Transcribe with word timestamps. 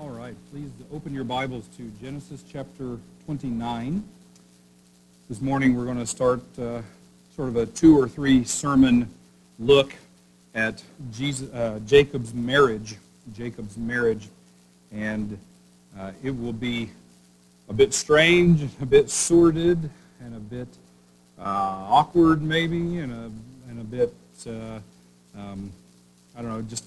All 0.00 0.10
right, 0.10 0.36
please 0.52 0.70
open 0.92 1.12
your 1.12 1.24
Bibles 1.24 1.66
to 1.76 1.90
Genesis 2.00 2.44
chapter 2.52 2.98
29. 3.24 4.04
This 5.28 5.40
morning 5.40 5.76
we're 5.76 5.86
going 5.86 5.98
to 5.98 6.06
start 6.06 6.40
uh, 6.56 6.82
sort 7.34 7.48
of 7.48 7.56
a 7.56 7.66
two 7.66 8.00
or 8.00 8.06
three 8.06 8.44
sermon 8.44 9.12
look 9.58 9.96
at 10.54 10.84
Jesus, 11.10 11.52
uh, 11.52 11.80
Jacob's 11.84 12.32
marriage. 12.32 12.94
Jacob's 13.34 13.76
marriage. 13.76 14.28
And 14.92 15.36
uh, 15.98 16.12
it 16.22 16.30
will 16.30 16.52
be 16.52 16.90
a 17.68 17.72
bit 17.72 17.92
strange, 17.92 18.68
a 18.80 18.86
bit 18.86 19.10
sordid, 19.10 19.90
and 20.20 20.36
a 20.36 20.38
bit 20.38 20.68
uh, 21.40 21.42
awkward 21.42 22.40
maybe, 22.40 22.98
and 22.98 23.12
a, 23.12 23.32
and 23.68 23.80
a 23.80 23.84
bit, 23.84 24.14
uh, 24.46 24.78
um, 25.36 25.72
I 26.36 26.42
don't 26.42 26.52
know, 26.52 26.62
just 26.62 26.84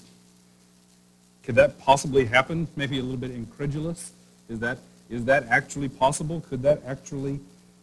could 1.42 1.54
that 1.56 1.78
possibly 1.80 2.24
happen? 2.24 2.68
Maybe 2.76 2.98
a 2.98 3.02
little 3.02 3.16
bit 3.16 3.30
incredulous. 3.30 4.12
Is 4.48 4.60
that 4.60 4.78
is 5.10 5.24
that 5.26 5.46
actually 5.48 5.88
possible? 5.88 6.40
Could 6.48 6.62
that 6.62 6.80
actually 6.86 7.38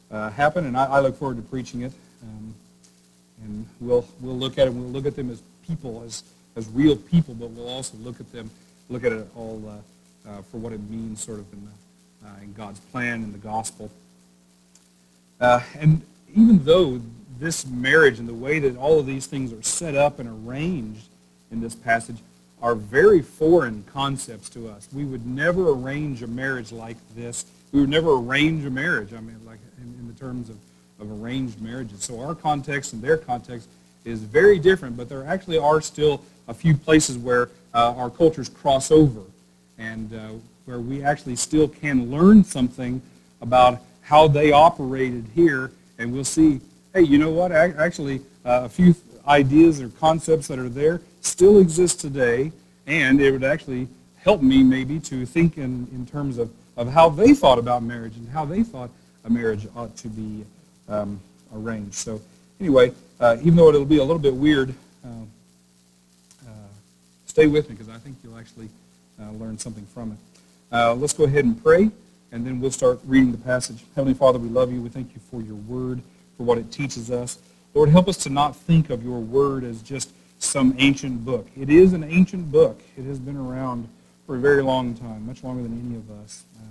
uh, 0.09 0.29
happen? 0.31 0.65
And 0.65 0.75
I, 0.75 0.85
I, 0.85 0.99
look 0.99 1.15
forward 1.15 1.37
to 1.37 1.43
preaching 1.43 1.81
it. 1.81 1.91
Um, 2.23 2.55
and 3.43 3.67
we'll 3.79 4.07
we'll 4.21 4.37
look 4.37 4.57
at 4.57 4.67
it. 4.67 4.73
We'll 4.73 4.89
look 4.89 5.05
at 5.05 5.15
them 5.15 5.29
as 5.29 5.41
people, 5.67 6.03
as 6.05 6.23
as 6.55 6.67
real 6.69 6.95
people, 6.95 7.33
but 7.33 7.49
we'll 7.51 7.69
also 7.69 7.97
look 7.97 8.19
at 8.19 8.31
them, 8.31 8.49
look 8.89 9.03
at 9.03 9.11
it 9.11 9.27
all 9.35 9.61
uh, 9.67 10.29
uh, 10.29 10.41
for 10.43 10.57
what 10.57 10.73
it 10.73 10.81
means, 10.89 11.23
sort 11.23 11.39
of 11.39 11.53
in, 11.53 11.65
the, 11.65 12.27
uh, 12.27 12.43
in 12.43 12.53
God's 12.53 12.79
plan 12.79 13.23
in 13.23 13.31
the 13.31 13.37
gospel. 13.37 13.89
Uh, 15.39 15.61
and 15.77 16.01
even 16.35 16.63
though 16.65 16.99
this 17.39 17.65
marriage 17.65 18.19
and 18.19 18.27
the 18.27 18.33
way 18.33 18.59
that 18.59 18.75
all 18.77 18.99
of 18.99 19.05
these 19.05 19.25
things 19.25 19.53
are 19.53 19.61
set 19.61 19.95
up 19.95 20.19
and 20.19 20.27
arranged 20.47 21.07
in 21.51 21.61
this 21.61 21.75
passage 21.75 22.17
are 22.61 22.75
very 22.75 23.21
foreign 23.21 23.83
concepts 23.93 24.49
to 24.49 24.69
us. 24.69 24.87
We 24.93 25.05
would 25.05 25.25
never 25.25 25.71
arrange 25.71 26.23
a 26.23 26.27
marriage 26.27 26.71
like 26.71 26.97
this. 27.15 27.45
We 27.71 27.81
would 27.81 27.89
never 27.89 28.13
arrange 28.13 28.65
a 28.65 28.69
marriage, 28.69 29.13
I 29.13 29.19
mean, 29.19 29.39
like 29.45 29.59
in, 29.77 29.93
in 29.99 30.07
the 30.07 30.19
terms 30.19 30.49
of, 30.49 30.57
of 30.99 31.21
arranged 31.21 31.61
marriages. 31.61 32.03
So 32.03 32.19
our 32.19 32.35
context 32.35 32.93
and 32.93 33.01
their 33.01 33.17
context 33.17 33.69
is 34.05 34.21
very 34.21 34.59
different, 34.59 34.97
but 34.97 35.07
there 35.07 35.25
actually 35.25 35.57
are 35.57 35.81
still 35.81 36.21
a 36.47 36.53
few 36.53 36.75
places 36.75 37.17
where 37.17 37.49
uh, 37.73 37.93
our 37.95 38.09
cultures 38.09 38.49
cross 38.49 38.91
over 38.91 39.21
and 39.77 40.13
uh, 40.13 40.29
where 40.65 40.79
we 40.79 41.03
actually 41.03 41.35
still 41.35 41.67
can 41.67 42.11
learn 42.11 42.43
something 42.43 43.01
about 43.41 43.81
how 44.01 44.27
they 44.27 44.51
operated 44.51 45.25
here. 45.33 45.71
And 45.97 46.11
we'll 46.11 46.23
see, 46.23 46.59
hey, 46.93 47.01
you 47.01 47.17
know 47.17 47.31
what? 47.31 47.51
Actually, 47.51 48.21
uh, 48.45 48.61
a 48.65 48.69
few 48.69 48.95
ideas 49.27 49.81
or 49.81 49.89
concepts 49.89 50.47
that 50.47 50.59
are 50.59 50.69
there 50.69 51.01
still 51.21 51.59
exist 51.59 51.99
today, 51.99 52.51
and 52.87 53.21
it 53.21 53.31
would 53.31 53.43
actually 53.43 53.87
help 54.17 54.41
me 54.41 54.63
maybe 54.63 54.99
to 54.99 55.25
think 55.25 55.57
in, 55.57 55.87
in 55.91 56.05
terms 56.05 56.37
of, 56.37 56.51
of 56.77 56.89
how 56.89 57.09
they 57.09 57.33
thought 57.33 57.57
about 57.57 57.83
marriage 57.83 58.15
and 58.17 58.27
how 58.29 58.45
they 58.45 58.63
thought 58.63 58.89
a 59.25 59.29
marriage 59.29 59.67
ought 59.75 59.95
to 59.97 60.07
be 60.07 60.45
um, 60.87 61.19
arranged. 61.53 61.93
So 61.93 62.21
anyway, 62.59 62.91
uh, 63.19 63.37
even 63.41 63.55
though 63.55 63.69
it'll 63.69 63.85
be 63.85 63.97
a 63.97 64.03
little 64.03 64.19
bit 64.19 64.33
weird, 64.33 64.73
uh, 65.05 65.09
uh, 66.47 66.51
stay 67.25 67.47
with 67.47 67.69
me 67.69 67.75
because 67.75 67.93
I 67.93 67.97
think 67.97 68.17
you'll 68.23 68.37
actually 68.37 68.69
uh, 69.21 69.31
learn 69.31 69.57
something 69.57 69.85
from 69.87 70.11
it. 70.11 70.17
Uh, 70.71 70.93
let's 70.93 71.13
go 71.13 71.23
ahead 71.23 71.45
and 71.45 71.61
pray, 71.61 71.89
and 72.31 72.45
then 72.45 72.59
we'll 72.59 72.71
start 72.71 72.99
reading 73.05 73.31
the 73.31 73.37
passage. 73.37 73.83
Heavenly 73.95 74.13
Father, 74.13 74.37
we 74.39 74.49
love 74.49 74.71
you. 74.71 74.81
We 74.81 74.89
thank 74.89 75.13
you 75.13 75.21
for 75.31 75.41
your 75.41 75.55
word, 75.55 76.01
for 76.37 76.43
what 76.43 76.57
it 76.57 76.71
teaches 76.71 77.09
us. 77.09 77.39
Lord, 77.73 77.89
help 77.89 78.07
us 78.07 78.17
to 78.17 78.29
not 78.29 78.55
think 78.55 78.89
of 78.89 79.03
your 79.03 79.19
word 79.19 79.63
as 79.63 79.81
just 79.81 80.11
some 80.39 80.73
ancient 80.77 81.23
book. 81.23 81.47
It 81.57 81.69
is 81.69 81.93
an 81.93 82.03
ancient 82.03 82.51
book. 82.51 82.81
It 82.97 83.03
has 83.03 83.19
been 83.19 83.37
around 83.37 83.87
for 84.25 84.35
a 84.35 84.39
very 84.39 84.63
long 84.63 84.95
time, 84.95 85.25
much 85.27 85.43
longer 85.43 85.61
than 85.63 85.79
any 85.85 85.95
of 85.95 86.09
us. 86.23 86.43
Uh, 86.57 86.63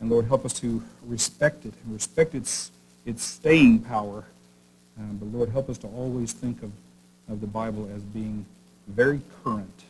and 0.00 0.10
Lord, 0.10 0.26
help 0.26 0.44
us 0.44 0.52
to 0.60 0.82
respect 1.06 1.66
it 1.66 1.74
and 1.84 1.92
respect 1.92 2.34
its, 2.34 2.70
its 3.04 3.24
staying 3.24 3.80
power. 3.80 4.24
Uh, 4.98 5.02
but 5.18 5.26
Lord, 5.26 5.48
help 5.48 5.68
us 5.68 5.78
to 5.78 5.86
always 5.88 6.32
think 6.32 6.62
of, 6.62 6.70
of 7.28 7.40
the 7.40 7.46
Bible 7.46 7.88
as 7.94 8.02
being 8.02 8.46
very 8.88 9.20
current 9.42 9.82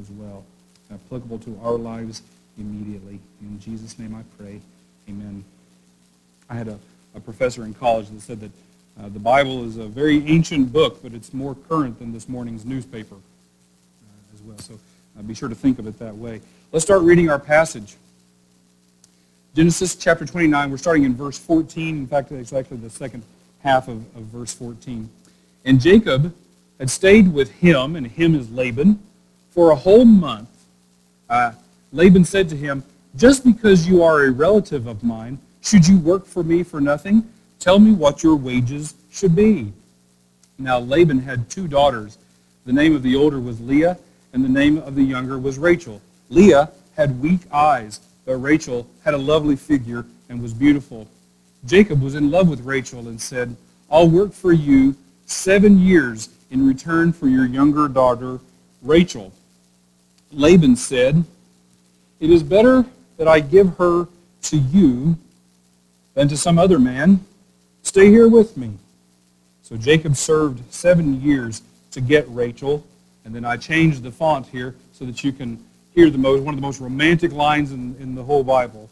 as 0.00 0.10
well, 0.10 0.44
applicable 0.92 1.38
to 1.40 1.58
our 1.62 1.76
lives 1.76 2.22
immediately. 2.58 3.20
In 3.40 3.60
Jesus' 3.60 3.98
name 3.98 4.14
I 4.14 4.22
pray. 4.42 4.60
Amen. 5.08 5.44
I 6.50 6.54
had 6.54 6.68
a, 6.68 6.78
a 7.14 7.20
professor 7.20 7.64
in 7.64 7.74
college 7.74 8.08
that 8.08 8.20
said 8.20 8.40
that 8.40 8.50
uh, 9.00 9.08
the 9.08 9.18
Bible 9.18 9.64
is 9.64 9.76
a 9.76 9.86
very 9.86 10.26
ancient 10.26 10.72
book, 10.72 11.02
but 11.02 11.12
it's 11.14 11.32
more 11.32 11.54
current 11.68 11.98
than 11.98 12.12
this 12.12 12.28
morning's 12.28 12.64
newspaper 12.64 13.14
uh, 13.14 14.34
as 14.34 14.42
well. 14.42 14.58
So 14.58 14.74
uh, 15.18 15.22
be 15.22 15.34
sure 15.34 15.48
to 15.48 15.54
think 15.54 15.78
of 15.78 15.86
it 15.86 15.98
that 15.98 16.16
way. 16.16 16.40
Let's 16.72 16.84
start 16.84 17.02
reading 17.02 17.30
our 17.30 17.38
passage. 17.38 17.96
Genesis 19.54 19.94
chapter 19.94 20.24
29, 20.24 20.70
we're 20.70 20.76
starting 20.76 21.04
in 21.04 21.14
verse 21.14 21.38
14. 21.38 21.96
In 21.96 22.06
fact, 22.06 22.32
it's 22.32 22.52
actually 22.52 22.78
the 22.78 22.90
second 22.90 23.22
half 23.60 23.88
of, 23.88 23.98
of 24.16 24.22
verse 24.24 24.52
14. 24.52 25.08
And 25.64 25.80
Jacob 25.80 26.34
had 26.78 26.90
stayed 26.90 27.32
with 27.32 27.50
him, 27.52 27.96
and 27.96 28.06
him 28.06 28.34
is 28.34 28.50
Laban, 28.50 29.00
for 29.50 29.70
a 29.70 29.76
whole 29.76 30.04
month. 30.04 30.48
Uh, 31.28 31.52
Laban 31.92 32.24
said 32.24 32.48
to 32.50 32.56
him, 32.56 32.84
Just 33.16 33.44
because 33.44 33.86
you 33.86 34.02
are 34.02 34.24
a 34.24 34.30
relative 34.30 34.86
of 34.86 35.02
mine, 35.02 35.38
should 35.60 35.86
you 35.86 35.98
work 35.98 36.24
for 36.24 36.42
me 36.42 36.62
for 36.62 36.80
nothing? 36.80 37.28
Tell 37.60 37.78
me 37.78 37.92
what 37.92 38.22
your 38.22 38.36
wages 38.36 38.94
should 39.10 39.34
be. 39.34 39.72
Now 40.58 40.78
Laban 40.78 41.20
had 41.20 41.50
two 41.50 41.68
daughters. 41.68 42.18
The 42.66 42.72
name 42.72 42.94
of 42.94 43.02
the 43.02 43.16
older 43.16 43.40
was 43.40 43.60
Leah, 43.60 43.98
and 44.32 44.44
the 44.44 44.48
name 44.48 44.78
of 44.78 44.94
the 44.94 45.02
younger 45.02 45.38
was 45.38 45.58
Rachel. 45.58 46.00
Leah 46.30 46.70
had 46.96 47.20
weak 47.22 47.40
eyes, 47.52 48.00
but 48.24 48.36
Rachel 48.36 48.86
had 49.04 49.14
a 49.14 49.18
lovely 49.18 49.56
figure 49.56 50.04
and 50.28 50.42
was 50.42 50.52
beautiful. 50.52 51.08
Jacob 51.66 52.02
was 52.02 52.14
in 52.14 52.30
love 52.30 52.48
with 52.48 52.60
Rachel 52.60 53.08
and 53.08 53.20
said, 53.20 53.56
I'll 53.90 54.08
work 54.08 54.32
for 54.32 54.52
you 54.52 54.94
seven 55.26 55.78
years 55.78 56.28
in 56.50 56.66
return 56.66 57.12
for 57.12 57.28
your 57.28 57.46
younger 57.46 57.88
daughter, 57.88 58.38
Rachel. 58.82 59.32
Laban 60.32 60.76
said, 60.76 61.24
It 62.20 62.30
is 62.30 62.42
better 62.42 62.84
that 63.16 63.28
I 63.28 63.40
give 63.40 63.76
her 63.78 64.06
to 64.42 64.56
you 64.56 65.16
than 66.14 66.28
to 66.28 66.36
some 66.36 66.58
other 66.58 66.78
man. 66.78 67.24
Stay 67.88 68.10
here 68.10 68.28
with 68.28 68.58
me. 68.58 68.70
So 69.62 69.74
Jacob 69.74 70.14
served 70.14 70.60
seven 70.70 71.22
years 71.22 71.62
to 71.92 72.02
get 72.02 72.26
Rachel. 72.28 72.84
And 73.24 73.34
then 73.34 73.46
I 73.46 73.56
changed 73.56 74.02
the 74.02 74.12
font 74.12 74.46
here 74.46 74.74
so 74.92 75.06
that 75.06 75.24
you 75.24 75.32
can 75.32 75.58
hear 75.94 76.10
the 76.10 76.18
most, 76.18 76.42
one 76.42 76.52
of 76.52 76.60
the 76.60 76.66
most 76.66 76.80
romantic 76.80 77.32
lines 77.32 77.72
in, 77.72 77.96
in 77.98 78.14
the 78.14 78.22
whole 78.22 78.44
Bible. 78.44 78.90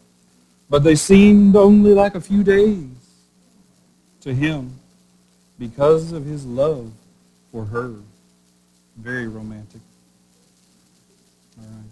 But 0.70 0.82
they 0.82 0.94
seemed 0.94 1.56
only 1.56 1.92
like 1.92 2.14
a 2.14 2.20
few 2.22 2.42
days 2.42 2.86
to 4.22 4.32
him 4.32 4.72
because 5.58 6.12
of 6.12 6.24
his 6.24 6.46
love 6.46 6.90
for 7.52 7.66
her. 7.66 7.96
Very 8.96 9.28
romantic. 9.28 9.82
All 11.58 11.66
right. 11.66 11.90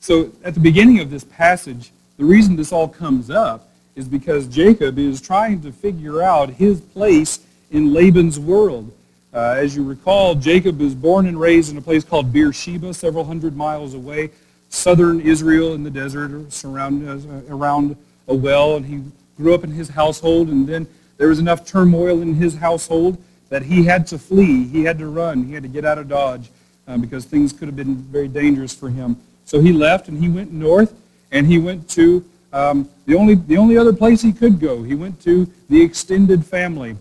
So 0.00 0.32
at 0.42 0.54
the 0.54 0.60
beginning 0.60 0.98
of 0.98 1.08
this 1.08 1.22
passage, 1.22 1.92
the 2.16 2.24
reason 2.24 2.56
this 2.56 2.72
all 2.72 2.88
comes 2.88 3.30
up 3.30 3.69
is 3.94 4.08
because 4.08 4.46
Jacob 4.46 4.98
is 4.98 5.20
trying 5.20 5.60
to 5.62 5.72
figure 5.72 6.22
out 6.22 6.50
his 6.50 6.80
place 6.80 7.40
in 7.70 7.92
Laban's 7.92 8.38
world. 8.38 8.90
Uh, 9.32 9.54
as 9.56 9.76
you 9.76 9.84
recall, 9.84 10.34
Jacob 10.34 10.80
was 10.80 10.94
born 10.94 11.26
and 11.26 11.38
raised 11.38 11.70
in 11.70 11.76
a 11.76 11.80
place 11.80 12.02
called 12.04 12.32
Beersheba, 12.32 12.92
several 12.92 13.24
hundred 13.24 13.56
miles 13.56 13.94
away, 13.94 14.30
southern 14.68 15.20
Israel 15.20 15.74
in 15.74 15.84
the 15.84 15.90
desert, 15.90 16.52
surround, 16.52 17.08
uh, 17.08 17.54
around 17.54 17.96
a 18.26 18.34
well, 18.34 18.76
and 18.76 18.86
he 18.86 19.02
grew 19.36 19.54
up 19.54 19.64
in 19.64 19.70
his 19.70 19.88
household, 19.88 20.48
and 20.48 20.66
then 20.66 20.86
there 21.16 21.28
was 21.28 21.38
enough 21.38 21.66
turmoil 21.66 22.22
in 22.22 22.34
his 22.34 22.56
household 22.56 23.22
that 23.50 23.62
he 23.62 23.84
had 23.84 24.06
to 24.06 24.18
flee. 24.18 24.64
He 24.64 24.84
had 24.84 24.98
to 24.98 25.08
run. 25.08 25.44
He 25.44 25.52
had 25.52 25.62
to 25.62 25.68
get 25.68 25.84
out 25.84 25.98
of 25.98 26.08
Dodge 26.08 26.50
uh, 26.88 26.96
because 26.96 27.24
things 27.24 27.52
could 27.52 27.68
have 27.68 27.76
been 27.76 27.96
very 27.96 28.28
dangerous 28.28 28.74
for 28.74 28.88
him. 28.88 29.16
So 29.44 29.60
he 29.60 29.72
left, 29.72 30.08
and 30.08 30.18
he 30.18 30.28
went 30.28 30.52
north, 30.52 30.94
and 31.30 31.46
he 31.46 31.58
went 31.58 31.88
to 31.90 32.24
um, 32.52 32.88
the, 33.06 33.14
only, 33.14 33.34
the 33.34 33.56
only 33.56 33.76
other 33.76 33.92
place 33.92 34.22
he 34.22 34.32
could 34.32 34.58
go, 34.58 34.82
he 34.82 34.94
went 34.94 35.20
to 35.22 35.50
the 35.68 35.80
extended 35.80 36.44
family. 36.44 36.96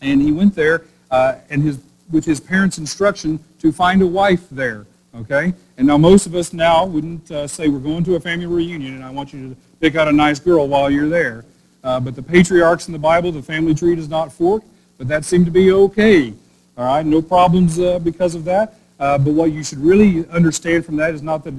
And 0.00 0.20
he 0.20 0.32
went 0.32 0.54
there 0.54 0.84
uh, 1.10 1.36
and 1.50 1.62
his, 1.62 1.80
with 2.10 2.24
his 2.24 2.40
parents' 2.40 2.78
instruction 2.78 3.38
to 3.60 3.72
find 3.72 4.02
a 4.02 4.06
wife 4.06 4.48
there. 4.50 4.86
Okay? 5.14 5.54
And 5.76 5.86
now 5.86 5.98
most 5.98 6.26
of 6.26 6.34
us 6.34 6.52
now 6.52 6.84
wouldn't 6.84 7.30
uh, 7.30 7.46
say 7.46 7.68
we're 7.68 7.78
going 7.78 8.04
to 8.04 8.16
a 8.16 8.20
family 8.20 8.46
reunion 8.46 8.94
and 8.94 9.04
I 9.04 9.10
want 9.10 9.32
you 9.32 9.50
to 9.50 9.56
pick 9.80 9.94
out 9.94 10.08
a 10.08 10.12
nice 10.12 10.40
girl 10.40 10.66
while 10.66 10.90
you're 10.90 11.08
there. 11.08 11.44
Uh, 11.84 12.00
but 12.00 12.14
the 12.14 12.22
patriarchs 12.22 12.86
in 12.86 12.92
the 12.92 12.98
Bible, 12.98 13.32
the 13.32 13.42
family 13.42 13.74
tree 13.74 13.94
does 13.94 14.08
not 14.08 14.32
fork, 14.32 14.62
but 14.98 15.08
that 15.08 15.24
seemed 15.24 15.46
to 15.46 15.52
be 15.52 15.72
okay. 15.72 16.32
All 16.76 16.84
right? 16.84 17.04
No 17.04 17.20
problems 17.20 17.78
uh, 17.78 17.98
because 17.98 18.34
of 18.34 18.44
that. 18.44 18.74
Uh, 18.98 19.18
but 19.18 19.32
what 19.34 19.50
you 19.52 19.64
should 19.64 19.78
really 19.78 20.26
understand 20.28 20.86
from 20.86 20.96
that 20.96 21.12
is 21.12 21.22
not 21.22 21.42
that 21.44 21.54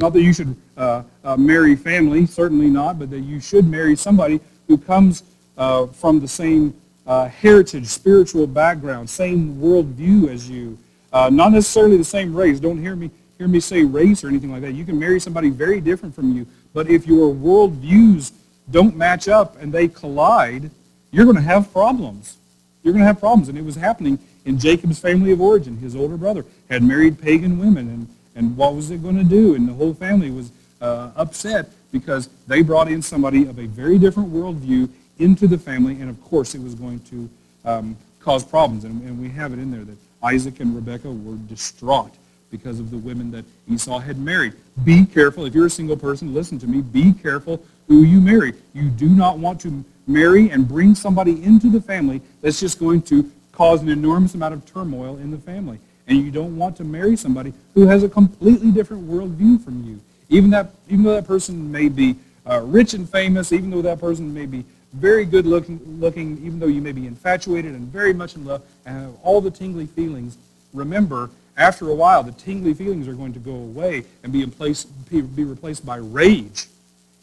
not 0.00 0.14
that 0.14 0.22
you 0.22 0.32
should 0.32 0.56
uh, 0.78 1.02
uh, 1.22 1.36
marry 1.36 1.76
family, 1.76 2.24
certainly 2.24 2.68
not, 2.68 2.98
but 2.98 3.10
that 3.10 3.20
you 3.20 3.38
should 3.38 3.66
marry 3.66 3.94
somebody 3.94 4.40
who 4.66 4.78
comes 4.78 5.22
uh, 5.58 5.86
from 5.86 6.20
the 6.20 6.28
same 6.28 6.74
uh, 7.06 7.28
heritage, 7.28 7.86
spiritual 7.86 8.46
background, 8.46 9.08
same 9.08 9.56
worldview 9.56 10.28
as 10.28 10.48
you. 10.48 10.78
Uh, 11.12 11.28
not 11.28 11.52
necessarily 11.52 11.98
the 11.98 12.04
same 12.04 12.34
race. 12.34 12.58
Don't 12.58 12.78
hear 12.78 12.96
me 12.96 13.10
hear 13.36 13.48
me 13.48 13.60
say 13.60 13.84
race 13.84 14.22
or 14.22 14.28
anything 14.28 14.50
like 14.50 14.60
that. 14.60 14.72
You 14.72 14.84
can 14.84 14.98
marry 14.98 15.18
somebody 15.18 15.48
very 15.48 15.80
different 15.80 16.14
from 16.14 16.36
you, 16.36 16.46
but 16.74 16.90
if 16.90 17.06
your 17.06 17.34
worldviews 17.34 18.32
don't 18.70 18.96
match 18.96 19.28
up 19.28 19.60
and 19.60 19.72
they 19.72 19.88
collide, 19.88 20.70
you're 21.10 21.24
going 21.24 21.36
to 21.36 21.42
have 21.42 21.72
problems. 21.72 22.36
You're 22.82 22.92
going 22.92 23.02
to 23.02 23.06
have 23.06 23.18
problems. 23.18 23.48
And 23.48 23.58
it 23.58 23.64
was 23.64 23.76
happening 23.76 24.18
in 24.44 24.58
Jacob's 24.58 24.98
family 24.98 25.32
of 25.32 25.40
origin. 25.40 25.78
His 25.78 25.96
older 25.96 26.16
brother 26.16 26.44
had 26.68 26.82
married 26.82 27.20
pagan 27.20 27.58
women, 27.58 27.88
and, 27.88 28.08
and 28.34 28.56
what 28.56 28.74
was 28.74 28.90
it 28.90 29.02
going 29.02 29.16
to 29.16 29.24
do? 29.24 29.54
And 29.54 29.68
the 29.68 29.72
whole 29.72 29.94
family 29.94 30.30
was 30.30 30.52
uh, 30.80 31.10
upset 31.16 31.70
because 31.92 32.28
they 32.46 32.62
brought 32.62 32.88
in 32.88 33.02
somebody 33.02 33.46
of 33.46 33.58
a 33.58 33.66
very 33.66 33.98
different 33.98 34.32
worldview 34.32 34.88
into 35.18 35.46
the 35.46 35.58
family, 35.58 36.00
and 36.00 36.08
of 36.08 36.22
course 36.22 36.54
it 36.54 36.62
was 36.62 36.74
going 36.74 37.00
to 37.00 37.28
um, 37.64 37.96
cause 38.20 38.44
problems. 38.44 38.84
And, 38.84 39.02
and 39.02 39.20
we 39.20 39.28
have 39.30 39.52
it 39.52 39.58
in 39.58 39.70
there 39.70 39.84
that 39.84 39.96
Isaac 40.22 40.60
and 40.60 40.74
Rebekah 40.74 41.10
were 41.10 41.36
distraught 41.48 42.12
because 42.50 42.80
of 42.80 42.90
the 42.90 42.98
women 42.98 43.30
that 43.30 43.44
Esau 43.68 43.98
had 43.98 44.18
married. 44.18 44.54
Be 44.84 45.04
careful. 45.04 45.46
If 45.46 45.54
you're 45.54 45.66
a 45.66 45.70
single 45.70 45.96
person, 45.96 46.34
listen 46.34 46.58
to 46.60 46.66
me. 46.66 46.80
Be 46.80 47.12
careful 47.12 47.62
who 47.86 48.02
you 48.02 48.20
marry. 48.20 48.54
You 48.72 48.88
do 48.88 49.08
not 49.08 49.38
want 49.38 49.60
to 49.62 49.84
marry 50.06 50.50
and 50.50 50.66
bring 50.66 50.94
somebody 50.94 51.42
into 51.42 51.70
the 51.70 51.80
family 51.80 52.20
that's 52.42 52.58
just 52.58 52.78
going 52.78 53.02
to 53.02 53.30
cause 53.52 53.82
an 53.82 53.88
enormous 53.88 54.34
amount 54.34 54.54
of 54.54 54.64
turmoil 54.66 55.18
in 55.18 55.30
the 55.30 55.38
family. 55.38 55.78
And 56.10 56.24
you 56.24 56.32
don't 56.32 56.58
want 56.58 56.76
to 56.78 56.84
marry 56.84 57.16
somebody 57.16 57.54
who 57.72 57.86
has 57.86 58.02
a 58.02 58.08
completely 58.08 58.72
different 58.72 59.08
worldview 59.08 59.64
from 59.64 59.84
you. 59.84 60.00
Even, 60.28 60.50
that, 60.50 60.74
even 60.88 61.04
though 61.04 61.14
that 61.14 61.26
person 61.26 61.70
may 61.70 61.88
be 61.88 62.16
uh, 62.44 62.60
rich 62.62 62.94
and 62.94 63.08
famous, 63.08 63.52
even 63.52 63.70
though 63.70 63.82
that 63.82 64.00
person 64.00 64.34
may 64.34 64.44
be 64.44 64.64
very 64.92 65.24
good 65.24 65.46
looking, 65.46 65.80
looking, 66.00 66.36
even 66.38 66.58
though 66.58 66.66
you 66.66 66.82
may 66.82 66.90
be 66.90 67.06
infatuated 67.06 67.76
and 67.76 67.86
very 67.92 68.12
much 68.12 68.34
in 68.34 68.44
love 68.44 68.62
and 68.84 68.96
have 68.96 69.14
all 69.22 69.40
the 69.40 69.52
tingly 69.52 69.86
feelings, 69.86 70.36
remember, 70.74 71.30
after 71.56 71.88
a 71.90 71.94
while, 71.94 72.24
the 72.24 72.32
tingly 72.32 72.74
feelings 72.74 73.06
are 73.06 73.14
going 73.14 73.32
to 73.32 73.38
go 73.38 73.54
away 73.54 74.04
and 74.24 74.32
be, 74.32 74.42
in 74.42 74.50
place, 74.50 74.84
be 74.84 75.44
replaced 75.44 75.86
by 75.86 75.96
rage 75.96 76.66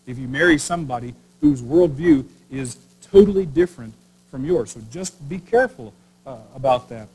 if 0.05 0.17
you 0.17 0.29
marry 0.29 0.57
somebody 0.57 1.13
whose 1.41 1.61
worldview 1.61 2.25
is 2.49 2.77
totally 3.01 3.45
different 3.45 3.93
from 4.31 4.45
yours. 4.45 4.71
So 4.71 4.81
just 4.89 5.27
be 5.27 5.39
careful 5.39 5.93
uh, 6.25 6.37
about 6.55 6.87
that. 6.87 7.09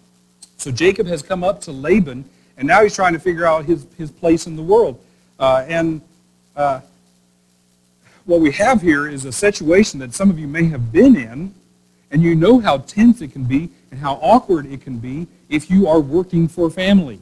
So 0.63 0.71
Jacob 0.71 1.09
has 1.09 1.23
come 1.25 1.43
up 1.43 1.61
to 1.63 1.73
Laban, 1.73 2.25
and 2.57 2.69
now 2.69 2.85
he's 2.85 2.95
trying 2.95 3.15
to 3.15 3.19
figure 3.19 3.45
out 3.45 3.65
his, 3.65 3.85
his 3.99 4.13
place 4.13 4.47
in 4.47 4.55
the 4.55 4.63
world. 4.63 4.97
Uh, 5.41 5.65
and 5.67 6.01
uh, 6.55 6.81
what 8.27 8.41
we 8.41 8.53
have 8.53 8.81
here 8.81 9.09
is 9.09 9.25
a 9.25 9.33
situation 9.33 9.99
that 9.99 10.15
some 10.15 10.31
of 10.31 10.39
you 10.39 10.47
may 10.47 10.67
have 10.67 10.93
been 10.93 11.17
in, 11.17 11.53
and 12.13 12.23
you 12.23 12.37
know 12.37 12.61
how 12.61 12.79
tense 12.79 13.21
it 13.23 13.33
can 13.33 13.43
be 13.43 13.71
and 13.91 13.99
how 13.99 14.15
awkward 14.23 14.67
it 14.67 14.83
can 14.83 14.99
be 14.99 15.27
if 15.49 15.69
you 15.69 15.89
are 15.89 15.99
working 15.99 16.47
for 16.47 16.71
family. 16.71 17.19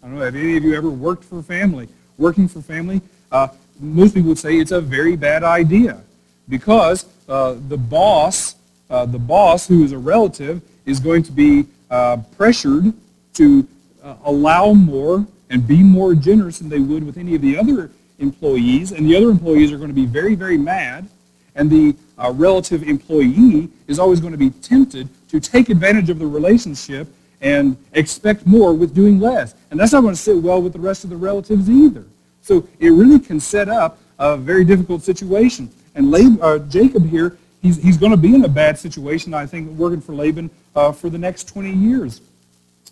I 0.00 0.06
don't 0.06 0.16
know, 0.16 0.24
have 0.24 0.36
any 0.36 0.56
of 0.56 0.62
you 0.62 0.76
ever 0.76 0.88
worked 0.88 1.24
for 1.24 1.42
family? 1.42 1.88
Working 2.18 2.46
for 2.46 2.62
family, 2.62 3.00
uh, 3.32 3.48
most 3.80 4.14
people 4.14 4.28
would 4.28 4.38
say 4.38 4.58
it's 4.58 4.70
a 4.70 4.80
very 4.80 5.16
bad 5.16 5.42
idea 5.42 6.00
because 6.48 7.06
uh, 7.28 7.56
the 7.66 7.76
boss, 7.76 8.54
uh, 8.88 9.06
the 9.06 9.18
boss 9.18 9.66
who 9.66 9.82
is 9.82 9.90
a 9.90 9.98
relative, 9.98 10.62
is 10.84 11.00
going 11.00 11.24
to 11.24 11.32
be 11.32 11.66
uh, 11.90 12.18
pressured 12.36 12.92
to 13.34 13.66
uh, 14.02 14.16
allow 14.24 14.72
more 14.72 15.26
and 15.50 15.66
be 15.66 15.82
more 15.82 16.14
generous 16.14 16.58
than 16.58 16.68
they 16.68 16.80
would 16.80 17.04
with 17.04 17.16
any 17.16 17.34
of 17.34 17.42
the 17.42 17.56
other 17.56 17.90
employees, 18.18 18.92
and 18.92 19.06
the 19.06 19.16
other 19.16 19.30
employees 19.30 19.72
are 19.72 19.76
going 19.76 19.88
to 19.90 19.94
be 19.94 20.06
very, 20.06 20.34
very 20.34 20.58
mad, 20.58 21.08
and 21.54 21.70
the 21.70 21.94
uh, 22.18 22.32
relative 22.34 22.82
employee 22.82 23.68
is 23.86 23.98
always 23.98 24.20
going 24.20 24.32
to 24.32 24.38
be 24.38 24.50
tempted 24.50 25.08
to 25.28 25.40
take 25.40 25.68
advantage 25.68 26.10
of 26.10 26.18
the 26.18 26.26
relationship 26.26 27.08
and 27.40 27.76
expect 27.92 28.46
more 28.46 28.72
with 28.72 28.94
doing 28.94 29.20
less. 29.20 29.54
And 29.70 29.78
that's 29.78 29.92
not 29.92 30.00
going 30.00 30.14
to 30.14 30.20
sit 30.20 30.36
well 30.36 30.62
with 30.62 30.72
the 30.72 30.78
rest 30.78 31.04
of 31.04 31.10
the 31.10 31.16
relatives 31.16 31.68
either. 31.68 32.04
So 32.40 32.66
it 32.78 32.90
really 32.90 33.18
can 33.18 33.40
set 33.40 33.68
up 33.68 33.98
a 34.18 34.36
very 34.36 34.64
difficult 34.64 35.02
situation. 35.02 35.70
And 35.94 36.14
uh, 36.40 36.58
Jacob 36.60 37.08
here, 37.08 37.36
he's, 37.66 37.82
he's 37.82 37.96
going 37.96 38.12
to 38.12 38.16
be 38.16 38.34
in 38.34 38.44
a 38.44 38.48
bad 38.48 38.78
situation, 38.78 39.34
I 39.34 39.46
think, 39.46 39.70
working 39.70 40.00
for 40.00 40.14
Laban 40.14 40.50
uh, 40.74 40.92
for 40.92 41.10
the 41.10 41.18
next 41.18 41.44
20 41.48 41.72
years. 41.72 42.20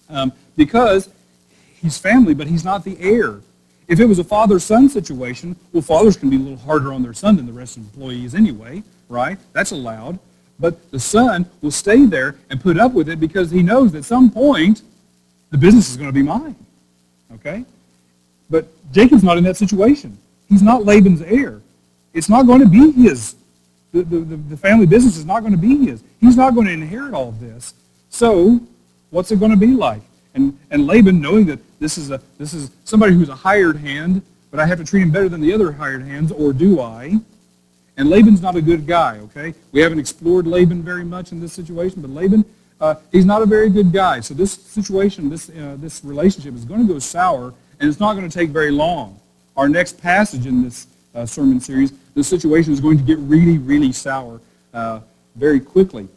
Um, 0.09 0.33
because 0.57 1.09
he's 1.81 1.97
family, 1.97 2.35
but 2.35 2.47
he's 2.47 2.65
not 2.65 2.85
the 2.85 2.97
heir. 3.01 3.41
If 3.87 4.01
it 4.01 4.07
was 4.07 4.19
a 4.19 4.25
father-son 4.25 4.89
situation, 4.89 5.57
well, 5.73 5.83
fathers 5.83 6.17
can 6.17 6.31
be 6.31 6.37
a 6.37 6.39
little 6.39 6.59
harder 6.59 6.93
on 6.93 7.03
their 7.03 7.13
son 7.13 7.37
than 7.37 7.47
the 7.47 7.53
rest 7.53 7.77
of 7.77 7.85
the 7.85 7.91
employees 7.91 8.35
anyway, 8.35 8.83
right? 9.09 9.39
That's 9.53 9.71
allowed. 9.71 10.19
But 10.59 10.91
the 10.91 11.01
son 11.01 11.47
will 11.63 11.71
stay 11.71 12.07
there 12.07 12.37
and 12.49 12.61
put 12.61 12.79
up 12.79 12.93
with 12.93 13.09
it 13.09 13.21
because 13.21 13.51
he 13.51 13.63
knows 13.63 13.93
that 13.93 13.99
at 13.99 14.05
some 14.05 14.31
point 14.31 14.83
the 15.51 15.59
business 15.59 15.91
is 15.91 15.97
going 15.97 16.09
to 16.09 16.13
be 16.13 16.23
mine. 16.23 16.57
Okay? 17.35 17.65
But 18.49 18.67
Jacob's 18.93 19.25
not 19.25 19.37
in 19.37 19.45
that 19.45 19.57
situation. 19.57 20.17
He's 20.49 20.63
not 20.63 20.85
Laban's 20.85 21.23
heir. 21.23 21.61
It's 22.13 22.29
not 22.29 22.47
going 22.47 22.61
to 22.61 22.69
be 22.69 22.93
his. 22.93 23.35
The, 23.95 24.03
the, 24.03 24.37
the 24.37 24.57
family 24.57 24.87
business 24.87 25.17
is 25.17 25.25
not 25.25 25.41
going 25.41 25.53
to 25.53 25.59
be 25.59 25.87
his. 25.87 26.03
He's 26.21 26.37
not 26.37 26.57
going 26.57 26.67
to 26.67 26.73
inherit 26.73 27.15
all 27.15 27.31
this. 27.31 27.75
So 28.11 28.61
what's 29.11 29.31
it 29.31 29.39
going 29.39 29.53
to 29.53 29.57
be 29.57 29.69
like? 29.69 30.03
And, 30.35 30.59
and 30.73 30.85
Laban, 30.85 31.21
knowing 31.21 31.47
that 31.47 31.61
this 31.79 31.97
is, 31.97 32.11
a, 32.11 32.21
this 32.37 32.55
is 32.55 32.73
somebody 32.83 33.15
who's 33.15 33.29
a 33.29 33.37
hired 33.37 33.77
hand, 33.77 34.21
but 34.51 34.59
I 34.59 34.67
have 34.67 34.79
to 34.79 34.85
treat 34.85 35.03
him 35.03 35.13
better 35.13 35.29
than 35.29 35.41
the 35.41 35.53
other 35.53 35.71
hired 35.71 36.03
hands, 36.03 36.33
or 36.33 36.53
do 36.53 36.81
I? 36.81 37.21
And 37.97 38.11
Laban's 38.11 38.43
not 38.43 38.57
a 38.57 38.63
good 38.63 38.85
guy, 38.85 39.19
okay? 39.19 39.55
We 39.71 39.81
haven't 39.81 40.01
explored 40.01 40.49
Laban 40.49 40.83
very 40.83 41.05
much 41.05 41.31
in 41.31 41.39
this 41.39 41.53
situation, 41.53 42.03
but 42.03 42.11
Laban, 42.11 42.45
uh, 42.81 42.97
he's 43.13 43.25
not 43.25 43.43
a 43.43 43.47
very 43.47 43.71
good 43.71 43.93
guy. 43.93 44.19
So 44.19 44.35
this 44.35 44.53
situation, 44.53 45.31
this, 45.31 45.51
uh, 45.51 45.77
this 45.79 46.05
relationship 46.05 46.55
is 46.57 46.65
going 46.65 46.85
to 46.85 46.93
go 46.93 46.99
sour, 46.99 47.55
and 47.79 47.89
it's 47.89 48.01
not 48.01 48.15
going 48.15 48.29
to 48.29 48.39
take 48.39 48.51
very 48.51 48.73
long. 48.73 49.21
Our 49.57 49.69
next 49.69 50.03
passage 50.03 50.47
in 50.47 50.65
this 50.65 50.89
uh, 51.15 51.27
sermon 51.27 51.61
series, 51.61 51.93
the 52.15 52.25
situation 52.25 52.73
is 52.73 52.81
going 52.81 52.99
to 52.99 53.05
get 53.05 53.19
really, 53.19 53.59
really 53.59 53.93
sour 53.93 54.41
uh, 54.73 55.01
very 55.37 55.61
quickly. 55.61 56.09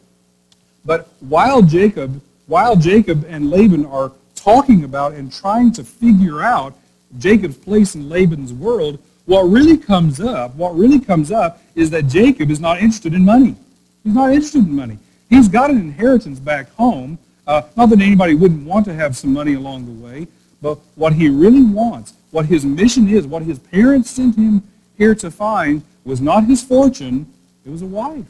But 0.84 1.08
while 1.20 1.62
Jacob, 1.62 2.20
while 2.46 2.76
Jacob 2.76 3.24
and 3.28 3.50
Laban 3.50 3.86
are 3.86 4.12
talking 4.34 4.84
about 4.84 5.12
and 5.12 5.32
trying 5.32 5.72
to 5.72 5.84
figure 5.84 6.42
out 6.42 6.74
Jacob's 7.18 7.56
place 7.56 7.94
in 7.94 8.08
Laban's 8.08 8.52
world, 8.52 8.98
what 9.26 9.42
really 9.42 9.76
comes 9.76 10.20
up, 10.20 10.54
what 10.54 10.74
really 10.74 10.98
comes 10.98 11.30
up 11.30 11.60
is 11.74 11.90
that 11.90 12.06
Jacob 12.06 12.50
is 12.50 12.60
not 12.60 12.78
interested 12.78 13.12
in 13.12 13.24
money. 13.24 13.54
He's 14.02 14.14
not 14.14 14.30
interested 14.32 14.66
in 14.66 14.74
money. 14.74 14.98
He's 15.28 15.48
got 15.48 15.70
an 15.70 15.78
inheritance 15.78 16.38
back 16.38 16.72
home. 16.74 17.18
Uh, 17.46 17.62
not 17.76 17.90
that 17.90 18.00
anybody 18.00 18.34
wouldn't 18.34 18.66
want 18.66 18.86
to 18.86 18.94
have 18.94 19.16
some 19.16 19.32
money 19.32 19.54
along 19.54 19.84
the 19.84 20.06
way, 20.06 20.26
but 20.62 20.78
what 20.94 21.12
he 21.12 21.28
really 21.28 21.62
wants, 21.62 22.14
what 22.30 22.46
his 22.46 22.64
mission 22.64 23.08
is, 23.08 23.26
what 23.26 23.42
his 23.42 23.58
parents 23.58 24.10
sent 24.10 24.36
him 24.36 24.62
here 24.98 25.14
to 25.14 25.30
find 25.30 25.82
was 26.04 26.20
not 26.20 26.44
his 26.44 26.62
fortune, 26.62 27.32
it 27.64 27.70
was 27.70 27.82
a 27.82 27.86
wife. 27.86 28.26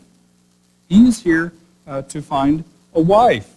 He 0.89 1.09
is 1.09 1.23
here 1.23 1.53
uh, 1.87 2.03
to 2.03 2.23
find 2.23 2.65
a 2.95 3.01
wife. 3.01 3.55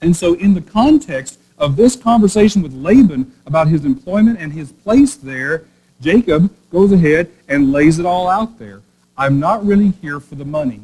And 0.00 0.14
so 0.14 0.34
in 0.34 0.54
the 0.54 0.60
context 0.60 1.38
of 1.58 1.76
this 1.76 1.96
conversation 1.96 2.62
with 2.62 2.74
Laban 2.74 3.32
about 3.46 3.68
his 3.68 3.84
employment 3.84 4.38
and 4.38 4.52
his 4.52 4.70
place 4.70 5.16
there, 5.16 5.64
Jacob 6.00 6.54
goes 6.70 6.92
ahead 6.92 7.30
and 7.48 7.72
lays 7.72 7.98
it 7.98 8.06
all 8.06 8.28
out 8.28 8.58
there. 8.58 8.82
I'm 9.16 9.40
not 9.40 9.64
really 9.64 9.90
here 10.02 10.20
for 10.20 10.34
the 10.34 10.44
money. 10.44 10.80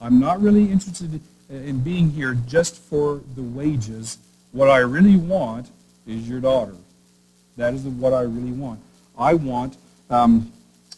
I'm 0.00 0.20
not 0.20 0.40
really 0.40 0.70
interested 0.70 1.20
in 1.48 1.80
being 1.80 2.10
here 2.10 2.36
just 2.46 2.76
for 2.76 3.20
the 3.34 3.42
wages. 3.42 4.18
What 4.52 4.68
I 4.68 4.78
really 4.78 5.16
want 5.16 5.70
is 6.06 6.28
your 6.28 6.40
daughter. 6.40 6.74
That 7.56 7.74
is 7.74 7.82
what 7.82 8.12
I 8.12 8.22
really 8.22 8.52
want. 8.52 8.80
I 9.18 9.34
want, 9.34 9.76
um, 10.08 10.52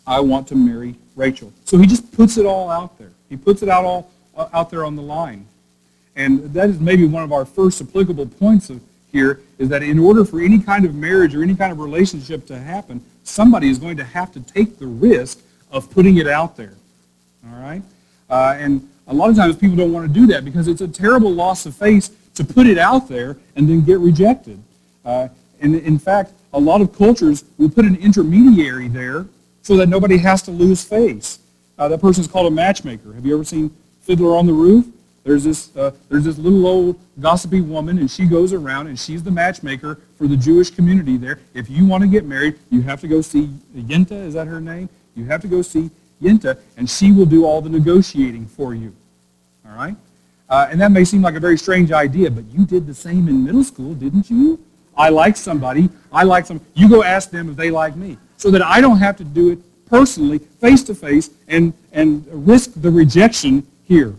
I 0.07 0.21
want 0.21 0.49
to 0.49 0.57
marry 0.57 0.95
Rachel. 1.17 1.53
So 1.65 1.79
he 1.79 1.87
just 1.87 2.13
puts 2.13 2.37
it 2.37 2.47
all 2.47 2.71
out 2.71 2.99
there. 2.99 3.11
He 3.29 3.37
puts 3.37 3.63
it 3.63 3.69
out 3.69 3.85
all 3.85 4.11
uh, 4.37 4.49
out 4.53 4.71
there 4.71 4.85
on 4.85 4.97
the 4.97 5.03
line. 5.03 5.47
And 6.17 6.53
that 6.55 6.69
is 6.69 6.81
maybe 6.81 7.07
one 7.07 7.23
of 7.23 7.33
our 7.33 7.45
first 7.45 7.81
applicable 7.81 8.27
points 8.27 8.71
of 8.71 8.81
here 9.11 9.41
is 9.59 9.69
that 9.69 9.83
in 9.83 9.99
order 9.99 10.25
for 10.25 10.41
any 10.41 10.59
kind 10.59 10.85
of 10.85 10.95
marriage 10.95 11.35
or 11.35 11.43
any 11.43 11.55
kind 11.55 11.71
of 11.71 11.79
relationship 11.79 12.47
to 12.47 12.59
happen, 12.59 13.05
somebody 13.25 13.69
is 13.69 13.79
going 13.79 13.97
to 13.99 14.05
have 14.05 14.33
to 14.33 14.41
take 14.41 14.79
the 14.79 14.87
risk 14.87 15.41
of 15.71 15.91
putting 15.91 16.17
it 16.17 16.27
out 16.27 16.57
there. 16.57 16.75
All 17.47 17.61
right? 17.61 17.83
Uh, 18.29 18.57
and 18.59 18.89
a 19.07 19.15
lot 19.15 19.31
of 19.31 19.37
times 19.37 19.57
people 19.57 19.77
don't 19.77 19.93
want 19.93 20.07
to 20.07 20.13
do 20.13 20.27
that 20.29 20.45
because 20.45 20.69
it's 20.69 20.81
a 20.81 20.89
terrible 20.89 21.33
loss 21.33 21.67
of 21.67 21.75
face 21.75 22.11
to 22.35 22.45
put 22.45 22.67
it 22.67 22.79
out 22.79 23.09
there 23.09 23.37
and 23.57 23.69
then 23.69 23.83
get 23.83 23.99
rejected. 23.99 24.59
Uh, 25.05 25.29
and 25.61 25.75
in 25.75 25.99
fact, 25.99 26.33
a 26.55 26.61
lot 26.61 26.81
of 26.81 26.97
cultures 26.97 27.45
will 27.59 27.69
put 27.69 27.85
an 27.85 27.97
intermediary 27.97 28.89
there 28.89 29.27
so 29.63 29.77
that 29.77 29.89
nobody 29.89 30.19
has 30.19 30.43
to 30.43 30.51
lose 30.51 30.85
face. 30.85 31.39
Uh, 31.79 31.89
that 31.89 32.01
person 32.01 32.23
is 32.23 32.31
called 32.31 32.47
a 32.47 32.51
matchmaker. 32.51 33.13
Have 33.13 33.25
you 33.25 33.35
ever 33.35 33.45
seen 33.45 33.75
Fiddler 34.03 34.37
on 34.37 34.47
the 34.47 34.53
Roof? 34.53 34.87
There's 35.25 35.45
this, 35.45 35.75
uh, 35.77 35.93
there's 36.09 36.25
this 36.25 36.37
little 36.37 36.67
old 36.67 36.99
gossipy 37.21 37.61
woman, 37.61 37.99
and 37.99 38.11
she 38.11 38.27
goes 38.27 38.53
around, 38.53 38.89
and 38.89 38.99
she's 38.99 39.23
the 39.23 39.31
matchmaker 39.31 40.01
for 40.19 40.27
the 40.27 40.37
Jewish 40.37 40.71
community 40.71 41.17
there. 41.17 41.39
If 41.55 41.71
you 41.71 41.87
want 41.87 42.03
to 42.03 42.09
get 42.09 42.25
married, 42.25 42.59
you 42.71 42.83
have 42.83 43.01
to 43.03 43.09
go 43.09 43.21
see 43.21 43.49
Yenta, 43.77 44.13
is 44.13 44.35
that 44.35 44.49
her 44.49 44.61
name? 44.61 44.89
You 45.15 45.25
have 45.27 45.41
to 45.43 45.49
go 45.49 45.63
see 45.63 45.91
Yenta, 46.21 46.59
and 46.77 46.91
she 46.91 47.13
will 47.13 47.27
do 47.27 47.45
all 47.45 47.61
the 47.61 47.71
negotiating 47.71 48.47
for 48.47 48.75
you. 48.75 48.93
All 49.65 49.77
right? 49.77 49.95
Uh, 50.49 50.69
and 50.71 50.81
that 50.81 50.91
may 50.91 51.05
seem 51.05 51.23
like 51.23 51.35
a 51.37 51.41
very 51.41 51.57
strange 51.57 51.93
idea, 51.93 52.31
but 52.31 52.45
you 52.47 52.67
did 52.67 52.87
the 52.87 52.95
same 52.95 53.29
in 53.29 53.45
middle 53.45 53.65
school, 53.65 53.95
didn't 53.95 54.29
you? 54.29 54.59
I 54.97 55.09
like 55.09 55.37
somebody, 55.37 55.89
I 56.13 56.25
like 56.25 56.47
some, 56.47 56.61
you 56.75 56.89
go 56.89 57.03
ask 57.03 57.31
them 57.31 57.49
if 57.49 57.57
they 57.57 57.71
like 57.71 57.97
me. 57.97 58.19
So 58.43 58.51
that 58.51 58.61
I 58.61 58.81
don't 58.81 58.99
have 58.99 59.17
to 59.19 59.25
do 59.25 59.51
it 59.51 59.61
personally, 59.87 60.39
face 60.41 60.83
to 60.83 60.97
face, 60.97 61.31
and, 61.47 61.73
and 61.93 62.27
risk 62.45 62.73
the 62.75 62.91
rejection 62.91 63.65
here. 63.85 64.17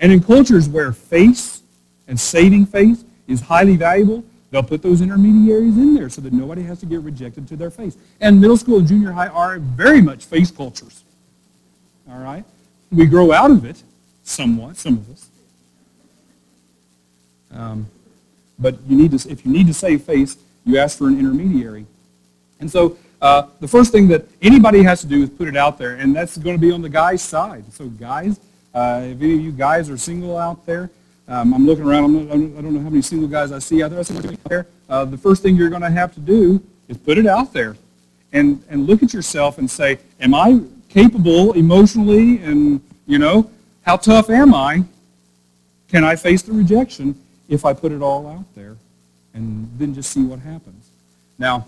And 0.00 0.12
in 0.12 0.22
cultures 0.22 0.68
where 0.68 0.92
face 0.92 1.62
and 2.08 2.20
saving 2.20 2.66
face 2.66 3.02
is 3.26 3.40
highly 3.40 3.76
valuable, 3.76 4.22
they'll 4.50 4.62
put 4.62 4.82
those 4.82 5.00
intermediaries 5.00 5.78
in 5.78 5.94
there 5.94 6.10
so 6.10 6.20
that 6.20 6.34
nobody 6.34 6.62
has 6.64 6.78
to 6.80 6.84
get 6.84 7.00
rejected 7.00 7.48
to 7.48 7.56
their 7.56 7.70
face. 7.70 7.96
And 8.20 8.38
middle 8.38 8.58
school 8.58 8.80
and 8.80 8.86
junior 8.86 9.12
high 9.12 9.28
are 9.28 9.58
very 9.58 10.02
much 10.02 10.26
face 10.26 10.50
cultures. 10.50 11.02
All 12.06 12.18
right? 12.18 12.44
We 12.92 13.06
grow 13.06 13.32
out 13.32 13.50
of 13.50 13.64
it 13.64 13.82
somewhat, 14.24 14.76
some 14.76 14.98
of 14.98 15.10
us. 15.10 15.30
Um, 17.50 17.86
but 18.58 18.76
you 18.86 18.94
need 18.94 19.18
to, 19.18 19.30
if 19.30 19.46
you 19.46 19.52
need 19.52 19.68
to 19.68 19.74
save 19.74 20.02
face, 20.02 20.36
you 20.66 20.76
ask 20.76 20.98
for 20.98 21.08
an 21.08 21.18
intermediary. 21.18 21.86
And 22.60 22.70
so 22.70 22.96
uh, 23.20 23.46
the 23.60 23.68
first 23.68 23.92
thing 23.92 24.08
that 24.08 24.24
anybody 24.40 24.82
has 24.82 25.00
to 25.00 25.06
do 25.06 25.22
is 25.22 25.30
put 25.30 25.48
it 25.48 25.56
out 25.56 25.78
there, 25.78 25.96
and 25.96 26.14
that's 26.14 26.38
going 26.38 26.56
to 26.56 26.60
be 26.60 26.72
on 26.72 26.80
the 26.80 26.88
guy's 26.88 27.22
side. 27.22 27.64
So 27.72 27.86
guys, 27.88 28.40
uh, 28.74 29.02
if 29.04 29.20
any 29.20 29.34
of 29.34 29.40
you 29.40 29.52
guys 29.52 29.90
are 29.90 29.96
single 29.98 30.36
out 30.36 30.64
there, 30.64 30.90
um, 31.28 31.54
I'm 31.54 31.66
looking 31.66 31.84
around. 31.84 32.04
I'm 32.04 32.26
not, 32.26 32.58
I 32.58 32.62
don't 32.62 32.74
know 32.74 32.80
how 32.80 32.88
many 32.88 33.02
single 33.02 33.28
guys 33.28 33.52
I 33.52 33.58
see 33.58 33.82
out 33.82 33.90
there. 33.90 34.00
I 34.00 34.02
see 34.02 34.16
out 34.16 34.44
there. 34.44 34.66
Uh, 34.88 35.04
the 35.04 35.18
first 35.18 35.42
thing 35.42 35.54
you're 35.54 35.68
going 35.68 35.82
to 35.82 35.90
have 35.90 36.14
to 36.14 36.20
do 36.20 36.62
is 36.88 36.96
put 36.96 37.18
it 37.18 37.26
out 37.26 37.52
there, 37.52 37.76
and 38.32 38.62
and 38.68 38.86
look 38.86 39.02
at 39.02 39.12
yourself 39.12 39.58
and 39.58 39.70
say, 39.70 39.98
Am 40.20 40.34
I 40.34 40.60
capable 40.88 41.52
emotionally? 41.52 42.38
And 42.38 42.80
you 43.06 43.18
know, 43.18 43.50
how 43.82 43.96
tough 43.96 44.30
am 44.30 44.54
I? 44.54 44.84
Can 45.88 46.04
I 46.04 46.16
face 46.16 46.42
the 46.42 46.52
rejection 46.52 47.20
if 47.48 47.64
I 47.64 47.74
put 47.74 47.92
it 47.92 48.02
all 48.02 48.26
out 48.26 48.54
there, 48.54 48.76
and 49.34 49.70
then 49.78 49.94
just 49.94 50.10
see 50.10 50.22
what 50.22 50.40
happens? 50.40 50.88
Now, 51.38 51.66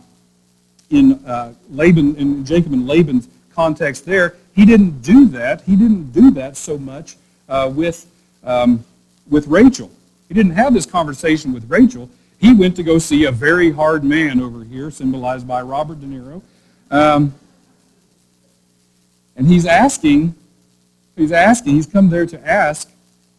in 0.93 1.25
uh, 1.27 1.55
Laban, 1.71 2.15
in 2.17 2.45
Jacob 2.45 2.73
and 2.73 2.87
Laban's 2.87 3.29
context, 3.55 4.05
there, 4.07 4.37
he 4.55 4.65
didn't 4.65 5.03
do 5.03 5.27
that. 5.29 5.63
He 5.63 5.77
didn't 5.77 6.13
do 6.13 6.31
that 6.33 6.57
so 6.57 6.79
much 6.79 7.17
uh, 7.49 7.71
with. 7.75 8.07
Um, 8.45 8.85
with 9.29 9.47
Rachel. 9.47 9.91
He 10.29 10.35
didn't 10.35 10.53
have 10.53 10.75
this 10.75 10.87
conversation 10.87 11.53
with 11.53 11.69
Rachel. 11.69 12.09
He 12.39 12.53
went 12.53 12.77
to 12.77 12.83
go 12.83 12.99
see 12.99 13.25
a 13.25 13.33
very 13.33 13.71
hard 13.71 14.03
man 14.05 14.41
over 14.41 14.65
here, 14.65 14.91
symbolized 14.91 15.47
by 15.47 15.63
Robert 15.63 16.01
De 16.01 16.07
Niro. 16.07 16.43
Um, 16.91 17.35
and 19.37 19.47
he's 19.47 19.65
asking, 19.67 20.35
he's 21.17 21.33
asking, 21.33 21.75
he's 21.75 21.87
come 21.87 22.11
there 22.11 22.27
to 22.27 22.49
ask, 22.49 22.91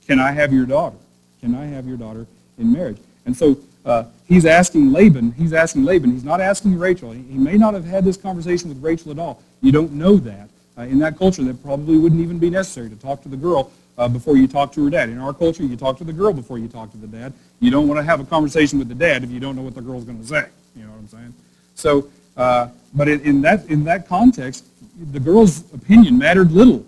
can 0.08 0.20
I 0.20 0.32
have 0.32 0.54
your 0.54 0.66
daughter? 0.66 0.98
Can 1.42 1.54
I 1.56 1.66
have 1.66 1.86
your 1.86 1.98
daughter 1.98 2.26
in 2.58 2.72
marriage? 2.72 2.98
And 3.26 3.36
so 3.36 3.58
uh, 3.86 4.06
he's 4.28 4.46
asking 4.46 4.92
Laban, 4.92 5.32
he's 5.34 5.54
asking 5.54 5.84
Laban, 5.84 6.12
he's 6.12 6.24
not 6.24 6.40
asking 6.40 6.78
Rachel. 6.78 7.12
He, 7.12 7.22
he, 7.24 7.38
may 7.38 7.58
not 7.58 7.74
have 7.74 7.86
had 7.86 8.06
this 8.06 8.16
conversation 8.16 8.70
with 8.70 8.82
Rachel 8.82 9.12
at 9.12 9.20
all. 9.20 9.42
You 9.62 9.72
don't 9.72 9.94
know 9.94 10.18
that. 10.18 10.50
Uh, 10.78 10.84
in 10.84 11.00
that 11.00 11.18
culture, 11.18 11.44
that 11.44 11.62
probably 11.64 11.98
wouldn't 11.98 12.22
even 12.22 12.40
be 12.40 12.50
necessary 12.50 12.90
to 12.90 12.96
talk 12.96 13.22
to 13.24 13.30
the 13.30 13.38
girl 13.38 13.72
uh, 13.98 14.08
before 14.08 14.38
you 14.38 14.48
talk 14.48 14.72
to 14.74 14.84
her 14.84 14.90
dad. 14.90 15.10
In 15.10 15.20
our 15.20 15.34
culture, 15.34 15.64
you 15.64 15.76
talk 15.76 15.98
to 15.98 16.04
the 16.04 16.14
girl 16.14 16.34
before 16.34 16.58
you 16.58 16.68
talk 16.68 16.92
to 16.92 16.98
the 16.98 17.08
dad. 17.08 17.34
You 17.60 17.72
don't 17.72 17.88
want 17.88 18.00
to 18.00 18.04
have 18.04 18.20
a 18.20 18.26
conversation 18.26 18.80
with 18.80 18.88
the 18.88 18.96
dad 18.96 19.24
if 19.24 19.30
you 19.30 19.40
don't 19.40 19.56
know 19.56 19.62
what 19.62 19.76
the 19.76 19.82
girl's 19.82 20.04
going 20.06 20.20
to 20.20 20.28
say. 20.28 20.46
You 20.76 20.84
know 20.84 20.92
what 20.92 21.00
I'm 21.00 21.08
saying? 21.08 21.34
So, 21.76 22.10
uh, 22.38 22.70
but 22.94 23.08
in, 23.08 23.22
in, 23.22 23.42
that, 23.42 23.66
in 23.68 23.84
that 23.84 24.08
context, 24.08 24.66
the 25.12 25.20
girl's 25.20 25.72
opinion 25.74 26.18
mattered 26.18 26.52
little, 26.52 26.86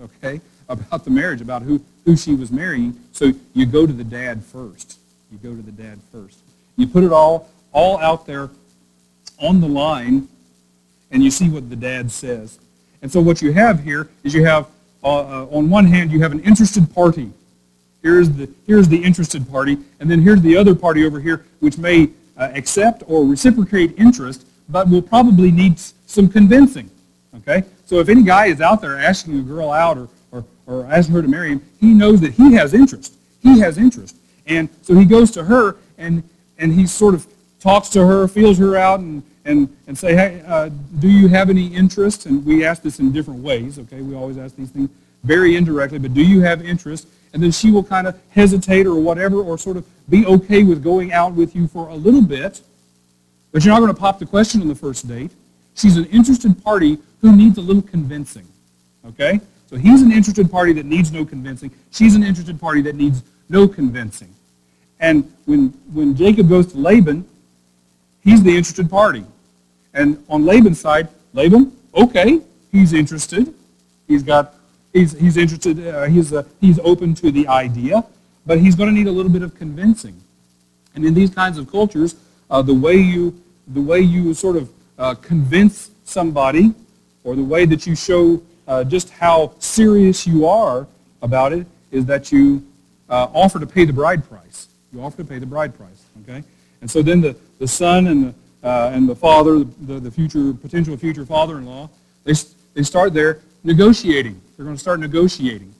okay, 0.00 0.40
about 0.68 1.04
the 1.04 1.10
marriage, 1.10 1.40
about 1.40 1.62
who, 1.62 1.82
who 2.04 2.16
she 2.16 2.34
was 2.34 2.50
marrying. 2.50 2.98
So 3.12 3.32
you 3.52 3.66
go 3.66 3.86
to 3.86 3.92
the 3.92 4.04
dad 4.04 4.42
first. 4.42 4.98
You 5.30 5.38
go 5.38 5.54
to 5.54 5.62
the 5.62 5.72
dad 5.72 5.98
first. 6.12 6.38
You 6.76 6.86
put 6.86 7.04
it 7.04 7.12
all, 7.12 7.48
all 7.72 7.98
out 7.98 8.26
there 8.26 8.50
on 9.38 9.60
the 9.60 9.68
line, 9.68 10.28
and 11.10 11.22
you 11.22 11.30
see 11.30 11.48
what 11.48 11.70
the 11.70 11.76
dad 11.76 12.10
says. 12.10 12.58
And 13.02 13.10
so 13.10 13.20
what 13.20 13.42
you 13.42 13.52
have 13.52 13.82
here 13.82 14.08
is 14.22 14.34
you 14.34 14.44
have 14.44 14.66
uh, 15.04 15.42
uh, 15.42 15.46
on 15.50 15.68
one 15.68 15.84
hand, 15.84 16.10
you 16.10 16.22
have 16.22 16.32
an 16.32 16.40
interested 16.40 16.92
party. 16.94 17.30
Here's 18.02 18.30
the, 18.30 18.48
here's 18.66 18.88
the 18.88 19.02
interested 19.02 19.48
party, 19.50 19.76
and 20.00 20.10
then 20.10 20.22
here's 20.22 20.40
the 20.40 20.56
other 20.56 20.74
party 20.74 21.04
over 21.04 21.20
here, 21.20 21.44
which 21.60 21.76
may 21.76 22.08
uh, 22.38 22.50
accept 22.54 23.02
or 23.06 23.24
reciprocate 23.24 23.94
interest, 23.98 24.46
but 24.68 24.88
will 24.88 25.02
probably 25.02 25.50
need 25.50 25.78
some 25.78 26.28
convincing. 26.28 26.90
Okay? 27.36 27.64
So 27.84 27.98
if 27.98 28.08
any 28.08 28.22
guy 28.22 28.46
is 28.46 28.62
out 28.62 28.80
there 28.80 28.98
asking 28.98 29.38
a 29.38 29.42
girl 29.42 29.70
out 29.70 29.98
or, 29.98 30.08
or, 30.32 30.44
or 30.66 30.86
asking 30.86 31.14
her 31.14 31.22
to 31.22 31.28
marry 31.28 31.50
him, 31.50 31.62
he 31.80 31.92
knows 31.92 32.20
that 32.22 32.32
he 32.32 32.54
has 32.54 32.72
interest. 32.72 33.14
He 33.42 33.60
has 33.60 33.76
interest. 33.76 34.16
And 34.46 34.68
so 34.82 34.94
he 34.94 35.04
goes 35.04 35.30
to 35.32 35.44
her, 35.44 35.76
and, 35.98 36.22
and 36.58 36.72
he 36.72 36.86
sort 36.86 37.14
of 37.14 37.26
talks 37.60 37.88
to 37.90 38.06
her, 38.06 38.28
feels 38.28 38.58
her 38.58 38.76
out, 38.76 39.00
and, 39.00 39.22
and, 39.44 39.74
and 39.86 39.96
say, 39.96 40.14
hey, 40.14 40.42
uh, 40.46 40.70
do 40.98 41.08
you 41.08 41.28
have 41.28 41.50
any 41.50 41.66
interest? 41.66 42.26
And 42.26 42.44
we 42.44 42.64
ask 42.64 42.82
this 42.82 42.98
in 42.98 43.12
different 43.12 43.40
ways, 43.42 43.78
okay? 43.78 44.02
We 44.02 44.14
always 44.14 44.38
ask 44.38 44.56
these 44.56 44.70
things 44.70 44.90
very 45.22 45.56
indirectly, 45.56 45.98
but 45.98 46.12
do 46.14 46.22
you 46.22 46.42
have 46.42 46.64
interest? 46.64 47.06
And 47.32 47.42
then 47.42 47.50
she 47.50 47.70
will 47.70 47.82
kind 47.82 48.06
of 48.06 48.18
hesitate 48.30 48.86
or 48.86 48.94
whatever, 48.94 49.40
or 49.40 49.58
sort 49.58 49.76
of 49.76 49.86
be 50.08 50.26
okay 50.26 50.62
with 50.62 50.84
going 50.84 51.12
out 51.12 51.32
with 51.32 51.56
you 51.56 51.66
for 51.66 51.88
a 51.88 51.94
little 51.94 52.22
bit, 52.22 52.60
but 53.52 53.64
you're 53.64 53.72
not 53.72 53.80
going 53.80 53.94
to 53.94 53.98
pop 53.98 54.18
the 54.18 54.26
question 54.26 54.60
on 54.60 54.68
the 54.68 54.74
first 54.74 55.08
date. 55.08 55.30
She's 55.74 55.96
an 55.96 56.04
interested 56.06 56.62
party 56.62 56.98
who 57.20 57.34
needs 57.34 57.58
a 57.58 57.60
little 57.60 57.82
convincing, 57.82 58.46
okay? 59.06 59.40
So 59.68 59.76
he's 59.76 60.02
an 60.02 60.12
interested 60.12 60.50
party 60.50 60.72
that 60.74 60.86
needs 60.86 61.10
no 61.10 61.24
convincing. 61.24 61.70
She's 61.90 62.14
an 62.14 62.22
interested 62.22 62.60
party 62.60 62.82
that 62.82 62.94
needs 62.94 63.22
no 63.48 63.68
convincing. 63.68 64.34
And 65.00 65.30
when, 65.44 65.68
when 65.92 66.16
Jacob 66.16 66.48
goes 66.48 66.72
to 66.72 66.78
Laban, 66.78 67.26
he's 68.22 68.42
the 68.42 68.56
interested 68.56 68.88
party. 68.88 69.24
And 69.92 70.24
on 70.28 70.44
Laban's 70.44 70.80
side, 70.80 71.08
Laban, 71.32 71.76
okay, 71.94 72.40
he's 72.72 72.92
interested. 72.92 73.52
He's 74.08 74.22
got, 74.22 74.54
he's, 74.92 75.12
he's 75.12 75.36
interested, 75.36 75.86
uh, 75.86 76.04
he's, 76.04 76.32
uh, 76.32 76.44
he's 76.60 76.78
open 76.80 77.14
to 77.16 77.30
the 77.30 77.46
idea, 77.48 78.04
but 78.46 78.58
he's 78.58 78.74
going 78.74 78.88
to 78.88 78.94
need 78.94 79.06
a 79.06 79.12
little 79.12 79.30
bit 79.30 79.42
of 79.42 79.54
convincing. 79.54 80.20
And 80.94 81.04
in 81.04 81.14
these 81.14 81.30
kinds 81.30 81.58
of 81.58 81.70
cultures, 81.70 82.16
uh, 82.50 82.62
the 82.62 82.74
way 82.74 82.96
you, 82.96 83.40
the 83.68 83.80
way 83.80 84.00
you 84.00 84.34
sort 84.34 84.56
of 84.56 84.70
uh, 84.98 85.14
convince 85.14 85.90
somebody, 86.04 86.74
or 87.24 87.34
the 87.34 87.44
way 87.44 87.64
that 87.64 87.86
you 87.86 87.96
show 87.96 88.40
uh, 88.68 88.84
just 88.84 89.10
how 89.10 89.52
serious 89.58 90.26
you 90.26 90.46
are 90.46 90.86
about 91.22 91.52
it, 91.52 91.66
is 91.90 92.04
that 92.06 92.30
you 92.30 92.62
uh, 93.14 93.30
offer 93.32 93.60
to 93.60 93.66
pay 93.66 93.84
the 93.84 93.92
bride 93.92 94.28
price. 94.28 94.66
You 94.92 95.00
offer 95.00 95.18
to 95.18 95.24
pay 95.24 95.38
the 95.38 95.46
bride 95.46 95.76
price, 95.76 96.02
okay? 96.22 96.42
And 96.80 96.90
so 96.90 97.00
then 97.00 97.20
the, 97.20 97.36
the 97.60 97.68
son 97.68 98.08
and 98.08 98.24
the, 98.24 98.68
uh, 98.68 98.90
and 98.92 99.08
the 99.08 99.14
father, 99.14 99.58
the, 99.58 100.00
the 100.00 100.10
future 100.10 100.52
potential 100.52 100.96
future 100.96 101.24
father-in-law, 101.24 101.88
they, 102.24 102.32
they 102.74 102.82
start 102.82 103.14
there 103.14 103.40
negotiating. 103.62 104.40
They're 104.56 104.64
going 104.64 104.76
to 104.76 104.80
start 104.80 104.98
negotiating. 104.98 105.72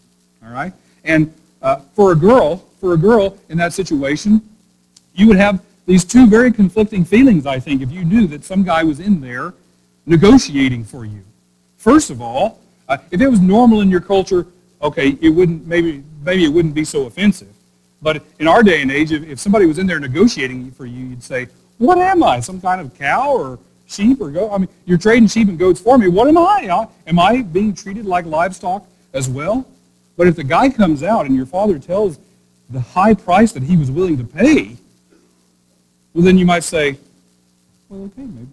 All 0.45 0.53
right? 0.53 0.73
And 1.03 1.35
uh, 1.61 1.81
for 1.95 2.12
a 2.12 2.17
girl, 2.17 2.59
for 2.81 2.95
a 2.95 2.97
girl 2.97 3.37
in 3.49 3.59
that 3.59 3.73
situation, 3.73 4.41
you 5.14 5.26
would 5.26 5.37
have 5.37 5.61
these 5.87 6.05
two 6.05 6.29
very 6.29 6.53
conflicting 6.53 7.05
feelings, 7.05 7.47
I 7.47 7.59
think, 7.59 7.83
if 7.83 7.91
you 7.91 8.05
knew 8.05 8.29
that 8.29 8.45
some 8.45 8.62
guy 8.62 8.85
was 8.85 9.00
in 9.00 9.21
there 9.21 9.55
negotiating 10.07 10.85
for 10.85 11.05
you. 11.05 11.25
First 11.79 12.11
of 12.11 12.23
all, 12.23 12.61
uh, 12.88 12.99
if 13.11 13.21
it 13.21 13.29
was 13.29 13.41
normal 13.41 13.81
in 13.81 13.91
your 13.91 14.00
culture, 14.00 14.47
okay, 14.81 15.19
it 15.21 15.31
wouldn't 15.31 15.67
maybe 15.67 16.05
maybe 16.25 16.45
it 16.45 16.49
wouldn't 16.49 16.75
be 16.75 16.85
so 16.85 17.07
offensive. 17.07 17.52
But 18.02 18.23
in 18.38 18.49
our 18.49 18.62
day 18.62 18.83
and 18.83 18.90
age, 18.90 19.12
if, 19.12 19.23
if 19.25 19.38
somebody 19.38 19.66
was 19.66 19.78
in 19.78 19.87
there 19.87 20.00
negotiating 20.00 20.71
for 20.73 20.87
you, 20.87 21.07
you'd 21.07 21.23
say, 21.23 21.49
what 21.78 21.99
am 21.99 22.23
I? 22.23 22.40
Some 22.40 22.61
kind 22.61 22.81
of 22.81 22.95
cow 22.95 23.33
or 23.33 23.59
sheep 23.87 24.21
or 24.21 24.31
goat? 24.31 24.50
I 24.52 24.59
mean, 24.59 24.69
you're 24.85 24.99
trading 24.99 25.28
sheep 25.28 25.49
and 25.49 25.59
goats 25.59 25.81
for 25.81 25.99
me. 25.99 26.09
What 26.09 26.28
am 26.28 26.38
I? 26.38 26.88
Am 27.07 27.19
I 27.19 27.43
being 27.43 27.75
treated 27.75 28.07
like 28.07 28.26
livestock 28.26 28.87
as 29.12 29.28
well? 29.28 29.66
But 30.16 30.26
if 30.26 30.37
the 30.37 30.45
guy 30.45 30.69
comes 30.71 31.02
out 31.02 31.26
and 31.26 31.35
your 31.35 31.47
father 31.47 31.78
tells 31.78 32.19
the 32.71 32.81
high 32.81 33.14
price 33.14 33.52
that 33.52 33.62
he 33.62 33.76
was 33.76 33.90
willing 33.90 34.16
to 34.19 34.25
pay, 34.25 34.76
well, 36.12 36.25
then 36.25 36.38
you 36.38 36.47
might 36.47 36.62
say, 36.62 36.97
well, 37.88 38.04
okay, 38.04 38.23
maybe, 38.23 38.47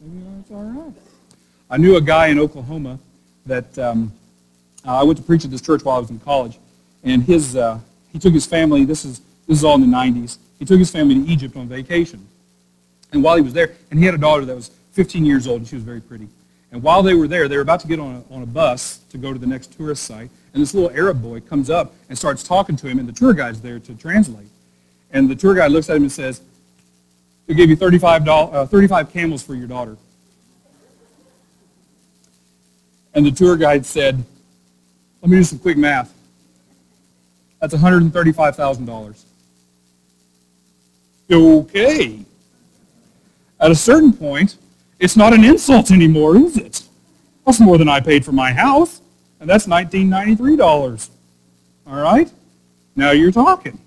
maybe 0.00 0.24
that's 0.36 0.50
all 0.50 0.62
right. 0.62 0.92
I 1.68 1.76
knew 1.76 1.96
a 1.96 2.00
guy 2.00 2.28
in 2.28 2.38
Oklahoma 2.38 2.98
that 3.46 3.78
um, 3.78 4.12
I 4.84 5.02
went 5.02 5.18
to 5.18 5.24
preach 5.24 5.44
at 5.44 5.50
this 5.50 5.60
church 5.60 5.84
while 5.84 5.96
I 5.96 5.98
was 5.98 6.10
in 6.10 6.20
college, 6.20 6.58
and 7.04 7.22
his 7.22 7.56
uh, 7.56 7.78
he 8.12 8.18
took 8.18 8.32
his 8.32 8.46
family. 8.46 8.84
This 8.84 9.04
is 9.04 9.20
this 9.46 9.58
is 9.58 9.64
all 9.64 9.74
in 9.74 9.80
the 9.80 9.96
90s. 9.96 10.38
He 10.58 10.64
took 10.64 10.78
his 10.78 10.90
family 10.90 11.14
to 11.14 11.26
Egypt 11.28 11.56
on 11.56 11.66
vacation. 11.68 12.26
And 13.12 13.22
while 13.22 13.36
he 13.36 13.42
was 13.42 13.52
there, 13.52 13.72
and 13.90 13.98
he 13.98 14.04
had 14.04 14.14
a 14.14 14.18
daughter 14.18 14.44
that 14.44 14.54
was 14.54 14.70
15 14.92 15.24
years 15.24 15.46
old, 15.46 15.58
and 15.58 15.68
she 15.68 15.74
was 15.74 15.84
very 15.84 16.00
pretty. 16.00 16.28
And 16.72 16.82
while 16.82 17.02
they 17.02 17.14
were 17.14 17.26
there, 17.26 17.48
they 17.48 17.56
were 17.56 17.62
about 17.62 17.80
to 17.80 17.88
get 17.88 17.98
on 17.98 18.24
a, 18.30 18.34
on 18.34 18.42
a 18.42 18.46
bus 18.46 18.98
to 19.10 19.18
go 19.18 19.32
to 19.32 19.38
the 19.38 19.46
next 19.46 19.76
tourist 19.76 20.04
site. 20.04 20.30
And 20.52 20.62
this 20.62 20.74
little 20.74 20.90
Arab 20.90 21.20
boy 21.22 21.40
comes 21.40 21.70
up 21.70 21.94
and 22.08 22.16
starts 22.16 22.42
talking 22.42 22.76
to 22.76 22.86
him, 22.86 22.98
and 22.98 23.08
the 23.08 23.12
tour 23.12 23.32
guide's 23.32 23.60
there 23.60 23.78
to 23.80 23.94
translate. 23.94 24.46
And 25.10 25.28
the 25.28 25.34
tour 25.34 25.54
guide 25.54 25.72
looks 25.72 25.90
at 25.90 25.96
him 25.96 26.02
and 26.02 26.12
says, 26.12 26.42
We'll 27.46 27.56
give 27.56 27.68
you 27.68 27.74
35, 27.74 28.28
uh, 28.28 28.66
35 28.66 29.12
camels 29.12 29.42
for 29.42 29.56
your 29.56 29.66
daughter. 29.66 29.96
And 33.12 33.26
the 33.26 33.32
tour 33.32 33.56
guide 33.56 33.84
said, 33.84 34.22
Let 35.20 35.30
me 35.30 35.38
do 35.38 35.44
some 35.44 35.58
quick 35.58 35.76
math. 35.76 36.14
That's 37.60 37.74
$135,000. 37.74 39.24
Okay. 41.30 42.24
At 43.60 43.70
a 43.70 43.74
certain 43.74 44.12
point, 44.12 44.56
it's 44.98 45.16
not 45.16 45.32
an 45.32 45.44
insult 45.44 45.90
anymore, 45.90 46.36
is 46.36 46.56
it? 46.56 46.82
That's 47.44 47.60
more 47.60 47.78
than 47.78 47.88
I 47.88 48.00
paid 48.00 48.24
for 48.24 48.32
my 48.32 48.52
house, 48.52 49.00
and 49.38 49.48
that's 49.48 49.66
$1993. 49.66 51.10
All 51.86 52.00
right? 52.00 52.30
Now 52.96 53.10
you're 53.10 53.32
talking. 53.32 53.78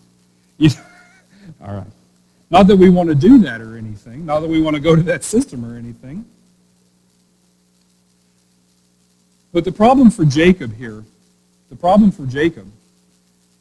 You, 0.57 0.69
all 1.65 1.73
right. 1.73 1.87
Not 2.49 2.67
that 2.67 2.75
we 2.75 2.89
want 2.89 3.09
to 3.09 3.15
do 3.15 3.39
that 3.39 3.61
or 3.61 3.77
anything. 3.77 4.25
Not 4.25 4.41
that 4.41 4.49
we 4.49 4.61
want 4.61 4.75
to 4.75 4.79
go 4.79 4.95
to 4.95 5.01
that 5.03 5.23
system 5.23 5.65
or 5.65 5.75
anything. 5.77 6.25
But 9.51 9.65
the 9.65 9.71
problem 9.71 10.11
for 10.11 10.25
Jacob 10.25 10.75
here, 10.75 11.03
the 11.69 11.75
problem 11.75 12.11
for 12.11 12.25
Jacob, 12.25 12.67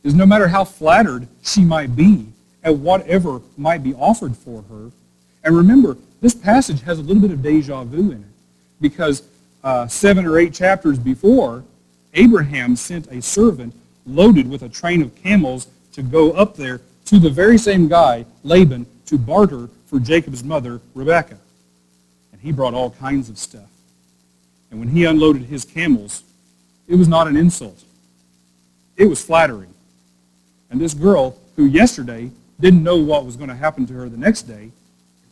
is 0.03 0.15
no 0.15 0.27
matter 0.27 0.49
how 0.49 0.65
flattered 0.65 1.27
she 1.43 1.63
might 1.63 1.95
be 1.95 2.27
at 2.65 2.75
whatever 2.77 3.41
might 3.57 3.83
be 3.83 3.95
offered 3.95 4.37
for 4.37 4.63
her, 4.63 4.91
and 5.45 5.57
remember, 5.57 5.97
this 6.21 6.35
passage 6.35 6.83
has 6.83 6.99
a 6.99 7.03
little 7.03 7.21
bit 7.21 7.33
of 7.33 7.43
deja 7.43 7.85
vu 7.85 8.13
in 8.13 8.19
it 8.19 8.33
because 8.81 9.23
uh, 9.65 9.87
seven 9.87 10.27
or 10.27 10.39
eight 10.39 10.53
chapters 10.53 10.99
before, 10.99 11.65
Abraham 12.15 12.77
sent 12.77 13.07
a 13.11 13.23
servant 13.23 13.75
loaded 14.07 14.49
with 14.49 14.63
a 14.63 14.69
train 14.69 15.03
of 15.03 15.15
camels 15.15 15.69
to 15.93 16.03
go 16.03 16.33
up 16.33 16.57
there 16.57 16.81
to 17.07 17.19
the 17.19 17.31
very 17.31 17.59
same 17.59 17.89
guy, 17.89 18.25
Laban, 18.43 18.87
to 19.07 19.19
barter 19.19 19.69
for 19.87 20.01
Jacob's 20.01 20.43
mother, 20.43 20.81
Rebekah. 20.95 21.39
And 22.33 22.41
he 22.41 22.53
brought 22.53 22.75
all 22.75 22.91
kinds 22.91 23.29
of 23.29 23.39
stuff. 23.39 23.69
And 24.71 24.81
when 24.81 24.89
he 24.89 25.05
unloaded 25.05 25.43
his 25.43 25.65
camels, 25.65 26.23
it 26.89 26.97
was 26.97 27.09
not 27.09 27.29
an 27.29 27.37
insult. 27.37 27.83
It 28.97 29.07
was 29.07 29.23
flattering. 29.25 29.72
And 30.73 30.81
this 30.81 30.95
girl, 30.95 31.37
who 31.55 31.67
yesterday 31.67 32.31
didn't 32.59 32.83
know 32.83 32.97
what 32.97 33.27
was 33.27 33.37
going 33.37 33.51
to 33.51 33.55
happen 33.55 33.87
to 33.87 33.93
her 33.93 34.09
the 34.09 34.17
next 34.17 34.43
day, 34.43 34.71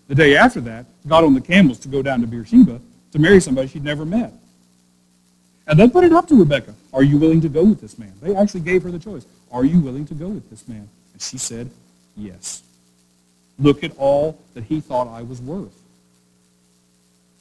the 0.07 0.15
day 0.15 0.37
after 0.37 0.61
that, 0.61 0.85
got 1.09 1.25
on 1.25 1.35
the 1.35 1.41
camels 1.41 1.79
to 1.81 1.89
go 1.89 2.03
down 2.03 2.21
to 2.21 2.27
Beersheba 2.27 2.79
to 3.13 3.19
marry 3.19 3.41
somebody 3.41 3.67
she'd 3.67 3.83
never 3.83 4.05
met. 4.05 4.33
And 5.67 5.79
they 5.79 5.89
put 5.89 6.05
it 6.05 6.13
up 6.13 6.29
to 6.29 6.35
Rebekah. 6.35 6.75
Are 6.93 7.03
you 7.03 7.17
willing 7.17 7.41
to 7.41 7.49
go 7.49 7.65
with 7.65 7.81
this 7.81 7.99
man? 7.99 8.13
They 8.21 8.37
actually 8.37 8.61
gave 8.61 8.83
her 8.83 8.91
the 8.91 8.99
choice. 8.99 9.25
Are 9.51 9.65
you 9.65 9.81
willing 9.81 10.05
to 10.07 10.15
go 10.15 10.29
with 10.29 10.51
this 10.51 10.69
man? 10.69 10.89
And 11.13 11.23
she 11.23 11.39
said, 11.39 11.71
yes. 12.17 12.63
Look 13.59 13.83
at 13.83 13.97
all 13.97 14.39
that 14.55 14.65
he 14.65 14.81
thought 14.81 15.09
I 15.09 15.23
was 15.23 15.41
worth. 15.41 15.77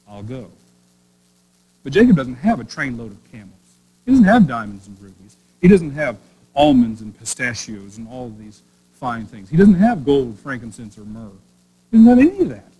I'll 0.08 0.22
go. 0.22 0.50
But 1.84 1.92
Jacob 1.92 2.16
doesn't 2.16 2.36
have 2.36 2.60
a 2.60 2.64
trainload 2.64 3.10
of 3.10 3.32
camels. 3.32 3.50
He 4.06 4.12
doesn't 4.12 4.24
have 4.24 4.46
diamonds 4.46 4.86
and 4.86 4.98
rubies. 5.00 5.36
He 5.60 5.68
doesn't 5.68 5.92
have 5.92 6.16
almonds 6.60 7.00
and 7.00 7.18
pistachios 7.18 7.96
and 7.96 8.06
all 8.06 8.26
of 8.26 8.38
these 8.38 8.60
fine 8.92 9.24
things. 9.24 9.48
He 9.48 9.56
doesn't 9.56 9.74
have 9.74 10.04
gold, 10.04 10.38
frankincense, 10.38 10.98
or 10.98 11.04
myrrh. 11.04 11.30
He 11.90 11.96
doesn't 11.96 12.06
have 12.06 12.18
any 12.18 12.42
of 12.42 12.48
that. 12.50 12.70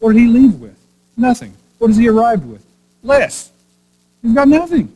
What 0.00 0.12
did 0.12 0.20
he 0.20 0.26
leave 0.26 0.60
with? 0.60 0.76
Nothing. 1.16 1.54
What 1.78 1.88
has 1.88 1.96
he 1.96 2.08
arrived 2.08 2.44
with? 2.44 2.62
Less. 3.02 3.50
He's 4.20 4.34
got 4.34 4.48
nothing. 4.48 4.92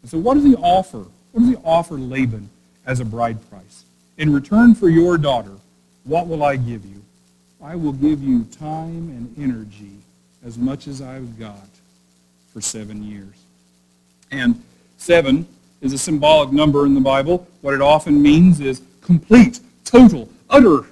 And 0.00 0.10
so 0.10 0.16
what 0.18 0.34
does 0.34 0.44
he 0.44 0.54
offer? 0.56 1.04
What 1.32 1.40
does 1.40 1.50
he 1.50 1.56
offer 1.56 1.94
Laban 1.94 2.48
as 2.86 3.00
a 3.00 3.04
bride 3.04 3.38
price? 3.50 3.84
In 4.16 4.32
return 4.32 4.74
for 4.74 4.88
your 4.88 5.18
daughter, 5.18 5.52
what 6.04 6.26
will 6.26 6.42
I 6.42 6.56
give 6.56 6.86
you? 6.86 7.02
I 7.62 7.76
will 7.76 7.92
give 7.92 8.22
you 8.22 8.44
time 8.44 9.10
and 9.10 9.34
energy 9.38 9.98
as 10.44 10.56
much 10.56 10.86
as 10.86 11.02
I've 11.02 11.38
got 11.38 11.68
for 12.52 12.62
seven 12.62 13.02
years. 13.02 13.34
And 14.30 14.62
seven 14.96 15.46
is 15.84 15.92
a 15.92 15.98
symbolic 15.98 16.50
number 16.50 16.86
in 16.86 16.94
the 16.94 17.00
Bible. 17.00 17.46
What 17.60 17.74
it 17.74 17.82
often 17.82 18.20
means 18.20 18.58
is 18.58 18.80
complete, 19.02 19.60
total, 19.84 20.28
utter. 20.48 20.86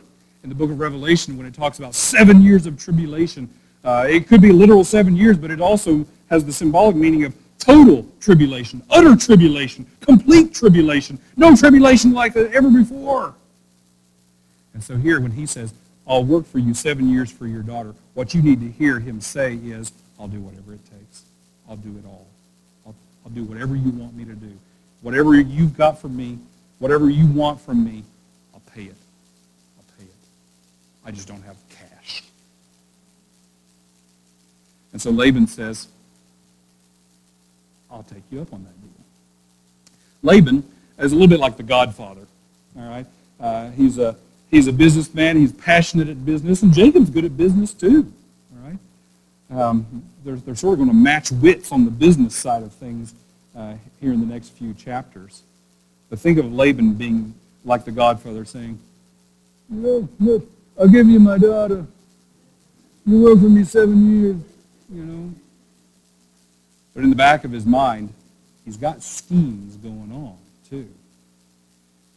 In 0.45 0.51
the 0.51 0.55
book 0.55 0.71
of 0.71 0.79
Revelation, 0.79 1.39
when 1.39 1.47
it 1.47 1.55
talks 1.55 1.79
about 1.79 1.95
seven 1.95 2.43
years 2.43 2.67
of 2.67 2.79
tribulation, 2.79 3.49
uh, 3.85 4.07
it 4.09 4.29
could 4.29 4.43
be 4.43 4.53
literal 4.53 4.85
seven 4.85 5.17
years, 5.17 5.39
but 5.39 5.51
it 5.51 5.63
also 5.63 6.05
has 6.29 6.45
the 6.45 6.53
symbolic 6.53 6.95
meaning 6.95 7.25
of 7.25 7.35
total 7.59 8.07
tribulation, 8.21 8.83
utter 8.91 9.17
tribulation, 9.17 9.87
complete 10.01 10.53
tribulation, 10.53 11.19
no 11.37 11.57
tribulation 11.57 12.13
like 12.13 12.37
ever 12.37 12.69
before. 12.71 13.35
And 14.75 14.85
so 14.85 14.97
here, 14.97 15.21
when 15.21 15.31
he 15.31 15.47
says, 15.47 15.73
I'll 16.07 16.25
work 16.25 16.45
for 16.45 16.59
you 16.59 16.75
seven 16.75 17.09
years 17.09 17.33
for 17.33 17.47
your 17.47 17.63
daughter, 17.63 17.95
what 18.13 18.35
you 18.35 18.43
need 18.43 18.61
to 18.61 18.69
hear 18.69 18.99
him 18.99 19.23
say 19.23 19.55
is, 19.55 19.93
I'll 20.19 20.29
do 20.29 20.41
whatever 20.41 20.75
it 20.75 20.81
takes. 20.85 21.23
I'll 21.69 21.77
do 21.77 21.97
it 21.99 22.05
all. 22.05 22.27
I'll, 22.85 22.95
I'll 23.25 23.33
do 23.33 23.45
whatever 23.45 23.75
you 23.75 23.91
want 23.91 24.15
me 24.15 24.25
to 24.25 24.35
do. 24.35 24.53
Whatever 25.03 25.35
you've 25.35 25.77
got 25.77 26.01
for 26.01 26.09
me, 26.09 26.39
whatever 26.79 27.11
you 27.11 27.27
want 27.27 27.61
from 27.61 27.85
me, 27.85 28.05
I'll 28.55 28.63
pay 28.75 28.85
it. 28.85 28.97
I'll 29.77 29.99
pay 29.99 30.05
it. 30.05 30.15
I 31.05 31.11
just 31.11 31.29
don't 31.29 31.43
have 31.43 31.57
cash. 31.69 32.23
And 34.93 35.03
so 35.03 35.11
Laban 35.11 35.47
says, 35.49 35.89
I'll 37.91 38.05
take 38.05 38.23
you 38.31 38.41
up 38.41 38.53
on 38.53 38.63
that 38.65 38.81
deal. 38.81 38.91
Laban 40.23 40.65
is 40.99 41.13
a 41.13 41.15
little 41.15 41.29
bit 41.29 41.41
like 41.41 41.57
the 41.57 41.63
godfather. 41.63 42.27
All 42.79 42.89
right? 42.89 43.07
Uh, 43.41 43.71
he's, 43.71 43.99
a, 43.99 44.17
he's 44.51 44.69
a 44.69 44.73
businessman. 44.73 45.37
He's 45.37 45.53
passionate 45.53 46.09
at 46.09 46.25
business. 46.25 46.63
And 46.63 46.73
Jacob's 46.73 47.11
good 47.11 47.25
at 47.25 47.37
business 47.37 47.75
too. 47.75 48.11
All 48.55 48.71
right? 48.71 49.61
Um, 49.61 50.05
they're, 50.25 50.37
they're 50.37 50.55
sort 50.55 50.75
of 50.75 50.79
going 50.79 50.91
to 50.91 50.97
match 50.97 51.33
wits 51.33 51.73
on 51.73 51.85
the 51.85 51.91
business 51.91 52.37
side 52.37 52.63
of 52.63 52.73
things 52.73 53.15
uh, 53.57 53.75
here 54.01 54.13
in 54.13 54.21
the 54.21 54.27
next 54.27 54.51
few 54.51 54.75
chapters. 54.75 55.43
But 56.11 56.19
think 56.19 56.39
of 56.39 56.53
Laban 56.53 56.95
being 56.95 57.35
like 57.65 57.85
the 57.85 57.93
Godfather 57.93 58.45
saying, 58.45 58.79
look, 59.71 60.11
look, 60.21 60.47
I'll 60.79 60.89
give 60.89 61.09
you 61.09 61.21
my 61.21 61.39
daughter. 61.39 61.87
You 63.07 63.23
work 63.23 63.39
for 63.39 63.49
me 63.49 63.65
seven 63.65 64.23
years, 64.23 64.37
you 64.93 65.05
know. 65.05 65.35
But 66.95 67.05
in 67.05 67.11
the 67.11 67.17
back 67.17 67.45
of 67.45 67.51
his 67.51 67.65
mind, 67.65 68.13
he's 68.65 68.77
got 68.77 69.03
schemes 69.03 69.77
going 69.77 70.13
on, 70.13 70.37
too. 70.69 70.89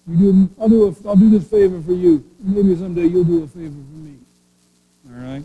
You 0.08 0.18
do, 0.18 0.50
I'll, 0.60 0.70
do 0.70 0.84
a, 0.88 1.10
I'll 1.10 1.16
do 1.16 1.30
this 1.30 1.50
favor 1.50 1.82
for 1.82 1.94
you. 1.94 2.24
Maybe 2.40 2.76
someday 2.76 3.08
you'll 3.08 3.24
do 3.24 3.44
a 3.44 3.48
favor 3.48 3.70
for 3.70 3.98
me. 3.98 4.16
All 5.10 5.24
right? 5.24 5.44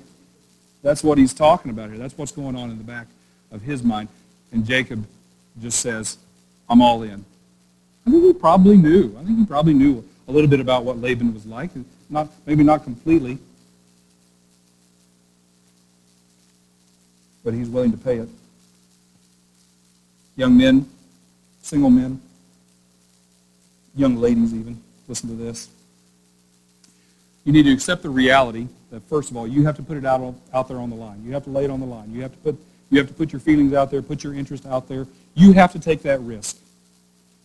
That's 0.83 1.03
what 1.03 1.17
he's 1.19 1.33
talking 1.33 1.71
about 1.71 1.89
here. 1.89 1.99
That's 1.99 2.17
what's 2.19 2.33
going 2.33 2.57
on 2.57 2.71
in 2.71 2.79
the 2.79 2.85
back 2.85 3.07
of 3.51 3.63
his 3.63 3.83
mind. 3.83 4.09
And 4.53 4.67
Jacob 4.67 5.07
just 5.61 5.81
says, 5.81 6.19
I'm 6.69 6.81
all 6.83 7.03
in. 7.03 7.25
I 8.07 8.11
think 8.11 8.25
he 8.25 8.33
probably 8.33 8.77
knew. 8.77 9.17
I 9.19 9.25
think 9.25 9.39
he 9.39 9.45
probably 9.45 9.75
knew 9.75 10.05
a 10.29 10.33
little 10.33 10.49
bit 10.49 10.61
about 10.61 10.85
what 10.85 10.99
Laban 10.99 11.35
was 11.35 11.47
like. 11.47 11.71
Not, 12.09 12.29
maybe 12.47 12.63
not 12.63 12.85
completely. 12.85 13.39
But 17.45 17.55
he's 17.55 17.69
willing 17.69 17.91
to 17.93 17.99
pay 17.99 18.19
it. 18.19 18.29
Young 20.37 20.57
men, 20.57 20.89
single 21.63 21.91
men, 21.91 22.21
young 23.95 24.17
ladies 24.17 24.55
even, 24.55 24.81
listen 25.09 25.29
to 25.29 25.35
this. 25.35 25.69
You 27.45 27.53
need 27.53 27.65
to 27.65 27.73
accept 27.73 28.03
the 28.03 28.11
reality 28.11 28.69
that 28.91 29.03
first 29.05 29.31
of 29.31 29.37
all, 29.37 29.47
you 29.47 29.65
have 29.65 29.77
to 29.77 29.83
put 29.83 29.97
it 29.97 30.05
out, 30.05 30.35
out 30.53 30.69
there 30.69 30.79
on 30.79 30.91
the 30.91 30.97
line. 30.97 31.23
You 31.25 31.33
have 31.33 31.45
to 31.45 31.51
lay 31.51 31.65
it 31.65 31.71
on 31.71 31.81
the 31.81 31.87
line. 31.87 32.13
You 32.13 32.23
have 32.23 32.33
to 32.33 32.39
put 32.39 32.59
you 32.91 32.99
have 32.99 33.07
to 33.07 33.15
put 33.15 33.33
your 33.33 33.41
feelings 33.41 33.73
out 33.73 33.91
there, 33.91 34.03
put 34.03 34.25
your 34.25 34.35
interest 34.35 34.67
out 34.67 34.89
there. 34.89 35.07
You 35.35 35.53
have 35.53 35.73
to 35.73 35.79
take 35.79 36.03
that 36.03 36.21
risk. 36.21 36.59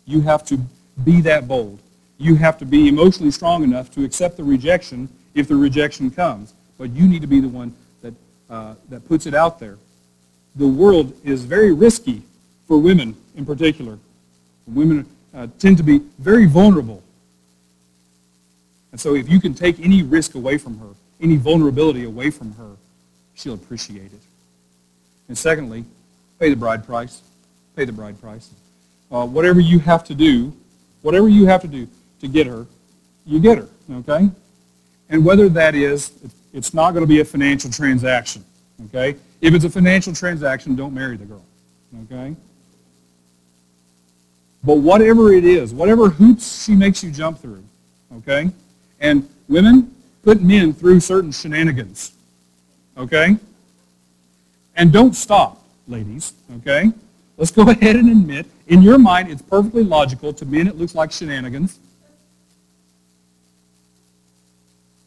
You 0.06 0.22
have 0.22 0.46
to 0.46 0.60
be 1.04 1.22
that 1.22 1.48
bold. 1.48 1.80
You 2.18 2.36
have 2.36 2.58
to 2.60 2.66
be 2.66 2.88
emotionally 2.88 3.32
strong 3.32 3.64
enough 3.64 3.92
to 3.92 4.04
accept 4.04 4.38
the 4.38 4.44
rejection 4.44 5.10
if 5.34 5.48
the 5.48 5.56
rejection 5.56 6.10
comes. 6.10 6.54
But 6.78 6.92
you 6.92 7.08
need 7.08 7.22
to 7.22 7.28
be 7.28 7.40
the 7.40 7.50
one 7.50 7.74
that, 8.02 8.14
uh, 8.50 8.76
that 8.90 9.08
puts 9.08 9.26
it 9.26 9.34
out 9.34 9.60
there. 9.60 9.78
The 10.56 10.68
world 10.68 11.14
is 11.24 11.44
very 11.44 11.74
risky 11.74 12.22
for 12.68 12.78
women 12.78 13.16
in 13.36 13.46
particular. 13.46 14.00
Women 14.68 15.06
uh, 15.34 15.48
tend 15.60 15.78
to 15.78 15.84
be 15.84 16.00
very 16.20 16.46
vulnerable. 16.46 17.04
And 18.92 19.00
so 19.00 19.16
if 19.16 19.28
you 19.28 19.42
can 19.42 19.54
take 19.54 19.80
any 19.82 20.04
risk 20.04 20.36
away 20.36 20.58
from 20.58 20.80
her, 20.80 20.88
any 21.20 21.36
vulnerability 21.36 22.06
away 22.06 22.30
from 22.30 22.54
her, 22.56 22.72
she'll 23.36 23.54
appreciate 23.54 24.06
it. 24.06 24.22
And 25.28 25.38
secondly, 25.38 25.84
pay 26.40 26.50
the 26.50 26.56
bride 26.56 26.86
price. 26.86 27.22
Pay 27.76 27.86
the 27.86 27.92
bride 27.92 28.20
price. 28.22 28.50
Uh, 29.12 29.26
whatever 29.26 29.60
you 29.60 29.80
have 29.80 30.04
to 30.06 30.16
do, 30.16 30.54
whatever 31.02 31.28
you 31.28 31.46
have 31.46 31.62
to 31.62 31.68
do 31.68 31.88
to 32.20 32.28
get 32.28 32.48
her, 32.48 32.66
you 33.26 33.40
get 33.40 33.58
her, 33.58 33.68
okay? 33.94 34.30
And 35.10 35.26
whether 35.26 35.50
that 35.50 35.76
is, 35.76 36.12
it's 36.54 36.74
not 36.74 36.92
going 36.92 37.04
to 37.04 37.08
be 37.08 37.20
a 37.20 37.26
financial 37.26 37.70
transaction, 37.70 38.44
okay? 38.86 39.18
If 39.42 39.54
it's 39.54 39.66
a 39.66 39.70
financial 39.70 40.14
transaction, 40.14 40.76
don't 40.76 40.94
marry 40.94 41.18
the 41.18 41.26
girl, 41.26 41.46
okay? 42.04 42.36
But 44.64 44.78
whatever 44.78 45.34
it 45.34 45.46
is, 45.46 45.74
whatever 45.74 46.10
hoops 46.10 46.64
she 46.64 46.74
makes 46.74 47.04
you 47.04 47.12
jump 47.12 47.40
through, 47.40 47.64
okay? 48.18 48.50
And 49.00 49.30
women, 49.48 49.94
put 50.24 50.42
men 50.42 50.74
through 50.74 51.02
certain 51.02 51.32
shenanigans, 51.32 52.14
okay? 52.98 53.38
And 54.76 54.92
don't 54.92 55.14
stop, 55.14 55.64
ladies, 55.88 56.34
okay? 56.58 56.92
Let's 57.38 57.52
go 57.52 57.70
ahead 57.70 57.96
and 57.96 58.10
admit, 58.10 58.46
in 58.68 58.82
your 58.82 58.98
mind, 58.98 59.30
it's 59.30 59.42
perfectly 59.42 59.84
logical. 59.84 60.34
To 60.34 60.46
men, 60.46 60.68
it 60.68 60.78
looks 60.78 60.96
like 60.96 61.12
shenanigans. 61.12 61.80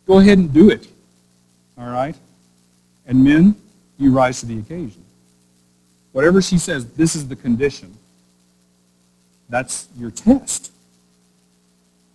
Go 0.06 0.18
ahead 0.18 0.38
and 0.38 0.52
do 0.52 0.70
it. 0.70 0.86
All 1.78 1.88
right? 1.88 2.16
And 3.06 3.24
men, 3.24 3.54
you 3.98 4.10
rise 4.10 4.40
to 4.40 4.46
the 4.46 4.58
occasion. 4.58 5.02
Whatever 6.12 6.42
she 6.42 6.58
says, 6.58 6.86
this 6.92 7.14
is 7.14 7.28
the 7.28 7.36
condition. 7.36 7.96
That's 9.48 9.88
your 9.98 10.10
test. 10.10 10.72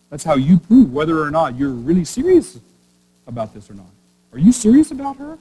That's 0.10 0.24
how 0.24 0.36
you 0.36 0.60
prove 0.60 0.94
whether 0.94 1.22
or 1.22 1.32
not 1.32 1.58
you're 1.58 1.70
really 1.70 2.06
serious 2.06 2.60
about 3.26 3.54
this 3.54 3.70
or 3.70 3.74
not. 3.74 3.88
Are 4.32 4.38
you 4.38 4.52
serious 4.52 4.92
about 4.92 5.18
her? 5.18 5.38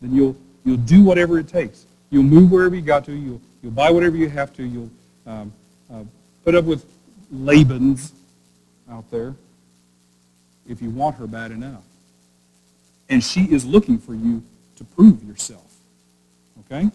Then 0.00 0.14
you'll, 0.14 0.36
you'll 0.64 0.76
do 0.76 1.02
whatever 1.02 1.38
it 1.38 1.48
takes. 1.48 1.84
You'll 2.10 2.24
move 2.24 2.50
wherever 2.50 2.74
you 2.74 2.82
got 2.82 3.04
to. 3.06 3.12
You'll, 3.12 3.40
you'll 3.62 3.72
buy 3.72 3.90
whatever 3.90 4.16
you 4.16 4.28
have 4.28 4.54
to. 4.56 4.64
You'll 4.64 4.90
um, 5.26 5.52
uh, 5.92 6.02
put 6.44 6.54
up 6.54 6.64
with 6.64 6.84
Laban's 7.30 8.12
out 8.90 9.08
there 9.10 9.34
if 10.68 10.82
you 10.82 10.90
want 10.90 11.16
her 11.16 11.26
bad 11.26 11.52
enough. 11.52 11.82
And 13.08 13.22
she 13.22 13.42
is 13.42 13.64
looking 13.64 13.98
for 13.98 14.14
you 14.14 14.42
to 14.76 14.84
prove 14.84 15.22
yourself. 15.24 15.66
Okay? 16.66 16.90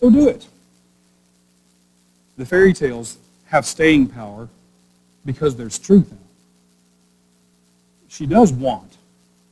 So 0.00 0.10
do 0.10 0.28
it. 0.28 0.46
The 2.36 2.46
fairy 2.46 2.72
tales 2.72 3.18
have 3.46 3.66
staying 3.66 4.08
power 4.08 4.48
because 5.24 5.56
there's 5.56 5.78
truth 5.78 6.10
in 6.10 6.16
them. 6.16 6.18
She 8.08 8.26
does 8.26 8.52
want 8.52 8.96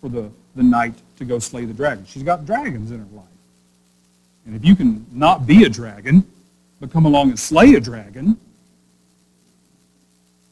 for 0.00 0.08
the, 0.08 0.30
the 0.54 0.62
knight 0.62 0.94
to 1.18 1.24
go 1.24 1.38
slay 1.38 1.64
the 1.64 1.74
dragon. 1.74 2.04
She's 2.06 2.22
got 2.22 2.44
dragons 2.44 2.90
in 2.90 2.98
her 2.98 3.16
life. 3.16 3.24
And 4.50 4.56
if 4.56 4.64
you 4.64 4.74
can 4.74 5.06
not 5.12 5.46
be 5.46 5.62
a 5.62 5.68
dragon, 5.68 6.24
but 6.80 6.90
come 6.90 7.06
along 7.06 7.28
and 7.28 7.38
slay 7.38 7.74
a 7.74 7.80
dragon, 7.80 8.36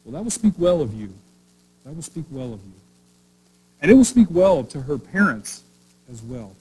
well, 0.05 0.13
that 0.13 0.23
will 0.23 0.31
speak 0.31 0.53
well 0.57 0.79
of 0.79 0.93
you. 0.93 1.13
That 1.83 1.93
will 1.93 2.01
speak 2.01 2.23
well 2.31 2.53
of 2.53 2.61
you. 2.63 2.71
And 3.81 3.91
it 3.91 3.95
will 3.95 4.05
speak 4.05 4.27
well 4.29 4.63
to 4.63 4.83
her 4.83 4.97
parents 4.97 5.63
as 6.09 6.23
well. 6.23 6.55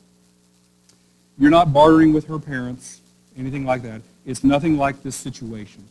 You're 1.39 1.53
not 1.53 1.73
bartering 1.73 2.13
with 2.13 2.27
her 2.27 2.41
parents, 2.41 3.01
anything 3.39 3.65
like 3.65 3.83
that. 3.83 4.03
It's 4.27 4.43
nothing 4.43 4.77
like 4.77 5.05
this 5.05 5.15
situation. 5.15 5.85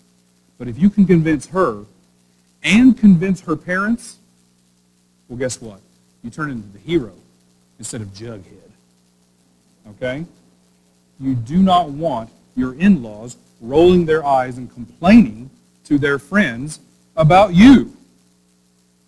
But 0.57 0.67
if 0.67 0.77
you 0.77 0.89
can 0.89 1.07
convince 1.07 1.47
her 1.47 1.86
and 2.62 2.97
convince 2.97 3.39
her 3.39 3.55
parents, 3.55 4.17
well, 5.29 5.39
guess 5.39 5.62
what? 5.62 5.79
You 6.25 6.29
turn 6.29 6.51
into 6.51 6.67
the 6.73 6.79
hero 6.79 7.13
instead 7.79 8.01
of 8.01 8.10
Jughead. 8.10 8.41
Okay? 9.91 10.25
You 11.19 11.34
do 11.36 11.58
not 11.58 11.89
want 11.89 12.30
your 12.56 12.75
in-laws 12.75 13.38
rolling 13.62 14.06
their 14.06 14.25
eyes 14.25 14.58
and 14.58 14.71
complaining 14.73 15.49
to 15.86 15.97
their 15.97 16.19
friends 16.19 16.80
about 17.15 17.53
you. 17.53 17.95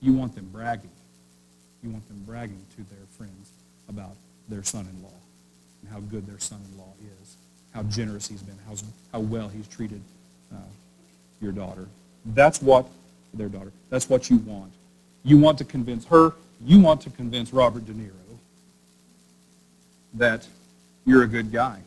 You 0.01 0.13
want 0.13 0.35
them 0.35 0.49
bragging. 0.51 0.89
You 1.83 1.91
want 1.91 2.07
them 2.07 2.23
bragging 2.25 2.61
to 2.75 2.77
their 2.77 3.05
friends 3.17 3.51
about 3.87 4.15
their 4.47 4.63
son-in-law 4.63 5.09
and 5.81 5.91
how 5.91 5.99
good 5.99 6.25
their 6.25 6.39
son-in-law 6.39 6.93
is, 7.21 7.35
how 7.73 7.83
generous 7.83 8.27
he's 8.27 8.41
been, 8.41 8.57
how, 8.67 8.75
how 9.11 9.19
well 9.19 9.47
he's 9.49 9.67
treated 9.67 10.01
uh, 10.53 10.57
your 11.41 11.51
daughter. 11.51 11.87
That's 12.25 12.61
what, 12.61 12.87
their 13.33 13.49
daughter, 13.49 13.71
that's 13.89 14.09
what 14.09 14.29
you 14.29 14.37
want. 14.37 14.71
You 15.23 15.37
want 15.37 15.57
to 15.59 15.63
convince 15.63 16.05
her, 16.05 16.33
you 16.65 16.79
want 16.79 17.01
to 17.01 17.09
convince 17.09 17.53
Robert 17.53 17.85
De 17.85 17.93
Niro 17.93 18.11
that 20.15 20.47
you're 21.05 21.23
a 21.23 21.27
good 21.27 21.51
guy. 21.51 21.79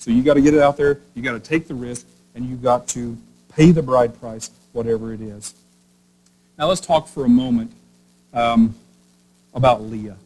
So 0.00 0.10
you 0.10 0.22
got 0.22 0.34
to 0.34 0.40
get 0.40 0.54
it 0.54 0.60
out 0.60 0.78
there, 0.78 0.98
you 1.14 1.22
got 1.22 1.32
to 1.32 1.38
take 1.38 1.68
the 1.68 1.74
risk, 1.74 2.06
and 2.34 2.46
you 2.46 2.56
got 2.56 2.88
to 2.88 3.18
pay 3.52 3.70
the 3.70 3.82
bride 3.82 4.18
price, 4.18 4.50
whatever 4.72 5.12
it 5.12 5.20
is. 5.20 5.54
Now 6.56 6.68
let's 6.68 6.80
talk 6.80 7.06
for 7.06 7.26
a 7.26 7.28
moment 7.28 7.70
um, 8.32 8.74
about 9.52 9.82
Leah. 9.82 10.16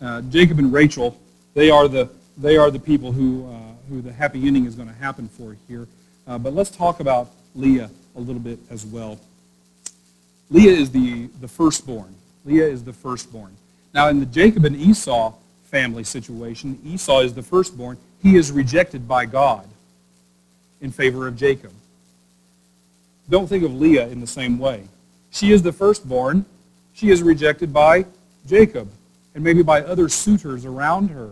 Uh, 0.00 0.22
Jacob 0.22 0.60
and 0.60 0.72
Rachel, 0.72 1.18
they 1.54 1.70
are 1.70 1.88
the, 1.88 2.08
they 2.36 2.56
are 2.56 2.70
the 2.70 2.78
people 2.78 3.10
who, 3.10 3.50
uh, 3.50 3.58
who 3.88 4.00
the 4.00 4.12
happy 4.12 4.46
ending 4.46 4.64
is 4.64 4.76
going 4.76 4.88
to 4.88 4.94
happen 4.94 5.28
for 5.28 5.56
here. 5.66 5.88
Uh, 6.28 6.38
but 6.38 6.54
let's 6.54 6.70
talk 6.70 7.00
about 7.00 7.30
Leah 7.56 7.90
a 8.14 8.20
little 8.20 8.40
bit 8.40 8.60
as 8.70 8.86
well. 8.86 9.18
Leah 10.50 10.70
is 10.70 10.92
the, 10.92 11.26
the 11.40 11.48
firstborn. 11.48 12.14
Leah 12.44 12.68
is 12.68 12.84
the 12.84 12.92
firstborn. 12.92 13.56
Now, 13.92 14.06
in 14.06 14.20
the 14.20 14.26
Jacob 14.26 14.64
and 14.64 14.76
Esau 14.76 15.34
family 15.64 16.04
situation, 16.04 16.78
Esau 16.86 17.22
is 17.22 17.34
the 17.34 17.42
firstborn. 17.42 17.98
He 18.22 18.36
is 18.36 18.52
rejected 18.52 19.06
by 19.06 19.26
God 19.26 19.66
in 20.80 20.90
favor 20.90 21.26
of 21.26 21.36
Jacob. 21.36 21.72
Don't 23.30 23.46
think 23.46 23.64
of 23.64 23.74
Leah 23.74 24.08
in 24.08 24.20
the 24.20 24.26
same 24.26 24.58
way. 24.58 24.84
She 25.30 25.52
is 25.52 25.62
the 25.62 25.72
firstborn 25.72 26.44
she 26.98 27.10
is 27.10 27.22
rejected 27.22 27.72
by 27.72 28.06
Jacob 28.44 28.90
and 29.36 29.44
maybe 29.44 29.62
by 29.62 29.82
other 29.82 30.08
suitors 30.08 30.64
around 30.64 31.10
her, 31.10 31.30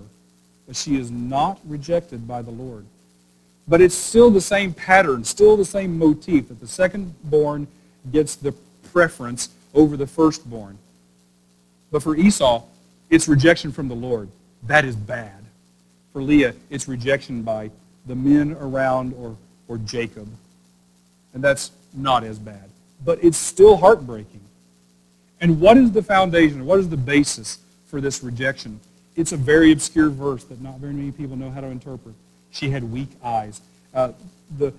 but 0.65 0.77
she 0.77 0.97
is 0.97 1.11
not 1.11 1.59
rejected 1.65 2.29
by 2.29 2.41
the 2.41 2.53
Lord. 2.53 2.85
But 3.67 3.81
it's 3.81 3.97
still 3.97 4.31
the 4.31 4.41
same 4.41 4.73
pattern, 4.73 5.25
still 5.25 5.57
the 5.57 5.65
same 5.65 5.99
motif 5.99 6.47
that 6.51 6.61
the 6.61 6.69
second-born 6.69 7.67
gets 8.13 8.37
the 8.37 8.53
preference 8.93 9.49
over 9.75 9.97
the 9.97 10.07
firstborn. 10.07 10.79
But 11.91 12.05
for 12.05 12.15
Esau, 12.15 12.63
it's 13.11 13.27
rejection 13.27 13.73
from 13.73 13.89
the 13.89 13.97
Lord. 13.97 14.29
That 14.69 14.85
is 14.85 14.95
bad. 14.95 15.46
For 16.17 16.23
Leah, 16.23 16.55
it's 16.71 16.89
rejection 16.89 17.43
by 17.43 17.71
the 18.07 18.15
men 18.15 18.57
around 18.59 19.13
or, 19.19 19.37
or 19.69 19.77
Jacob. 19.77 20.27
And 21.35 21.45
that's 21.45 21.73
not 21.93 22.25
as 22.25 22.39
bad. 22.39 22.71
But 23.05 23.23
it's 23.23 23.37
still 23.37 23.77
heartbreaking. 23.77 24.41
And 25.43 25.61
what 25.61 25.77
is 25.77 25.93
the 25.93 26.03
foundation? 26.03 26.65
What 26.65 26.81
is 26.81 26.89
the 26.89 26.97
basis 26.97 27.59
for 27.89 28.01
this 28.01 28.23
rejection? 28.23 28.81
It's 29.15 29.33
a 29.33 29.37
very 29.37 29.73
obscure 29.73 30.09
verse 30.09 30.43
that 30.45 30.63
not 30.63 30.79
very 30.79 30.95
many 30.95 31.13
people 31.13 31.37
know 31.37 31.51
how 31.51 31.61
to 31.61 31.67
interpret. 31.67 32.15
She 32.51 32.71
had 32.71 32.83
weak 32.91 33.11
eyes. 33.23 33.61
Uh, 33.93 34.13
the, 34.57 34.73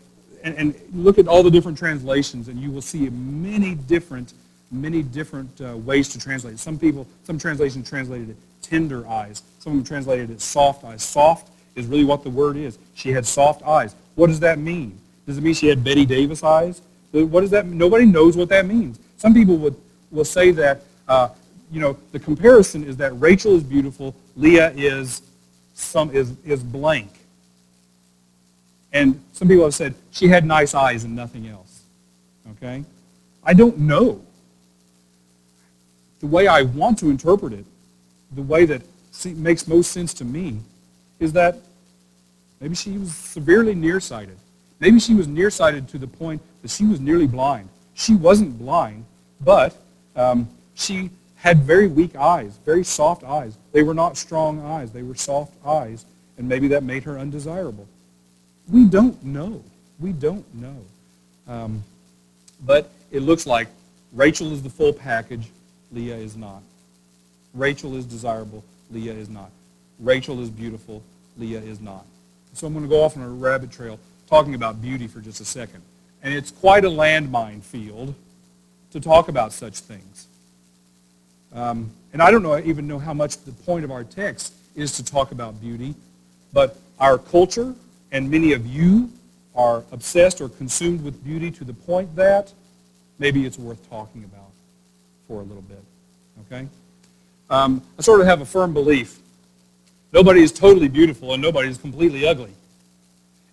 and, 0.43 0.55
and, 0.55 0.75
look 0.91 1.19
at 1.19 1.27
all 1.27 1.43
the 1.43 1.51
different 1.51 1.77
translations, 1.77 2.47
and 2.47 2.59
you 2.59 2.71
will 2.71 2.81
see 2.81 3.11
many 3.11 3.75
different, 3.75 4.33
many 4.71 5.03
different 5.03 5.61
uh, 5.61 5.77
ways 5.77 6.09
to 6.09 6.19
translate. 6.19 6.57
Some 6.57 6.79
people, 6.79 7.05
some 7.25 7.37
translations 7.37 7.87
translated 7.87 8.31
it 8.31 8.37
tender 8.67 9.07
eyes. 9.07 9.43
Some 9.67 9.79
of 9.79 9.83
them 9.83 9.85
translated 9.85 10.29
it 10.29 10.39
soft 10.39 10.85
eyes. 10.85 11.03
Soft 11.03 11.51
is 11.75 11.87
really 11.87 12.05
what 12.05 12.23
the 12.23 12.29
word 12.29 12.55
is. 12.55 12.79
She 12.93 13.11
had 13.11 13.25
soft 13.25 13.63
eyes. 13.63 13.97
What 14.15 14.27
does 14.27 14.39
that 14.39 14.59
mean? 14.59 14.97
Does 15.25 15.37
it 15.37 15.43
mean 15.43 15.55
she 15.55 15.67
had 15.67 15.83
Bette 15.83 16.05
Davis 16.05 16.41
eyes? 16.41 16.81
What 17.11 17.41
does 17.41 17.49
that 17.49 17.65
mean? 17.65 17.77
Nobody 17.77 18.05
knows 18.05 18.37
what 18.37 18.47
that 18.47 18.65
means. 18.65 18.97
Some 19.17 19.33
people 19.33 19.57
would 19.57 19.75
will 20.09 20.23
say 20.23 20.51
that, 20.51 20.83
uh, 21.09 21.27
you 21.69 21.81
know, 21.81 21.97
the 22.13 22.19
comparison 22.19 22.85
is 22.85 22.95
that 22.95 23.11
Rachel 23.19 23.57
is 23.57 23.63
beautiful, 23.63 24.15
Leah 24.37 24.71
is, 24.71 25.21
some, 25.73 26.15
is, 26.15 26.33
is 26.45 26.63
blank. 26.63 27.11
And 28.93 29.21
some 29.33 29.49
people 29.49 29.65
have 29.65 29.75
said 29.75 29.95
she 30.11 30.29
had 30.29 30.45
nice 30.45 30.73
eyes 30.73 31.03
and 31.03 31.13
nothing 31.13 31.45
else. 31.45 31.81
Okay? 32.51 32.85
I 33.43 33.53
don't 33.53 33.79
know. 33.79 34.21
The 36.21 36.27
way 36.27 36.47
I 36.47 36.61
want 36.61 36.99
to 36.99 37.09
interpret 37.09 37.51
it, 37.51 37.65
the 38.33 38.41
way 38.41 38.63
that 38.63 38.81
makes 39.25 39.67
most 39.67 39.91
sense 39.91 40.13
to 40.15 40.25
me, 40.25 40.59
is 41.19 41.33
that 41.33 41.57
maybe 42.59 42.75
she 42.75 42.97
was 42.97 43.15
severely 43.15 43.75
nearsighted. 43.75 44.37
Maybe 44.79 44.99
she 44.99 45.13
was 45.13 45.27
nearsighted 45.27 45.87
to 45.89 45.97
the 45.97 46.07
point 46.07 46.41
that 46.61 46.71
she 46.71 46.85
was 46.85 46.99
nearly 46.99 47.27
blind. 47.27 47.69
She 47.95 48.13
wasn't 48.13 48.59
blind, 48.59 49.05
but 49.41 49.75
um, 50.15 50.47
she 50.75 51.09
had 51.35 51.59
very 51.59 51.87
weak 51.87 52.15
eyes, 52.15 52.57
very 52.65 52.83
soft 52.83 53.23
eyes. 53.23 53.57
They 53.71 53.83
were 53.83 53.93
not 53.93 54.17
strong 54.17 54.63
eyes. 54.63 54.91
They 54.91 55.03
were 55.03 55.15
soft 55.15 55.53
eyes, 55.65 56.05
and 56.37 56.47
maybe 56.47 56.67
that 56.69 56.83
made 56.83 57.03
her 57.03 57.17
undesirable. 57.17 57.87
We 58.69 58.85
don't 58.85 59.23
know. 59.23 59.63
We 59.99 60.11
don't 60.11 60.45
know. 60.53 60.77
Um, 61.47 61.83
but 62.65 62.89
it 63.11 63.21
looks 63.21 63.47
like 63.47 63.67
Rachel 64.13 64.51
is 64.51 64.61
the 64.61 64.69
full 64.69 64.93
package. 64.93 65.47
Leah 65.91 66.17
is 66.17 66.35
not. 66.35 66.61
Rachel 67.53 67.95
is 67.95 68.05
desirable. 68.05 68.63
Leah 68.91 69.13
is 69.13 69.29
not. 69.29 69.51
Rachel 69.99 70.41
is 70.41 70.49
beautiful. 70.49 71.03
Leah 71.37 71.61
is 71.61 71.79
not. 71.79 72.05
So 72.53 72.67
I'm 72.67 72.73
going 72.73 72.85
to 72.85 72.89
go 72.89 73.03
off 73.03 73.17
on 73.17 73.23
a 73.23 73.29
rabbit 73.29 73.71
trail 73.71 73.99
talking 74.27 74.55
about 74.55 74.81
beauty 74.81 75.07
for 75.07 75.19
just 75.19 75.41
a 75.41 75.45
second. 75.45 75.81
And 76.23 76.33
it's 76.33 76.51
quite 76.51 76.85
a 76.85 76.89
landmine 76.89 77.61
field 77.61 78.15
to 78.91 78.99
talk 78.99 79.27
about 79.27 79.53
such 79.53 79.79
things. 79.79 80.27
Um, 81.53 81.91
and 82.13 82.21
I 82.21 82.31
don't 82.31 82.43
know, 82.43 82.57
even 82.57 82.87
know 82.87 82.99
how 82.99 83.13
much 83.13 83.37
the 83.37 83.51
point 83.51 83.85
of 83.85 83.91
our 83.91 84.03
text 84.03 84.53
is 84.75 84.91
to 84.93 85.05
talk 85.05 85.31
about 85.31 85.59
beauty, 85.61 85.95
but 86.53 86.77
our 86.99 87.17
culture 87.17 87.73
and 88.11 88.29
many 88.29 88.53
of 88.53 88.65
you 88.65 89.11
are 89.55 89.83
obsessed 89.91 90.41
or 90.41 90.49
consumed 90.49 91.03
with 91.03 91.23
beauty 91.23 91.51
to 91.51 91.63
the 91.63 91.73
point 91.73 92.15
that 92.15 92.53
maybe 93.19 93.45
it's 93.45 93.57
worth 93.57 93.89
talking 93.89 94.23
about 94.23 94.51
for 95.27 95.41
a 95.41 95.43
little 95.43 95.63
bit. 95.63 95.83
Okay? 96.45 96.67
Um, 97.49 97.81
I 97.97 98.01
sort 98.01 98.21
of 98.21 98.27
have 98.27 98.41
a 98.41 98.45
firm 98.45 98.73
belief. 98.73 99.19
Nobody 100.13 100.41
is 100.41 100.51
totally 100.51 100.87
beautiful 100.87 101.33
and 101.33 101.41
nobody 101.41 101.69
is 101.69 101.77
completely 101.77 102.27
ugly. 102.27 102.51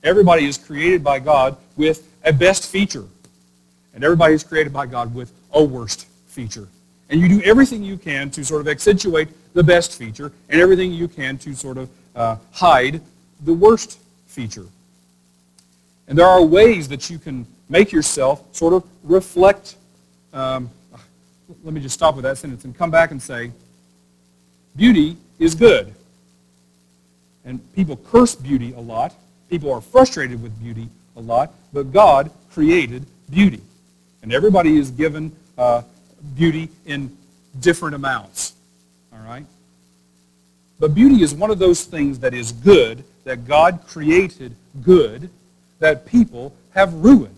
Everybody 0.02 0.46
is 0.46 0.58
created 0.58 1.02
by 1.02 1.18
God 1.18 1.56
with 1.76 2.08
a 2.24 2.32
best 2.32 2.70
feature. 2.70 3.04
And 3.94 4.02
everybody 4.02 4.34
is 4.34 4.42
created 4.42 4.72
by 4.72 4.86
God 4.86 5.14
with 5.14 5.32
a 5.52 5.62
worst 5.62 6.06
feature. 6.26 6.68
And 7.10 7.20
you 7.20 7.28
do 7.28 7.42
everything 7.42 7.82
you 7.82 7.96
can 7.96 8.30
to 8.30 8.44
sort 8.44 8.60
of 8.60 8.68
accentuate 8.68 9.28
the 9.54 9.62
best 9.62 9.96
feature 9.96 10.32
and 10.48 10.60
everything 10.60 10.92
you 10.92 11.06
can 11.06 11.38
to 11.38 11.54
sort 11.54 11.78
of 11.78 11.88
uh, 12.16 12.36
hide 12.52 13.00
the 13.44 13.52
worst 13.52 13.98
feature. 14.26 14.66
And 16.08 16.18
there 16.18 16.26
are 16.26 16.42
ways 16.42 16.88
that 16.88 17.08
you 17.08 17.18
can 17.18 17.46
make 17.68 17.92
yourself 17.92 18.44
sort 18.54 18.74
of 18.74 18.84
reflect. 19.02 19.76
Um, 20.32 20.70
let 21.62 21.72
me 21.72 21.80
just 21.80 21.94
stop 21.94 22.16
with 22.16 22.24
that 22.24 22.36
sentence 22.36 22.64
and 22.64 22.76
come 22.76 22.90
back 22.90 23.10
and 23.10 23.22
say, 23.22 23.52
beauty 24.76 25.16
is 25.38 25.54
good. 25.54 25.94
And 27.44 27.60
people 27.74 27.96
curse 27.96 28.34
beauty 28.34 28.72
a 28.72 28.80
lot. 28.80 29.14
People 29.50 29.72
are 29.72 29.80
frustrated 29.80 30.42
with 30.42 30.58
beauty 30.62 30.88
a 31.16 31.20
lot. 31.20 31.52
But 31.72 31.92
God 31.92 32.30
created 32.50 33.04
beauty. 33.30 33.60
And 34.22 34.32
everybody 34.32 34.78
is 34.78 34.90
given 34.90 35.34
uh, 35.58 35.82
beauty 36.36 36.70
in 36.86 37.14
different 37.60 37.94
amounts. 37.94 38.54
All 39.12 39.20
right? 39.20 39.44
But 40.78 40.94
beauty 40.94 41.22
is 41.22 41.34
one 41.34 41.50
of 41.50 41.58
those 41.58 41.84
things 41.84 42.18
that 42.20 42.34
is 42.34 42.52
good, 42.52 43.04
that 43.24 43.46
God 43.46 43.80
created 43.86 44.54
good, 44.82 45.30
that 45.78 46.06
people 46.06 46.54
have 46.74 46.92
ruined. 46.94 47.34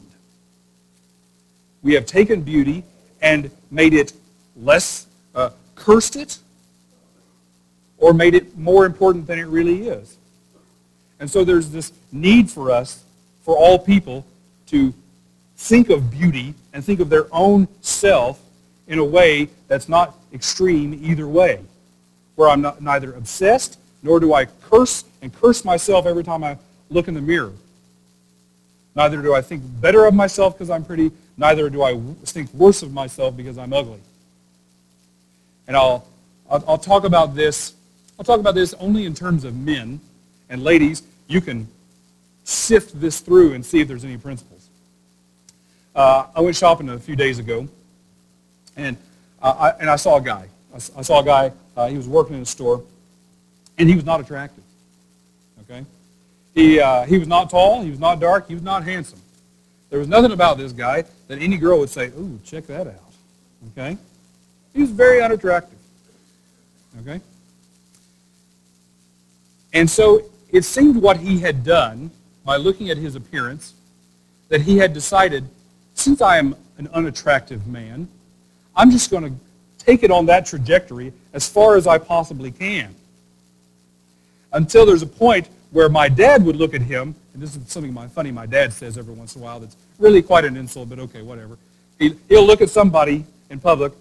We 1.83 1.95
have 1.95 2.07
taken 2.07 2.43
beauty 2.43 2.85
and 3.21 3.51
made 3.71 3.93
it 3.93 4.13
less, 4.57 5.07
uh, 5.35 5.51
cursed 5.75 6.17
it, 6.17 6.39
or 7.99 8.13
made 8.13 8.35
it 8.35 8.57
more 8.57 8.87
important 8.87 9.27
than 9.27 9.39
it 9.39 9.47
really 9.47 9.89
is. 9.89 10.17
And 11.19 11.31
so 11.31 11.45
there's 11.45 11.71
this 11.71 11.93
need 12.13 12.51
for 12.51 12.71
us, 12.71 13.05
for 13.43 13.57
all 13.57 13.79
people, 13.79 14.25
to 14.67 14.93
think 15.57 15.89
of 15.89 16.11
beauty 16.11 16.55
and 16.73 16.85
think 16.85 17.01
of 17.01 17.09
their 17.09 17.27
own 17.33 17.69
self 17.81 18.41
in 18.87 18.99
a 18.99 19.05
way 19.05 19.49
that's 19.69 19.89
not 19.89 20.15
extreme 20.33 20.99
either 21.03 21.27
way, 21.27 21.61
where 22.35 22.49
I'm 22.49 22.61
not, 22.61 22.83
neither 22.83 23.15
obsessed 23.15 23.79
nor 24.03 24.21
do 24.21 24.35
I 24.35 24.45
curse 24.45 25.05
and 25.23 25.35
curse 25.35 25.65
myself 25.65 26.07
every 26.07 26.23
time 26.23 26.45
I 26.45 26.59
look 26.91 27.09
in 27.09 27.15
the 27.15 27.21
mirror. 27.21 27.53
Neither 28.95 29.21
do 29.21 29.35
I 29.35 29.43
think 29.43 29.63
better 29.81 30.07
of 30.07 30.15
myself 30.15 30.55
because 30.55 30.71
I'm 30.71 30.85
pretty, 30.85 31.11
neither 31.37 31.69
do 31.69 31.83
I 31.83 31.99
think 32.25 32.53
worse 32.55 32.83
of 32.83 32.93
myself 32.93 33.37
because 33.37 33.59
I'm 33.59 33.73
ugly. 33.73 34.01
And 35.67 35.77
I'll, 35.77 36.07
I'll, 36.49 36.65
I'll 36.69 36.79
talk 36.79 37.05
about 37.05 37.35
this, 37.35 37.75
I'll 38.19 38.25
talk 38.25 38.41
about 38.41 38.55
this 38.55 38.75
only 38.75 39.05
in 39.05 39.15
terms 39.15 39.45
of 39.45 39.57
men. 39.57 40.01
And 40.49 40.63
ladies, 40.63 41.03
you 41.29 41.41
can 41.41 41.69
sift 42.45 42.99
this 43.01 43.21
through 43.21 43.53
and 43.53 43.65
see 43.65 43.81
if 43.81 43.89
there's 43.89 44.05
any 44.05 44.17
principles. 44.17 44.69
Uh, 45.95 46.27
I 46.35 46.41
went 46.41 46.57
shopping 46.57 46.89
a 46.91 46.99
few 46.99 47.17
days 47.17 47.39
ago, 47.39 47.67
and, 48.77 48.97
uh, 49.43 49.55
I, 49.59 49.71
and 49.81 49.91
I 49.91 49.97
saw 49.97 50.17
a 50.17 50.21
guy. 50.21 50.47
I, 50.73 50.77
I 50.77 51.03
saw 51.03 51.21
a 51.21 51.25
guy, 51.25 51.53
uh, 51.77 51.89
he 51.89 51.97
was 51.97 52.07
working 52.07 52.37
in 52.37 52.43
a 52.43 52.47
store, 52.47 52.83
and 53.79 53.89
he 53.89 53.95
was 53.95 54.05
not 54.05 54.21
attractive. 54.21 54.63
Okay? 55.63 55.85
He, 56.55 56.81
uh, 56.81 57.05
he 57.05 57.19
was 57.19 57.29
not 57.29 57.51
tall, 57.51 57.83
he 57.83 57.91
was 57.91 57.99
not 57.99 58.21
dark, 58.21 58.47
he 58.47 58.55
was 58.55 58.63
not 58.63 58.85
handsome. 58.85 59.21
There 59.91 59.99
was 59.99 60.09
nothing 60.09 60.33
about 60.33 60.59
this 60.59 60.73
guy 60.73 61.05
that 61.29 61.39
any 61.39 61.57
girl 61.57 61.79
would 61.79 61.91
say, 61.91 62.09
ooh, 62.09 62.39
check 62.45 62.67
that 62.67 62.87
out. 62.87 63.13
Okay? 63.73 63.97
He 64.75 64.81
was 64.81 64.91
very 64.91 65.23
unattractive. 65.23 65.79
Okay? 67.01 67.21
And 69.77 69.91
so 69.91 70.23
it 70.51 70.65
seemed 70.65 70.97
what 70.97 71.19
he 71.19 71.39
had 71.39 71.63
done 71.63 72.11
by 72.47 72.57
looking 72.57 72.89
at 72.89 72.97
his 72.97 73.15
appearance 73.15 73.75
that 74.49 74.63
he 74.63 74.79
had 74.79 74.95
decided, 74.95 75.47
since 75.93 76.23
I 76.23 76.39
am 76.39 76.57
an 76.79 76.89
unattractive 76.95 77.67
man, 77.67 78.09
I'm 78.75 78.91
just 78.91 79.11
going 79.11 79.25
to 79.25 79.33
take 79.77 80.03
it 80.03 80.11
on 80.11 80.25
that 80.27 80.47
trajectory 80.47 81.13
as 81.35 81.47
far 81.47 81.77
as 81.77 81.87
I 81.87 81.99
possibly 81.99 82.51
can. 82.51 82.95
Until 84.55 84.87
there's 84.87 85.03
a 85.03 85.07
point 85.07 85.47
where 85.73 85.91
my 85.91 86.09
dad 86.09 86.43
would 86.47 86.57
look 86.57 86.73
at 86.73 86.81
him, 86.81 87.15
and 87.35 87.43
this 87.43 87.55
is 87.55 87.71
something 87.71 87.93
my, 87.93 88.09
funny 88.09 88.31
my 88.31 88.47
dad 88.47 88.73
says 88.73 88.97
every 88.97 89.13
once 89.13 89.37
in 89.37 89.43
a 89.43 89.45
while 89.45 89.61
that's 89.61 89.77
really 89.99 90.23
quite 90.23 90.47
an 90.47 90.57
insult, 90.57 90.89
but 90.89 90.99
okay, 91.01 91.21
whatever. 91.21 91.59
He, 91.99 92.17
he'll 92.31 92.47
look 92.47 92.63
at 92.63 92.71
somebody 92.71 93.27
in 93.51 93.61
public 93.61 93.93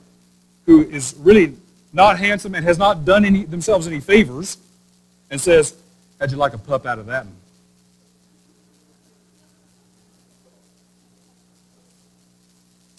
who 0.68 0.84
is 0.84 1.16
really 1.20 1.54
not 1.92 2.18
handsome 2.18 2.56
and 2.56 2.64
has 2.64 2.78
not 2.78 3.04
done 3.04 3.26
any, 3.26 3.44
themselves 3.44 3.88
any 3.88 4.00
favors 4.00 4.56
and 5.30 5.40
says, 5.40 5.76
how'd 6.20 6.32
you 6.32 6.38
like 6.38 6.54
a 6.54 6.58
pup 6.58 6.86
out 6.86 7.00
of 7.00 7.06
that 7.08 7.26
one? 7.26 7.36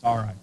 All 0.02 0.16
right. 0.16 0.36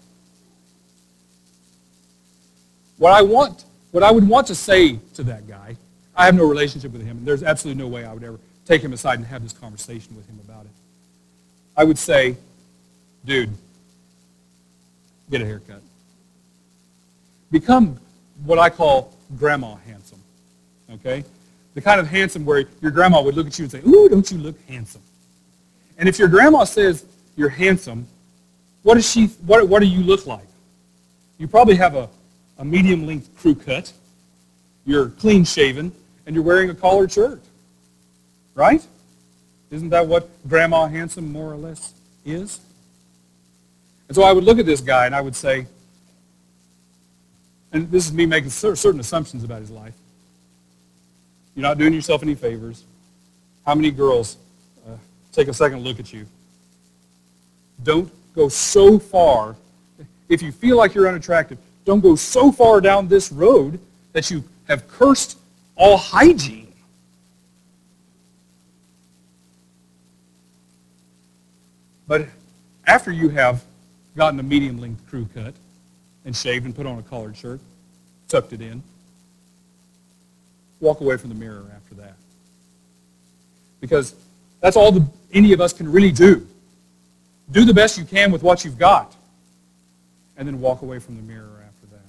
What 2.98 3.12
I 3.12 3.22
want, 3.22 3.64
what 3.92 4.02
I 4.02 4.10
would 4.10 4.28
want 4.28 4.46
to 4.48 4.54
say 4.54 4.98
to 5.14 5.22
that 5.24 5.48
guy, 5.48 5.76
I 6.16 6.26
have 6.26 6.34
no 6.34 6.46
relationship 6.48 6.92
with 6.92 7.02
him, 7.02 7.18
and 7.18 7.26
there's 7.26 7.42
absolutely 7.42 7.82
no 7.82 7.88
way 7.88 8.04
I 8.04 8.12
would 8.12 8.22
ever 8.22 8.38
take 8.66 8.82
him 8.82 8.92
aside 8.92 9.18
and 9.18 9.26
have 9.26 9.42
this 9.42 9.52
conversation 9.52 10.14
with 10.16 10.28
him 10.28 10.38
about 10.44 10.64
it. 10.64 10.70
I 11.76 11.84
would 11.84 11.98
say, 11.98 12.36
dude, 13.24 13.50
get 15.30 15.42
a 15.42 15.46
haircut. 15.46 15.82
Become 17.50 17.98
what 18.44 18.58
I 18.58 18.70
call 18.70 19.12
grandma 19.38 19.76
handsome. 19.86 20.20
Okay? 20.92 21.24
The 21.74 21.82
kind 21.82 22.00
of 22.00 22.06
handsome 22.06 22.44
where 22.44 22.64
your 22.80 22.90
grandma 22.90 23.20
would 23.20 23.34
look 23.34 23.46
at 23.46 23.58
you 23.58 23.64
and 23.64 23.72
say, 23.72 23.80
ooh, 23.86 24.08
don't 24.08 24.30
you 24.30 24.38
look 24.38 24.56
handsome? 24.68 25.02
And 25.98 26.08
if 26.08 26.18
your 26.18 26.28
grandma 26.28 26.64
says 26.64 27.04
you're 27.36 27.48
handsome, 27.48 28.06
what 28.82 28.94
does 28.94 29.10
she 29.10 29.26
what, 29.46 29.68
what 29.68 29.80
do 29.80 29.86
you 29.86 30.02
look 30.02 30.26
like? 30.26 30.46
You 31.38 31.48
probably 31.48 31.74
have 31.76 31.94
a 31.96 32.08
a 32.58 32.64
medium-length 32.64 33.36
crew 33.36 33.54
cut, 33.54 33.92
you're 34.84 35.08
clean-shaven, 35.08 35.92
and 36.26 36.34
you're 36.34 36.44
wearing 36.44 36.70
a 36.70 36.74
collared 36.74 37.10
shirt. 37.10 37.40
Right? 38.54 38.86
Isn't 39.70 39.88
that 39.90 40.06
what 40.06 40.28
Grandma 40.48 40.86
Handsome 40.86 41.32
more 41.32 41.52
or 41.52 41.56
less 41.56 41.94
is? 42.24 42.60
And 44.08 44.14
so 44.14 44.22
I 44.22 44.32
would 44.32 44.44
look 44.44 44.58
at 44.58 44.66
this 44.66 44.80
guy 44.80 45.06
and 45.06 45.14
I 45.14 45.20
would 45.20 45.34
say, 45.34 45.66
and 47.72 47.90
this 47.90 48.06
is 48.06 48.12
me 48.12 48.26
making 48.26 48.50
certain 48.50 49.00
assumptions 49.00 49.42
about 49.42 49.60
his 49.60 49.70
life. 49.70 49.94
You're 51.54 51.62
not 51.62 51.78
doing 51.78 51.92
yourself 51.92 52.22
any 52.22 52.34
favors. 52.34 52.84
How 53.64 53.74
many 53.74 53.90
girls 53.90 54.36
uh, 54.86 54.96
take 55.32 55.48
a 55.48 55.54
second 55.54 55.82
look 55.84 56.00
at 56.00 56.12
you? 56.12 56.26
Don't 57.82 58.10
go 58.34 58.48
so 58.48 58.98
far. 58.98 59.56
If 60.28 60.42
you 60.42 60.52
feel 60.52 60.76
like 60.76 60.94
you're 60.94 61.08
unattractive, 61.08 61.58
don't 61.84 62.00
go 62.00 62.16
so 62.16 62.50
far 62.50 62.80
down 62.80 63.08
this 63.08 63.30
road 63.30 63.78
that 64.12 64.30
you 64.30 64.42
have 64.68 64.88
cursed 64.88 65.38
all 65.76 65.96
hygiene. 65.96 66.72
But 72.06 72.26
after 72.86 73.10
you 73.10 73.28
have 73.30 73.64
gotten 74.16 74.38
a 74.40 74.42
medium 74.42 74.78
length 74.78 75.06
crew 75.08 75.28
cut 75.34 75.54
and 76.24 76.36
shaved 76.36 76.64
and 76.64 76.74
put 76.74 76.86
on 76.86 76.98
a 76.98 77.02
collared 77.02 77.36
shirt, 77.36 77.60
tucked 78.28 78.52
it 78.52 78.60
in, 78.60 78.82
walk 80.80 81.00
away 81.00 81.16
from 81.16 81.30
the 81.30 81.34
mirror 81.34 81.64
after 81.74 81.94
that. 81.96 82.14
Because 83.80 84.14
that's 84.60 84.76
all 84.76 84.92
the, 84.92 85.06
any 85.32 85.52
of 85.52 85.60
us 85.60 85.72
can 85.72 85.90
really 85.90 86.12
do. 86.12 86.46
Do 87.50 87.64
the 87.64 87.74
best 87.74 87.98
you 87.98 88.04
can 88.04 88.32
with 88.32 88.42
what 88.42 88.64
you've 88.64 88.78
got. 88.78 89.14
And 90.36 90.48
then 90.48 90.60
walk 90.60 90.82
away 90.82 90.98
from 90.98 91.16
the 91.16 91.22
mirror 91.22 91.62
after 91.66 91.86
that. 91.92 92.04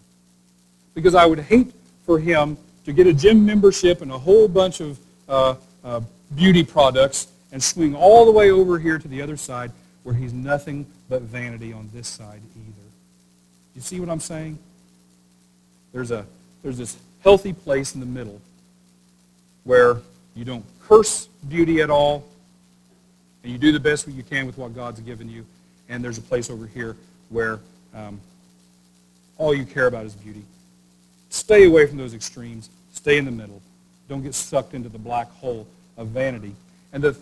because 0.93 1.15
I 1.15 1.25
would 1.25 1.39
hate 1.39 1.73
for 2.06 2.19
him 2.19 2.58
to 2.86 2.93
get 2.93 3.08
a 3.08 3.13
gym 3.13 3.45
membership 3.45 4.01
and 4.01 4.12
a 4.12 4.17
whole 4.17 4.47
bunch 4.47 4.80
of 4.80 4.99
uh, 5.28 5.56
uh, 5.84 6.01
beauty 6.36 6.63
products 6.63 7.28
and 7.51 7.62
swing 7.62 7.95
all 7.95 8.25
the 8.25 8.32
way 8.32 8.51
over 8.51 8.80
here 8.80 8.97
to 8.97 9.08
the 9.08 9.21
other 9.21 9.38
side 9.38 9.71
where 10.04 10.15
he's 10.15 10.34
nothing 10.34 10.86
but 11.10 11.23
vanity 11.23 11.73
on 11.73 11.89
this 11.93 12.08
side 12.08 12.41
either. 12.56 12.89
You 13.75 13.82
see 13.82 13.99
what 13.99 14.10
I'm 14.10 14.19
saying? 14.19 14.58
There's, 15.93 16.12
a, 16.12 16.25
there's 16.63 16.78
this 16.78 16.97
healthy 17.23 17.54
place 17.54 17.95
in 17.95 17.99
the 17.99 18.06
middle 18.06 18.39
where 19.65 19.97
you 20.36 20.45
don't 20.45 20.63
curse 20.88 21.28
beauty 21.49 21.82
at 21.82 21.89
all, 21.89 22.23
and 23.43 23.51
you 23.51 23.58
do 23.58 23.71
the 23.71 23.80
best 23.80 24.08
you 24.08 24.23
can 24.23 24.45
with 24.45 24.58
what 24.58 24.73
God's 24.73 25.01
given 25.01 25.30
you, 25.30 25.45
and 25.89 26.04
there's 26.04 26.17
a 26.17 26.21
place 26.21 26.49
over 26.49 26.65
here 26.65 26.95
where 27.30 27.60
um, 27.93 28.19
all 29.38 29.54
you 29.54 29.65
care 29.65 29.88
about 29.88 30.06
is 30.06 30.13
beauty. 30.13 30.43
Stay 31.30 31.65
away 31.65 31.86
from 31.86 31.97
those 31.97 32.13
extremes. 32.13 32.69
Stay 32.93 33.17
in 33.17 33.25
the 33.25 33.32
middle. 33.32 33.62
Don't 34.08 34.23
get 34.23 34.34
sucked 34.34 34.73
into 34.73 34.88
the 34.88 34.99
black 34.99 35.30
hole 35.32 35.67
of 35.97 36.08
vanity. 36.08 36.56
And 36.93 37.04
the, 37.04 37.17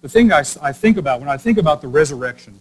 the 0.00 0.08
thing 0.08 0.32
I, 0.32 0.44
I 0.62 0.72
think 0.72 0.96
about 0.96 1.20
when 1.20 1.28
I 1.28 1.36
think 1.36 1.58
about 1.58 1.82
the 1.82 1.88
resurrection, 1.88 2.58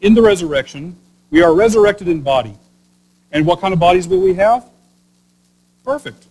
in 0.00 0.14
the 0.14 0.22
resurrection, 0.22 0.96
we 1.30 1.42
are 1.42 1.52
resurrected 1.54 2.08
in 2.08 2.20
body. 2.20 2.54
And 3.32 3.44
what 3.46 3.60
kind 3.60 3.74
of 3.74 3.80
bodies 3.80 4.06
will 4.06 4.20
we 4.20 4.34
have? 4.34 4.64
Perfect. 5.84 6.24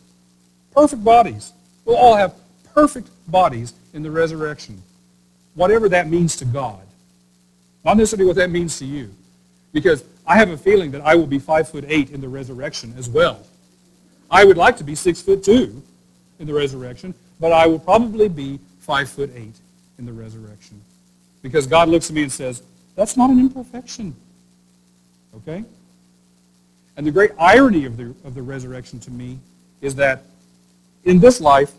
Perfect 0.73 1.03
bodies. 1.03 1.51
We'll 1.87 1.95
all 1.95 2.15
have 2.15 2.35
perfect 2.75 3.09
bodies 3.29 3.73
in 3.93 4.03
the 4.03 4.11
resurrection. 4.11 4.83
Whatever 5.55 5.87
that 5.89 6.09
means 6.09 6.35
to 6.35 6.45
God. 6.45 6.81
Not 7.85 7.95
necessarily 7.95 8.27
what 8.27 8.35
that 8.35 8.51
means 8.51 8.77
to 8.79 8.85
you. 8.85 9.09
Because 9.71 10.03
I 10.27 10.35
have 10.35 10.49
a 10.49 10.57
feeling 10.57 10.91
that 10.91 11.01
I 11.01 11.15
will 11.15 11.25
be 11.25 11.39
five 11.39 11.69
foot 11.69 11.85
eight 11.87 12.11
in 12.11 12.19
the 12.19 12.27
resurrection 12.27 12.93
as 12.97 13.09
well. 13.09 13.39
I 14.29 14.43
would 14.43 14.57
like 14.57 14.75
to 14.77 14.83
be 14.83 14.95
six 14.95 15.21
foot 15.21 15.43
two 15.43 15.81
in 16.39 16.45
the 16.45 16.53
resurrection, 16.53 17.13
but 17.39 17.53
I 17.53 17.65
will 17.65 17.79
probably 17.79 18.27
be 18.27 18.59
five 18.79 19.09
foot 19.09 19.31
eight 19.33 19.55
in 19.97 20.05
the 20.05 20.11
resurrection. 20.11 20.81
Because 21.41 21.65
God 21.65 21.87
looks 21.87 22.09
at 22.09 22.15
me 22.15 22.23
and 22.23 22.31
says, 22.31 22.63
that's 22.97 23.15
not 23.15 23.29
an 23.29 23.39
imperfection. 23.39 24.13
Okay? 25.37 25.63
And 26.97 27.07
the 27.07 27.11
great 27.11 27.31
irony 27.39 27.85
of 27.85 27.95
the, 27.95 28.13
of 28.25 28.35
the 28.35 28.41
resurrection 28.41 28.99
to 29.01 29.11
me 29.11 29.39
is 29.79 29.95
that 29.95 30.23
in 31.07 31.19
this 31.19 31.39
life, 31.39 31.71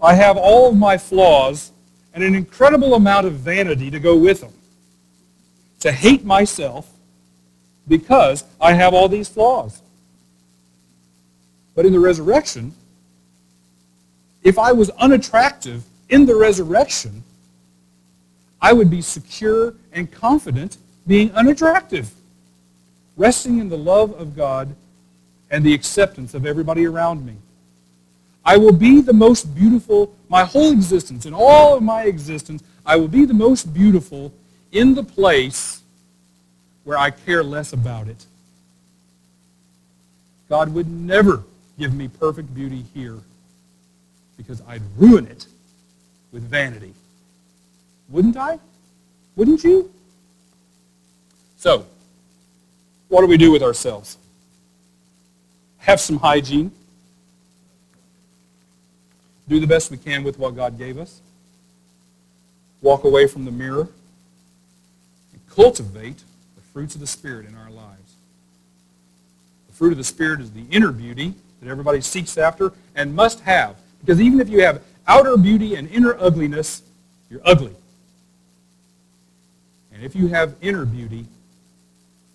I 0.00 0.14
have 0.14 0.38
all 0.38 0.70
of 0.70 0.76
my 0.76 0.96
flaws 0.96 1.70
and 2.14 2.24
an 2.24 2.34
incredible 2.34 2.94
amount 2.94 3.26
of 3.26 3.34
vanity 3.34 3.90
to 3.90 4.00
go 4.00 4.16
with 4.16 4.40
them. 4.40 4.52
To 5.80 5.92
hate 5.92 6.24
myself 6.24 6.90
because 7.86 8.44
I 8.58 8.72
have 8.72 8.94
all 8.94 9.08
these 9.08 9.28
flaws. 9.28 9.82
But 11.74 11.84
in 11.84 11.92
the 11.92 12.00
resurrection, 12.00 12.72
if 14.42 14.58
I 14.58 14.72
was 14.72 14.88
unattractive 14.90 15.84
in 16.08 16.24
the 16.24 16.34
resurrection, 16.34 17.22
I 18.60 18.72
would 18.72 18.88
be 18.88 19.02
secure 19.02 19.74
and 19.92 20.10
confident 20.10 20.78
being 21.06 21.30
unattractive, 21.32 22.10
resting 23.18 23.58
in 23.58 23.68
the 23.68 23.76
love 23.76 24.18
of 24.18 24.34
God 24.34 24.74
and 25.50 25.62
the 25.62 25.74
acceptance 25.74 26.32
of 26.32 26.46
everybody 26.46 26.86
around 26.86 27.24
me. 27.24 27.34
I 28.46 28.56
will 28.56 28.72
be 28.72 29.00
the 29.00 29.12
most 29.12 29.52
beautiful, 29.56 30.14
my 30.28 30.44
whole 30.44 30.70
existence, 30.70 31.26
in 31.26 31.34
all 31.34 31.76
of 31.76 31.82
my 31.82 32.04
existence, 32.04 32.62
I 32.86 32.94
will 32.94 33.08
be 33.08 33.24
the 33.24 33.34
most 33.34 33.74
beautiful 33.74 34.32
in 34.70 34.94
the 34.94 35.02
place 35.02 35.82
where 36.84 36.96
I 36.96 37.10
care 37.10 37.42
less 37.42 37.72
about 37.72 38.06
it. 38.06 38.24
God 40.48 40.72
would 40.72 40.88
never 40.88 41.42
give 41.76 41.92
me 41.92 42.06
perfect 42.06 42.54
beauty 42.54 42.84
here 42.94 43.18
because 44.36 44.62
I'd 44.68 44.82
ruin 44.96 45.26
it 45.26 45.46
with 46.30 46.48
vanity. 46.48 46.94
Wouldn't 48.08 48.36
I? 48.36 48.60
Wouldn't 49.34 49.64
you? 49.64 49.90
So, 51.56 51.84
what 53.08 53.22
do 53.22 53.26
we 53.26 53.36
do 53.36 53.50
with 53.50 53.64
ourselves? 53.64 54.18
Have 55.78 56.00
some 56.00 56.18
hygiene. 56.18 56.70
Do 59.48 59.60
the 59.60 59.66
best 59.66 59.90
we 59.90 59.96
can 59.96 60.24
with 60.24 60.38
what 60.38 60.56
God 60.56 60.78
gave 60.78 60.98
us. 60.98 61.20
Walk 62.82 63.04
away 63.04 63.26
from 63.26 63.44
the 63.44 63.50
mirror 63.50 63.88
and 65.32 65.40
cultivate 65.48 66.18
the 66.56 66.62
fruits 66.72 66.94
of 66.94 67.00
the 67.00 67.06
Spirit 67.06 67.46
in 67.46 67.54
our 67.54 67.70
lives. 67.70 68.14
The 69.68 69.72
fruit 69.74 69.92
of 69.92 69.98
the 69.98 70.04
Spirit 70.04 70.40
is 70.40 70.50
the 70.50 70.64
inner 70.70 70.92
beauty 70.92 71.34
that 71.62 71.70
everybody 71.70 72.00
seeks 72.00 72.36
after 72.36 72.72
and 72.94 73.14
must 73.14 73.40
have. 73.40 73.76
Because 74.00 74.20
even 74.20 74.40
if 74.40 74.48
you 74.48 74.62
have 74.62 74.82
outer 75.06 75.36
beauty 75.36 75.76
and 75.76 75.88
inner 75.90 76.16
ugliness, 76.18 76.82
you're 77.30 77.40
ugly. 77.44 77.74
And 79.92 80.04
if 80.04 80.14
you 80.14 80.28
have 80.28 80.54
inner 80.60 80.84
beauty, 80.84 81.24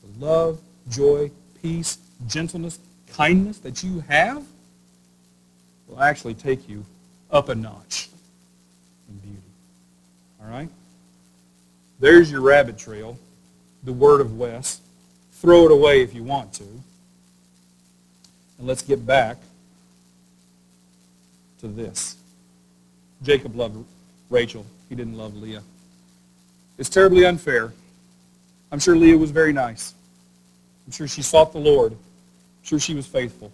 the 0.04 0.26
love, 0.26 0.60
joy, 0.90 1.30
peace, 1.62 2.00
gentleness, 2.28 2.80
kindness 3.14 3.60
that 3.60 3.84
you 3.84 4.00
have 4.08 4.44
will 5.88 6.02
actually 6.02 6.34
take 6.34 6.68
you 6.68 6.86
up 7.32 7.50
a 7.50 7.56
notch 7.56 8.10
in 9.10 9.18
beauty. 9.18 9.38
All 10.42 10.50
right? 10.50 10.70
There's 12.00 12.32
your 12.32 12.42
rabbit 12.42 12.78
trail, 12.78 13.18
the 13.84 13.94
word 13.94 14.22
of 14.22 14.38
Wes. 14.38 14.82
Throw 15.34 15.66
it 15.66 15.72
away 15.72 16.02
if 16.02 16.14
you 16.14 16.24
want 16.24 16.54
to. 16.54 16.64
And 16.64 18.68
let's 18.68 18.82
get 18.82 19.06
back 19.06 19.38
to 21.62 21.68
this. 21.68 22.18
Jacob 23.24 23.56
loved 23.56 23.86
Rachel. 24.30 24.66
He 24.90 24.96
didn't 24.96 25.18
love 25.18 25.36
Leah. 25.36 25.62
It's 26.78 26.90
terribly 26.90 27.26
unfair. 27.26 27.72
I'm 28.72 28.80
sure 28.80 28.96
Leah 28.96 29.18
was 29.18 29.32
very 29.32 29.54
nice. 29.54 29.94
I'm 30.86 30.92
sure 30.92 31.08
she 31.08 31.22
sought 31.22 31.54
the 31.54 31.60
Lord. 31.60 31.92
I'm 31.92 31.98
sure 32.64 32.80
she 32.80 32.94
was 32.94 33.06
faithful. 33.06 33.52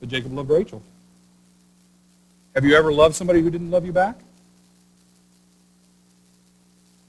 But 0.00 0.08
Jacob 0.08 0.32
loved 0.32 0.50
Rachel. 0.50 0.82
Have 2.54 2.64
you 2.64 2.74
ever 2.74 2.92
loved 2.92 3.14
somebody 3.14 3.40
who 3.40 3.50
didn't 3.50 3.70
love 3.70 3.86
you 3.86 3.92
back? 3.92 4.16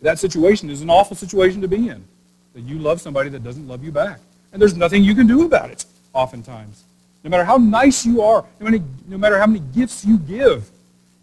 That 0.01 0.19
situation 0.19 0.69
is 0.69 0.82
an 0.82 0.89
awful 0.89 1.15
situation 1.15 1.62
to 1.62 1.67
be 1.67 1.89
in. 1.89 2.03
That 2.53 2.62
you 2.62 2.77
love 2.77 3.01
somebody 3.01 3.29
that 3.29 3.43
doesn't 3.43 3.67
love 3.67 3.84
you 3.84 3.91
back. 3.91 4.19
And 4.51 4.62
there's 4.62 4.75
nothing 4.75 5.03
you 5.03 5.15
can 5.15 5.27
do 5.27 5.45
about 5.45 5.69
it, 5.69 5.86
oftentimes. 6.13 6.84
No 7.23 7.29
matter 7.29 7.43
how 7.43 7.58
nice 7.58 8.06
you 8.06 8.21
are, 8.21 8.45
no 8.60 8.69
matter, 8.69 8.84
no 9.08 9.17
matter 9.17 9.39
how 9.39 9.47
many 9.47 9.62
gifts 9.73 10.06
you 10.06 10.17
give, 10.17 10.69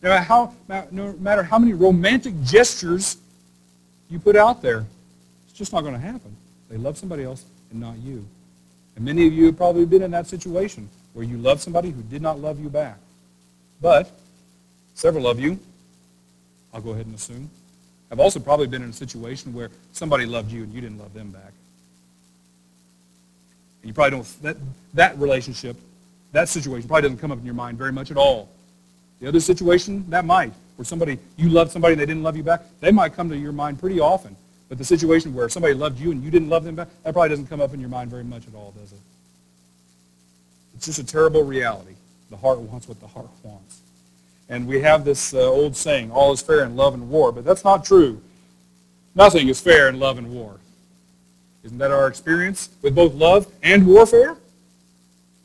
no 0.03 0.09
matter, 0.09 0.25
how, 0.25 0.55
no 0.91 1.13
matter 1.21 1.43
how 1.43 1.59
many 1.59 1.75
romantic 1.75 2.35
gestures 2.43 3.19
you 4.09 4.19
put 4.19 4.35
out 4.35 4.63
there, 4.63 4.87
it's 5.47 5.57
just 5.57 5.73
not 5.73 5.83
going 5.83 5.95
to 5.95 6.01
happen. 6.01 6.35
They 6.71 6.79
love 6.79 6.97
somebody 6.97 7.23
else 7.23 7.45
and 7.71 7.81
not 7.81 7.99
you. 7.99 8.27
And 8.97 9.05
many 9.05 9.27
of 9.27 9.33
you 9.33 9.47
have 9.47 9.57
probably 9.57 9.85
been 9.85 10.03
in 10.03 10.11
that 10.13 10.27
situation 10.27 10.89
where 11.13 11.25
you 11.25 11.37
love 11.37 11.61
somebody 11.61 11.91
who 11.91 12.03
did 12.03 12.23
not 12.23 12.41
love 12.41 12.61
you 12.61 12.71
back. 12.71 12.97
But 13.81 14.11
several 14.95 15.27
of 15.27 15.41
you, 15.41 15.59
I'll 16.73 16.81
go 16.81 16.91
ahead 16.91 17.07
and 17.07 17.15
assume, 17.15 17.51
have 18.11 18.21
also 18.21 18.41
probably 18.41 18.67
been 18.67 18.83
in 18.83 18.91
a 18.91 18.93
situation 18.93 19.55
where 19.55 19.71
somebody 19.93 20.27
loved 20.27 20.51
you 20.51 20.63
and 20.65 20.73
you 20.73 20.81
didn't 20.81 20.99
love 20.99 21.15
them 21.15 21.31
back. 21.31 21.53
And 23.83 23.89
you 23.89 23.95
probably 23.95 24.11
don't, 24.11 24.43
that, 24.43 24.57
that 24.95 25.19
relationship, 25.19 25.77
that 26.33 26.49
situation 26.49 26.89
probably 26.89 27.03
doesn't 27.03 27.19
come 27.19 27.33
up 27.33 27.39
in 27.39 27.45
your 27.45 27.55
mind 27.55 27.79
very 27.79 27.93
much 27.93 28.11
at 28.11 28.17
all. 28.17 28.49
The 29.21 29.29
other 29.29 29.41
situation, 29.41 30.09
that 30.11 30.25
might, 30.25 30.53
where 30.77 30.85
somebody, 30.85 31.19
you 31.37 31.49
loved 31.49 31.73
somebody 31.73 31.93
and 31.93 32.01
they 32.01 32.07
didn't 32.07 32.23
love 32.23 32.37
you 32.37 32.43
back, 32.43 32.63
they 32.81 32.93
might 32.93 33.15
come 33.15 33.29
to 33.31 33.37
your 33.37 33.53
mind 33.53 33.79
pretty 33.79 34.01
often. 34.01 34.37
But 34.69 34.79
the 34.79 34.85
situation 34.85 35.35
where 35.35 35.49
somebody 35.49 35.75
loved 35.75 35.99
you 35.99 36.11
and 36.11 36.23
you 36.23 36.31
didn't 36.31 36.49
love 36.49 36.65
them 36.65 36.75
back, 36.77 36.89
that 37.03 37.13
probably 37.13 37.31
doesn't 37.31 37.47
come 37.47 37.61
up 37.61 37.75
in 37.75 37.81
your 37.81 37.89
mind 37.89 38.11
very 38.11 38.25
much 38.25 38.47
at 38.47 38.55
all, 38.55 38.73
does 38.79 38.93
it? 38.93 38.99
It's 40.77 40.87
just 40.87 40.99
a 40.99 41.05
terrible 41.05 41.43
reality. 41.43 41.95
The 42.31 42.37
heart 42.37 42.61
wants 42.61 42.89
what 42.89 43.01
the 43.01 43.07
heart 43.07 43.29
wants. 43.43 43.81
And 44.49 44.67
we 44.67 44.81
have 44.81 45.05
this 45.05 45.35
uh, 45.35 45.39
old 45.39 45.77
saying, 45.77 46.11
all 46.11 46.33
is 46.33 46.43
fair 46.43 46.65
in 46.65 46.77
love 46.77 46.95
and 46.95 47.09
war, 47.09 47.33
but 47.33 47.45
that's 47.45 47.65
not 47.65 47.85
true. 47.85 48.21
Nothing 49.15 49.49
is 49.49 49.61
fair 49.61 49.89
in 49.89 49.99
love 49.99 50.19
and 50.19 50.33
war. 50.33 50.57
Isn't 51.63 51.79
that 51.79 51.91
our 51.91 52.09
experience 52.09 52.71
with 52.83 52.95
both 52.95 53.15
love 53.15 53.47
and 53.63 53.87
warfare? 53.87 54.37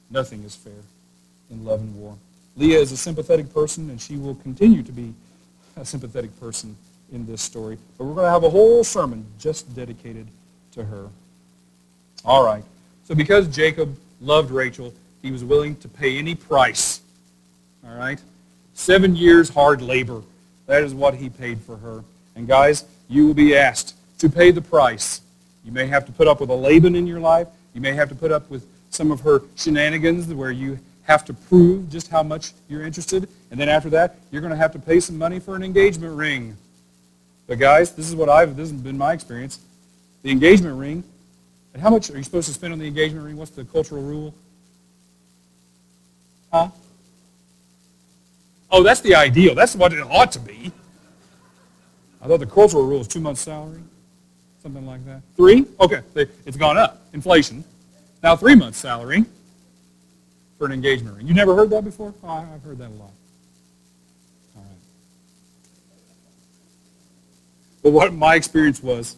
Nothing 0.09 0.43
is 0.43 0.55
fair 0.55 0.73
in 1.51 1.65
love 1.65 1.81
and 1.81 1.95
war. 1.95 2.15
Leah 2.55 2.79
is 2.79 2.91
a 2.91 2.97
sympathetic 2.97 3.53
person, 3.53 3.89
and 3.89 3.99
she 3.99 4.15
will 4.17 4.35
continue 4.35 4.81
to 4.81 4.91
be 4.91 5.13
a 5.75 5.85
sympathetic 5.85 6.37
person 6.39 6.75
in 7.11 7.25
this 7.25 7.41
story. 7.41 7.77
But 7.97 8.05
we're 8.05 8.13
going 8.13 8.25
to 8.25 8.31
have 8.31 8.43
a 8.43 8.49
whole 8.49 8.83
sermon 8.83 9.25
just 9.37 9.75
dedicated 9.75 10.27
to 10.71 10.85
her. 10.85 11.09
All 12.23 12.45
right. 12.45 12.63
So 13.03 13.13
because 13.13 13.47
Jacob 13.47 13.97
loved 14.21 14.51
Rachel, 14.51 14.93
he 15.25 15.31
was 15.31 15.43
willing 15.43 15.75
to 15.77 15.88
pay 15.88 16.19
any 16.19 16.35
price. 16.35 17.01
All 17.83 17.97
right? 17.97 18.21
Seven 18.75 19.15
years 19.15 19.49
hard 19.49 19.81
labor. 19.81 20.21
That 20.67 20.83
is 20.83 20.93
what 20.93 21.15
he 21.15 21.29
paid 21.29 21.59
for 21.61 21.77
her. 21.77 22.03
And 22.35 22.47
guys, 22.47 22.85
you 23.09 23.25
will 23.25 23.33
be 23.33 23.57
asked 23.57 23.95
to 24.19 24.29
pay 24.29 24.51
the 24.51 24.61
price. 24.61 25.21
You 25.63 25.71
may 25.71 25.88
have 25.88 26.05
to 26.05 26.11
put 26.11 26.27
up 26.27 26.41
with 26.41 26.51
a 26.51 26.55
Laban 26.55 26.95
in 26.95 27.07
your 27.07 27.19
life. 27.19 27.47
You 27.73 27.81
may 27.81 27.93
have 27.93 28.07
to 28.09 28.15
put 28.15 28.31
up 28.31 28.47
with 28.51 28.67
some 28.91 29.11
of 29.11 29.21
her 29.21 29.41
shenanigans 29.55 30.31
where 30.31 30.51
you 30.51 30.77
have 31.05 31.25
to 31.25 31.33
prove 31.33 31.89
just 31.89 32.09
how 32.09 32.21
much 32.21 32.53
you're 32.69 32.83
interested. 32.83 33.27
And 33.49 33.59
then 33.59 33.67
after 33.67 33.89
that, 33.89 34.17
you're 34.31 34.41
going 34.41 34.51
to 34.51 34.57
have 34.57 34.73
to 34.73 34.79
pay 34.79 34.99
some 34.99 35.17
money 35.17 35.39
for 35.39 35.55
an 35.55 35.63
engagement 35.63 36.15
ring. 36.15 36.55
But 37.47 37.57
guys, 37.57 37.93
this 37.93 38.07
is 38.07 38.15
what 38.15 38.29
I've, 38.29 38.55
this 38.55 38.69
has 38.69 38.79
been 38.79 38.97
my 38.97 39.13
experience. 39.13 39.59
The 40.21 40.29
engagement 40.29 40.77
ring, 40.77 41.03
and 41.73 41.82
how 41.82 41.89
much 41.89 42.11
are 42.11 42.17
you 42.17 42.23
supposed 42.23 42.47
to 42.47 42.53
spend 42.53 42.73
on 42.73 42.80
the 42.80 42.88
engagement 42.88 43.26
ring? 43.26 43.38
What's 43.38 43.51
the 43.51 43.65
cultural 43.65 44.03
rule? 44.03 44.32
Huh? 46.51 46.69
Oh, 48.71 48.83
that's 48.83 49.01
the 49.01 49.15
ideal. 49.15 49.55
That's 49.55 49.75
what 49.75 49.93
it 49.93 50.01
ought 50.01 50.31
to 50.33 50.39
be. 50.39 50.71
I 52.21 52.27
thought 52.27 52.39
the 52.39 52.45
cultural 52.45 52.85
rule 52.85 53.01
is 53.01 53.07
two 53.07 53.19
months' 53.19 53.41
salary, 53.41 53.81
something 54.61 54.85
like 54.85 55.05
that. 55.05 55.21
Three? 55.37 55.65
Okay, 55.79 56.01
it's 56.15 56.57
gone 56.57 56.77
up. 56.77 57.01
Inflation. 57.13 57.63
Now 58.23 58.35
three 58.35 58.55
months' 58.55 58.79
salary 58.79 59.25
for 60.57 60.65
an 60.65 60.71
engagement 60.71 61.17
ring. 61.17 61.27
You 61.27 61.33
never 61.33 61.55
heard 61.55 61.69
that 61.69 61.83
before? 61.83 62.13
Oh, 62.23 62.27
I've 62.27 62.63
heard 62.63 62.79
that 62.79 62.89
a 62.89 62.95
lot. 62.95 63.11
All 64.55 64.63
right. 64.63 64.71
But 67.83 67.91
what 67.91 68.13
my 68.13 68.35
experience 68.35 68.81
was, 68.81 69.15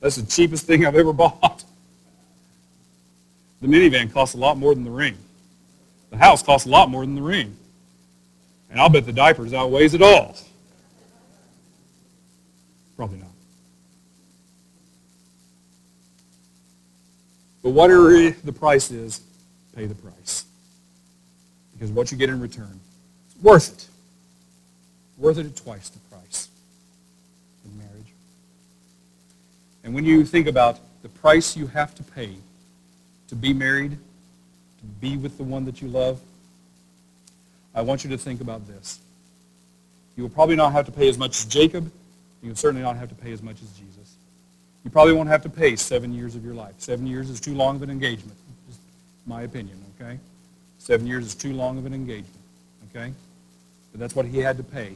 that's 0.00 0.16
the 0.16 0.26
cheapest 0.26 0.66
thing 0.66 0.84
I've 0.84 0.96
ever 0.96 1.12
bought. 1.14 1.64
The 3.62 3.68
minivan 3.68 4.12
costs 4.12 4.34
a 4.34 4.38
lot 4.38 4.58
more 4.58 4.74
than 4.74 4.84
the 4.84 4.90
ring. 4.90 5.16
The 6.10 6.16
house 6.16 6.42
costs 6.42 6.66
a 6.66 6.70
lot 6.70 6.90
more 6.90 7.04
than 7.04 7.14
the 7.14 7.22
ring. 7.22 7.56
And 8.70 8.80
I'll 8.80 8.88
bet 8.88 9.06
the 9.06 9.12
diapers 9.12 9.52
outweighs 9.52 9.94
it 9.94 10.02
all. 10.02 10.36
Probably 12.96 13.18
not. 13.18 13.28
But 17.62 17.70
whatever 17.70 18.30
the 18.30 18.52
price 18.52 18.90
is, 18.90 19.20
pay 19.74 19.86
the 19.86 19.94
price. 19.94 20.44
Because 21.72 21.90
what 21.90 22.12
you 22.12 22.18
get 22.18 22.28
in 22.28 22.40
return 22.40 22.80
is 23.28 23.42
worth 23.42 23.72
it. 23.72 23.88
Worth 25.18 25.38
it 25.38 25.46
at 25.46 25.56
twice 25.56 25.88
the 25.88 25.98
price 26.14 26.48
in 27.64 27.78
marriage. 27.78 28.12
And 29.84 29.94
when 29.94 30.04
you 30.04 30.24
think 30.24 30.46
about 30.46 30.78
the 31.02 31.08
price 31.08 31.56
you 31.56 31.66
have 31.68 31.94
to 31.96 32.02
pay 32.02 32.36
to 33.28 33.34
be 33.34 33.52
married, 33.52 33.98
to 34.80 34.86
be 35.00 35.16
with 35.16 35.36
the 35.36 35.44
one 35.44 35.64
that 35.66 35.80
you 35.80 35.88
love, 35.88 36.20
I 37.74 37.82
want 37.82 38.04
you 38.04 38.10
to 38.10 38.18
think 38.18 38.40
about 38.40 38.66
this. 38.66 38.98
You 40.16 40.24
will 40.24 40.30
probably 40.30 40.56
not 40.56 40.72
have 40.72 40.86
to 40.86 40.92
pay 40.92 41.08
as 41.08 41.16
much 41.16 41.38
as 41.38 41.44
Jacob. 41.44 41.90
You 42.42 42.50
will 42.50 42.56
certainly 42.56 42.82
not 42.82 42.96
have 42.96 43.08
to 43.10 43.14
pay 43.14 43.32
as 43.32 43.42
much 43.42 43.62
as 43.62 43.70
Jesus. 43.70 44.14
You 44.84 44.90
probably 44.90 45.12
won't 45.12 45.28
have 45.28 45.42
to 45.42 45.50
pay 45.50 45.76
seven 45.76 46.12
years 46.12 46.34
of 46.34 46.44
your 46.44 46.54
life. 46.54 46.74
Seven 46.78 47.06
years 47.06 47.30
is 47.30 47.40
too 47.40 47.54
long 47.54 47.76
of 47.76 47.82
an 47.82 47.90
engagement. 47.90 48.36
My 49.26 49.42
opinion, 49.42 49.78
okay? 50.00 50.18
Seven 50.78 51.06
years 51.06 51.26
is 51.26 51.34
too 51.34 51.52
long 51.52 51.78
of 51.78 51.86
an 51.86 51.92
engagement, 51.92 52.42
okay? 52.90 53.12
But 53.92 54.00
that's 54.00 54.16
what 54.16 54.26
he 54.26 54.38
had 54.38 54.56
to 54.56 54.62
pay. 54.62 54.94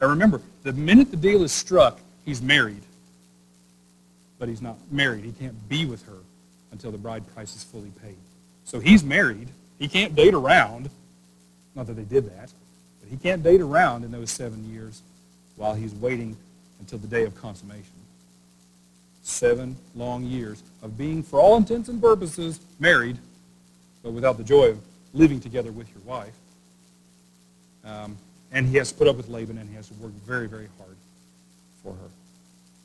Now 0.00 0.08
remember, 0.08 0.42
the 0.64 0.72
minute 0.72 1.10
the 1.10 1.16
deal 1.16 1.44
is 1.44 1.52
struck, 1.52 2.00
he's 2.24 2.42
married. 2.42 2.82
But 4.38 4.48
he's 4.48 4.60
not 4.60 4.76
married. 4.90 5.24
He 5.24 5.32
can't 5.32 5.68
be 5.68 5.86
with 5.86 6.04
her 6.06 6.18
until 6.72 6.90
the 6.90 6.98
bride 6.98 7.22
price 7.34 7.54
is 7.54 7.62
fully 7.62 7.92
paid. 8.02 8.16
So 8.64 8.80
he's 8.80 9.04
married. 9.04 9.48
He 9.78 9.88
can't 9.88 10.14
date 10.14 10.34
around. 10.34 10.90
Not 11.74 11.86
that 11.86 11.94
they 11.94 12.02
did 12.04 12.26
that. 12.36 12.52
But 13.00 13.10
he 13.10 13.16
can't 13.16 13.42
date 13.42 13.60
around 13.60 14.04
in 14.04 14.12
those 14.12 14.30
seven 14.30 14.72
years 14.72 15.02
while 15.56 15.74
he's 15.74 15.94
waiting 15.94 16.36
until 16.80 16.98
the 16.98 17.06
day 17.06 17.24
of 17.24 17.34
consummation 17.34 17.94
seven 19.24 19.74
long 19.94 20.22
years 20.22 20.62
of 20.82 20.96
being, 20.96 21.22
for 21.22 21.40
all 21.40 21.56
intents 21.56 21.88
and 21.88 22.00
purposes, 22.00 22.60
married, 22.78 23.18
but 24.02 24.12
without 24.12 24.36
the 24.36 24.44
joy 24.44 24.66
of 24.66 24.78
living 25.14 25.40
together 25.40 25.72
with 25.72 25.88
your 25.90 26.02
wife. 26.04 26.34
Um, 27.84 28.16
and 28.52 28.68
he 28.68 28.76
has 28.76 28.92
to 28.92 28.98
put 28.98 29.08
up 29.08 29.16
with 29.16 29.28
Laban, 29.28 29.58
and 29.58 29.68
he 29.68 29.74
has 29.76 29.88
to 29.88 29.94
work 29.94 30.12
very, 30.26 30.46
very 30.46 30.68
hard 30.78 30.96
for 31.82 31.92
her. 31.92 32.10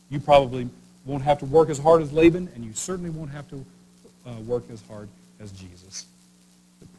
You 0.10 0.20
probably 0.20 0.70
won't 1.06 1.24
have 1.24 1.40
to 1.40 1.46
work 1.46 1.70
as 1.70 1.78
hard 1.78 2.02
as 2.02 2.12
Laban, 2.14 2.50
and 2.56 2.64
you 2.64 2.74
certainly 2.74 3.10
won't 3.10 3.32
have 3.32 3.48
to 3.50 3.66
uh, 4.26 4.34
work 4.46 4.64
as 4.72 4.82
hard 4.88 5.10
as 5.40 5.52
Jesus. 5.52 6.06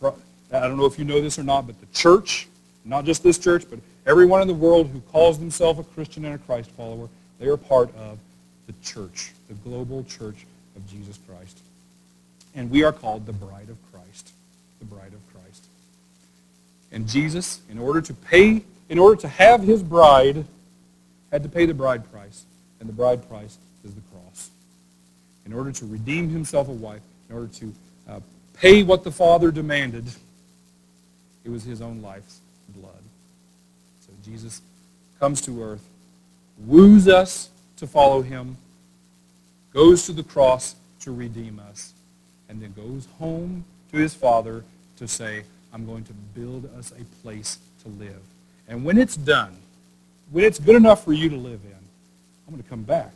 I 0.02 0.60
don't 0.60 0.76
know 0.76 0.86
if 0.86 0.98
you 0.98 1.04
know 1.04 1.20
this 1.20 1.38
or 1.38 1.44
not, 1.44 1.66
but 1.66 1.78
the 1.80 1.86
church, 1.94 2.48
not 2.84 3.04
just 3.04 3.22
this 3.22 3.38
church, 3.38 3.64
but 3.68 3.78
everyone 4.06 4.42
in 4.42 4.48
the 4.48 4.54
world 4.54 4.88
who 4.88 5.00
calls 5.12 5.38
themselves 5.38 5.78
a 5.78 5.84
Christian 5.84 6.24
and 6.24 6.34
a 6.34 6.38
Christ 6.38 6.70
follower, 6.72 7.08
they 7.38 7.46
are 7.46 7.56
part 7.56 7.94
of 7.96 8.18
the 8.66 8.74
church, 8.82 9.32
the 9.48 9.54
global 9.54 10.04
church 10.04 10.46
of 10.76 10.88
Jesus 10.88 11.18
Christ. 11.28 11.58
And 12.54 12.70
we 12.70 12.82
are 12.82 12.92
called 12.92 13.26
the 13.26 13.32
bride 13.32 13.68
of 13.68 13.76
Christ, 13.92 14.32
the 14.78 14.84
bride 14.84 15.12
of 15.12 15.32
Christ. 15.32 15.64
And 16.90 17.08
Jesus, 17.08 17.60
in 17.70 17.78
order 17.78 18.00
to 18.00 18.14
pay, 18.14 18.62
in 18.88 18.98
order 18.98 19.20
to 19.20 19.28
have 19.28 19.62
his 19.62 19.82
bride, 19.82 20.44
had 21.30 21.42
to 21.44 21.48
pay 21.48 21.66
the 21.66 21.74
bride 21.74 22.10
price. 22.10 22.44
And 22.80 22.88
the 22.88 22.92
bride 22.92 23.28
price 23.28 23.58
is 23.84 23.94
the 23.94 24.00
cross. 24.12 24.50
In 25.46 25.52
order 25.52 25.70
to 25.70 25.86
redeem 25.86 26.28
himself 26.30 26.68
a 26.68 26.72
wife, 26.72 27.02
in 27.28 27.36
order 27.36 27.48
to 27.54 27.72
uh, 28.08 28.20
pay 28.54 28.82
what 28.82 29.04
the 29.04 29.10
Father 29.10 29.50
demanded, 29.50 30.04
it 31.44 31.50
was 31.50 31.64
his 31.64 31.80
own 31.80 32.02
life's 32.02 32.40
blood. 32.76 33.02
So 34.00 34.12
Jesus 34.24 34.62
comes 35.18 35.40
to 35.42 35.62
earth, 35.62 35.84
woos 36.66 37.08
us 37.08 37.50
to 37.76 37.86
follow 37.86 38.22
him, 38.22 38.56
goes 39.72 40.06
to 40.06 40.12
the 40.12 40.22
cross 40.22 40.74
to 41.00 41.12
redeem 41.12 41.60
us, 41.70 41.94
and 42.48 42.60
then 42.60 42.72
goes 42.72 43.06
home 43.18 43.64
to 43.92 43.96
his 43.96 44.14
Father 44.14 44.64
to 44.96 45.08
say, 45.08 45.44
I'm 45.72 45.86
going 45.86 46.04
to 46.04 46.12
build 46.34 46.68
us 46.78 46.92
a 46.92 47.04
place 47.22 47.58
to 47.82 47.88
live. 47.88 48.20
And 48.68 48.84
when 48.84 48.98
it's 48.98 49.16
done, 49.16 49.56
when 50.30 50.44
it's 50.44 50.58
good 50.58 50.76
enough 50.76 51.04
for 51.04 51.12
you 51.12 51.28
to 51.28 51.36
live 51.36 51.60
in, 51.64 51.78
I'm 52.46 52.54
going 52.54 52.62
to 52.62 52.68
come 52.68 52.82
back 52.82 53.12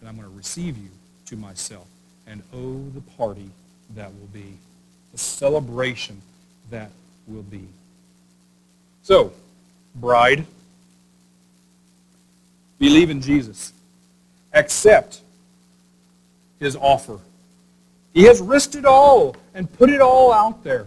and 0.00 0.08
I'm 0.08 0.16
going 0.16 0.28
to 0.28 0.36
receive 0.36 0.76
you 0.76 0.90
to 1.26 1.36
myself. 1.36 1.86
And 2.26 2.42
oh, 2.52 2.82
the 2.94 3.00
party 3.16 3.50
that 3.96 4.12
will 4.12 4.28
be, 4.32 4.58
the 5.12 5.18
celebration 5.18 6.20
that 6.70 6.90
will 7.26 7.42
be. 7.42 7.66
So, 9.02 9.32
bride, 9.94 10.46
believe 12.78 13.10
in 13.10 13.20
Jesus 13.20 13.72
accept 14.52 15.20
his 16.60 16.76
offer. 16.76 17.18
He 18.14 18.24
has 18.24 18.40
risked 18.40 18.74
it 18.74 18.84
all 18.84 19.34
and 19.54 19.72
put 19.72 19.90
it 19.90 20.00
all 20.00 20.32
out 20.32 20.62
there. 20.62 20.86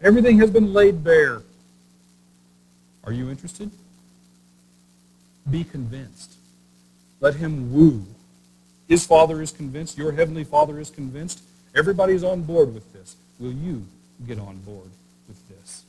Everything 0.00 0.38
has 0.38 0.50
been 0.50 0.72
laid 0.72 1.04
bare. 1.04 1.42
Are 3.04 3.12
you 3.12 3.30
interested? 3.30 3.70
Be 5.50 5.64
convinced. 5.64 6.34
Let 7.20 7.36
him 7.36 7.72
woo. 7.72 8.04
His 8.88 9.06
Father 9.06 9.40
is 9.40 9.52
convinced. 9.52 9.96
Your 9.96 10.12
Heavenly 10.12 10.44
Father 10.44 10.78
is 10.80 10.90
convinced. 10.90 11.40
Everybody's 11.74 12.24
on 12.24 12.42
board 12.42 12.74
with 12.74 12.92
this. 12.92 13.16
Will 13.40 13.52
you 13.52 13.84
get 14.26 14.38
on 14.38 14.58
board 14.58 14.90
with 15.28 15.48
this? 15.48 15.84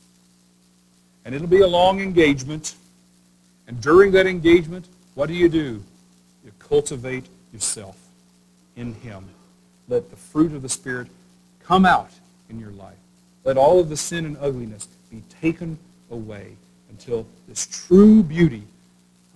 And 1.24 1.34
it'll 1.34 1.46
be 1.46 1.60
a 1.60 1.66
long 1.66 2.00
engagement. 2.00 2.74
And 3.66 3.80
during 3.80 4.12
that 4.12 4.26
engagement, 4.26 4.86
what 5.14 5.26
do 5.26 5.34
you 5.34 5.48
do? 5.48 5.82
You 6.44 6.52
cultivate 6.58 7.26
yourself 7.52 7.96
in 8.76 8.94
him. 8.94 9.24
Let 9.88 10.10
the 10.10 10.16
fruit 10.16 10.52
of 10.52 10.62
the 10.62 10.68
Spirit 10.68 11.08
come 11.62 11.86
out 11.86 12.10
in 12.50 12.58
your 12.58 12.72
life. 12.72 12.96
Let 13.44 13.56
all 13.56 13.78
of 13.78 13.88
the 13.88 13.96
sin 13.96 14.24
and 14.24 14.36
ugliness 14.40 14.88
be 15.10 15.22
taken 15.40 15.78
away 16.10 16.56
until 16.90 17.26
this 17.48 17.66
true 17.66 18.22
beauty 18.22 18.62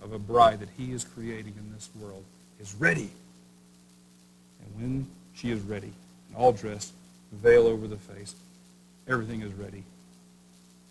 of 0.01 0.13
a 0.13 0.19
bride 0.19 0.59
that 0.59 0.69
he 0.77 0.91
is 0.91 1.03
creating 1.03 1.53
in 1.57 1.73
this 1.73 1.89
world 2.01 2.23
is 2.59 2.73
ready. 2.75 3.09
And 4.61 4.75
when 4.75 5.07
she 5.33 5.51
is 5.51 5.61
ready, 5.61 5.91
all 6.35 6.51
dressed, 6.51 6.93
veil 7.31 7.67
over 7.67 7.87
the 7.87 7.97
face, 7.97 8.35
everything 9.07 9.41
is 9.41 9.53
ready, 9.53 9.83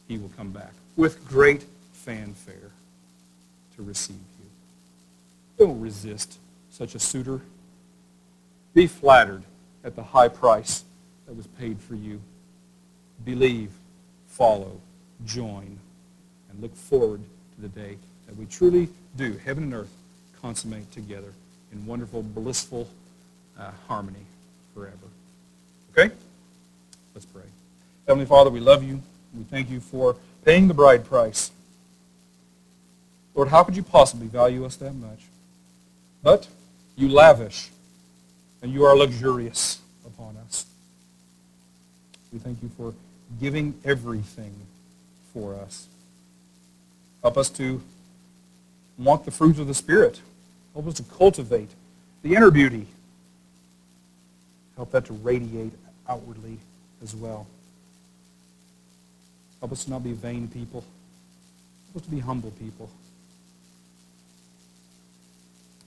he 0.06 0.18
will 0.18 0.30
come 0.36 0.50
back 0.50 0.72
with 0.96 1.26
great 1.28 1.64
fanfare 1.92 2.70
to 3.76 3.82
receive 3.82 4.16
you. 4.16 5.64
don't 5.64 5.80
resist 5.80 6.38
such 6.70 6.94
a 6.94 6.98
suitor. 6.98 7.40
Be 8.74 8.86
flattered 8.86 9.42
at 9.84 9.96
the 9.96 10.02
high 10.02 10.28
price 10.28 10.84
that 11.26 11.34
was 11.34 11.46
paid 11.46 11.78
for 11.80 11.94
you. 11.94 12.20
Believe, 13.24 13.70
follow, 14.28 14.80
join, 15.24 15.78
and 16.50 16.62
look 16.62 16.74
forward 16.74 17.20
to 17.56 17.62
the 17.62 17.68
day 17.68 17.96
that 18.26 18.36
we 18.36 18.46
truly 18.46 18.88
do, 19.16 19.38
heaven 19.44 19.64
and 19.64 19.74
earth, 19.74 19.92
consummate 20.40 20.90
together 20.92 21.32
in 21.72 21.84
wonderful, 21.86 22.22
blissful 22.22 22.88
uh, 23.58 23.70
harmony 23.86 24.24
forever. 24.74 24.96
Okay? 25.92 26.14
Let's 27.14 27.26
pray. 27.26 27.42
Heavenly 28.06 28.26
Father, 28.26 28.50
we 28.50 28.60
love 28.60 28.82
you. 28.82 29.02
We 29.36 29.44
thank 29.44 29.70
you 29.70 29.80
for 29.80 30.16
paying 30.44 30.68
the 30.68 30.74
bride 30.74 31.04
price. 31.04 31.50
Lord, 33.34 33.48
how 33.48 33.62
could 33.62 33.76
you 33.76 33.82
possibly 33.82 34.26
value 34.26 34.64
us 34.64 34.76
that 34.76 34.94
much? 34.94 35.20
But 36.22 36.48
you 36.96 37.08
lavish 37.08 37.70
and 38.62 38.72
you 38.72 38.84
are 38.84 38.96
luxurious 38.96 39.80
upon 40.04 40.36
us. 40.46 40.66
We 42.32 42.38
thank 42.38 42.62
you 42.62 42.70
for 42.76 42.94
giving 43.40 43.74
everything 43.84 44.52
for 45.32 45.54
us. 45.54 45.86
Help 47.22 47.38
us 47.38 47.48
to 47.50 47.80
want 48.98 49.24
the 49.24 49.30
fruits 49.30 49.58
of 49.58 49.66
the 49.66 49.74
Spirit. 49.74 50.20
Help 50.74 50.88
us 50.88 50.94
to 50.94 51.02
cultivate 51.04 51.70
the 52.22 52.34
inner 52.34 52.50
beauty. 52.50 52.86
Help 54.78 54.92
that 54.92 55.04
to 55.06 55.12
radiate 55.12 55.72
outwardly 56.08 56.56
as 57.02 57.12
well. 57.12 57.48
Help 59.58 59.72
us 59.72 59.82
to 59.84 59.90
not 59.90 60.04
be 60.04 60.12
vain 60.12 60.46
people. 60.46 60.84
Help 61.86 61.96
us 61.96 62.02
to 62.02 62.10
be 62.12 62.20
humble 62.20 62.52
people. 62.52 62.88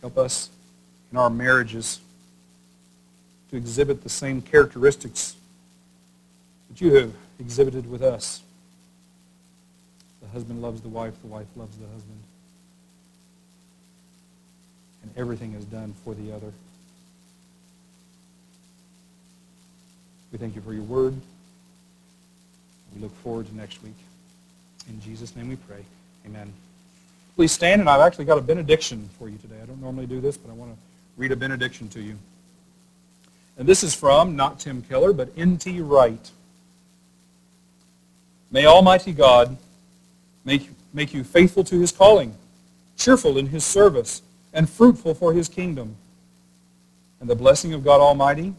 Help 0.02 0.18
us 0.18 0.50
in 1.10 1.18
our 1.18 1.30
marriages 1.30 2.02
to 3.50 3.56
exhibit 3.56 4.04
the 4.04 4.10
same 4.10 4.42
characteristics 4.42 5.38
that 6.70 6.82
you 6.82 6.94
have 6.96 7.14
exhibited 7.39 7.89
with 7.89 8.02
us. 8.02 8.42
The 10.22 10.28
husband 10.28 10.62
loves 10.62 10.82
the 10.82 10.89
wife, 10.89 11.14
the 11.22 11.28
wife 11.28 11.48
loves 11.56 11.78
the 11.78 11.88
husband. 11.88 12.24
And 15.04 15.12
everything 15.16 15.54
is 15.54 15.64
done 15.64 15.94
for 16.04 16.14
the 16.14 16.34
other. 16.36 16.52
We 20.32 20.38
thank 20.38 20.56
you 20.56 20.62
for 20.62 20.74
your 20.74 20.84
word. 20.84 21.14
We 22.96 23.02
look 23.02 23.16
forward 23.18 23.48
to 23.48 23.56
next 23.56 23.84
week. 23.84 23.96
In 24.90 25.00
Jesus' 25.02 25.36
name 25.36 25.50
we 25.50 25.56
pray. 25.56 25.84
Amen. 26.26 26.52
Please 27.36 27.52
stand, 27.52 27.82
and 27.82 27.90
I've 27.90 28.02
actually 28.02 28.26
got 28.26 28.38
a 28.38 28.42
benediction 28.42 29.10
for 29.18 29.30
you 29.30 29.38
today. 29.38 29.56
I 29.62 29.66
don't 29.66 29.82
normally 29.82 30.06
do 30.06 30.20
this, 30.20 30.38
but 30.38 30.52
I 30.52 30.54
want 30.54 30.72
to 30.72 30.78
read 31.18 31.32
a 31.32 31.36
benediction 31.36 31.88
to 31.90 32.02
you. 32.02 32.18
And 33.58 33.68
this 33.68 33.84
is 33.84 33.94
from, 33.94 34.36
not 34.36 34.60
Tim 34.60 34.82
Keller, 34.82 35.14
but 35.14 35.30
N.T. 35.38 35.82
Wright. 35.82 36.32
May 38.52 38.66
Almighty 38.66 39.14
God 39.14 39.58
make, 40.44 40.70
make 40.94 41.14
you 41.14 41.24
faithful 41.24 41.64
to 41.66 41.80
his 41.80 41.92
calling, 41.92 42.36
cheerful 42.98 43.38
in 43.38 43.48
his 43.48 43.64
service, 43.64 44.22
and 44.54 44.70
fruitful 44.70 45.14
for 45.14 45.34
his 45.34 45.48
kingdom. 45.48 45.96
And 47.20 47.30
the 47.30 47.36
blessing 47.36 47.74
of 47.74 47.84
God 47.84 48.02
Almighty, 48.02 48.54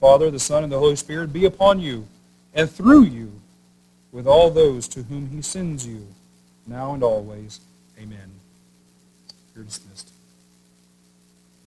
Father, 0.00 0.30
the 0.30 0.38
Son, 0.38 0.62
and 0.62 0.72
the 0.72 0.78
Holy 0.78 0.96
Spirit 0.96 1.32
be 1.32 1.44
upon 1.44 1.80
you 1.80 2.06
and 2.54 2.70
through 2.70 3.02
you 3.02 3.32
with 4.12 4.26
all 4.26 4.50
those 4.50 4.88
to 4.88 5.02
whom 5.02 5.28
he 5.28 5.42
sends 5.42 5.86
you, 5.86 6.06
now 6.66 6.94
and 6.94 7.02
always. 7.02 7.60
Amen. 8.00 8.30
You're 9.54 9.64
dismissed. 9.64 10.07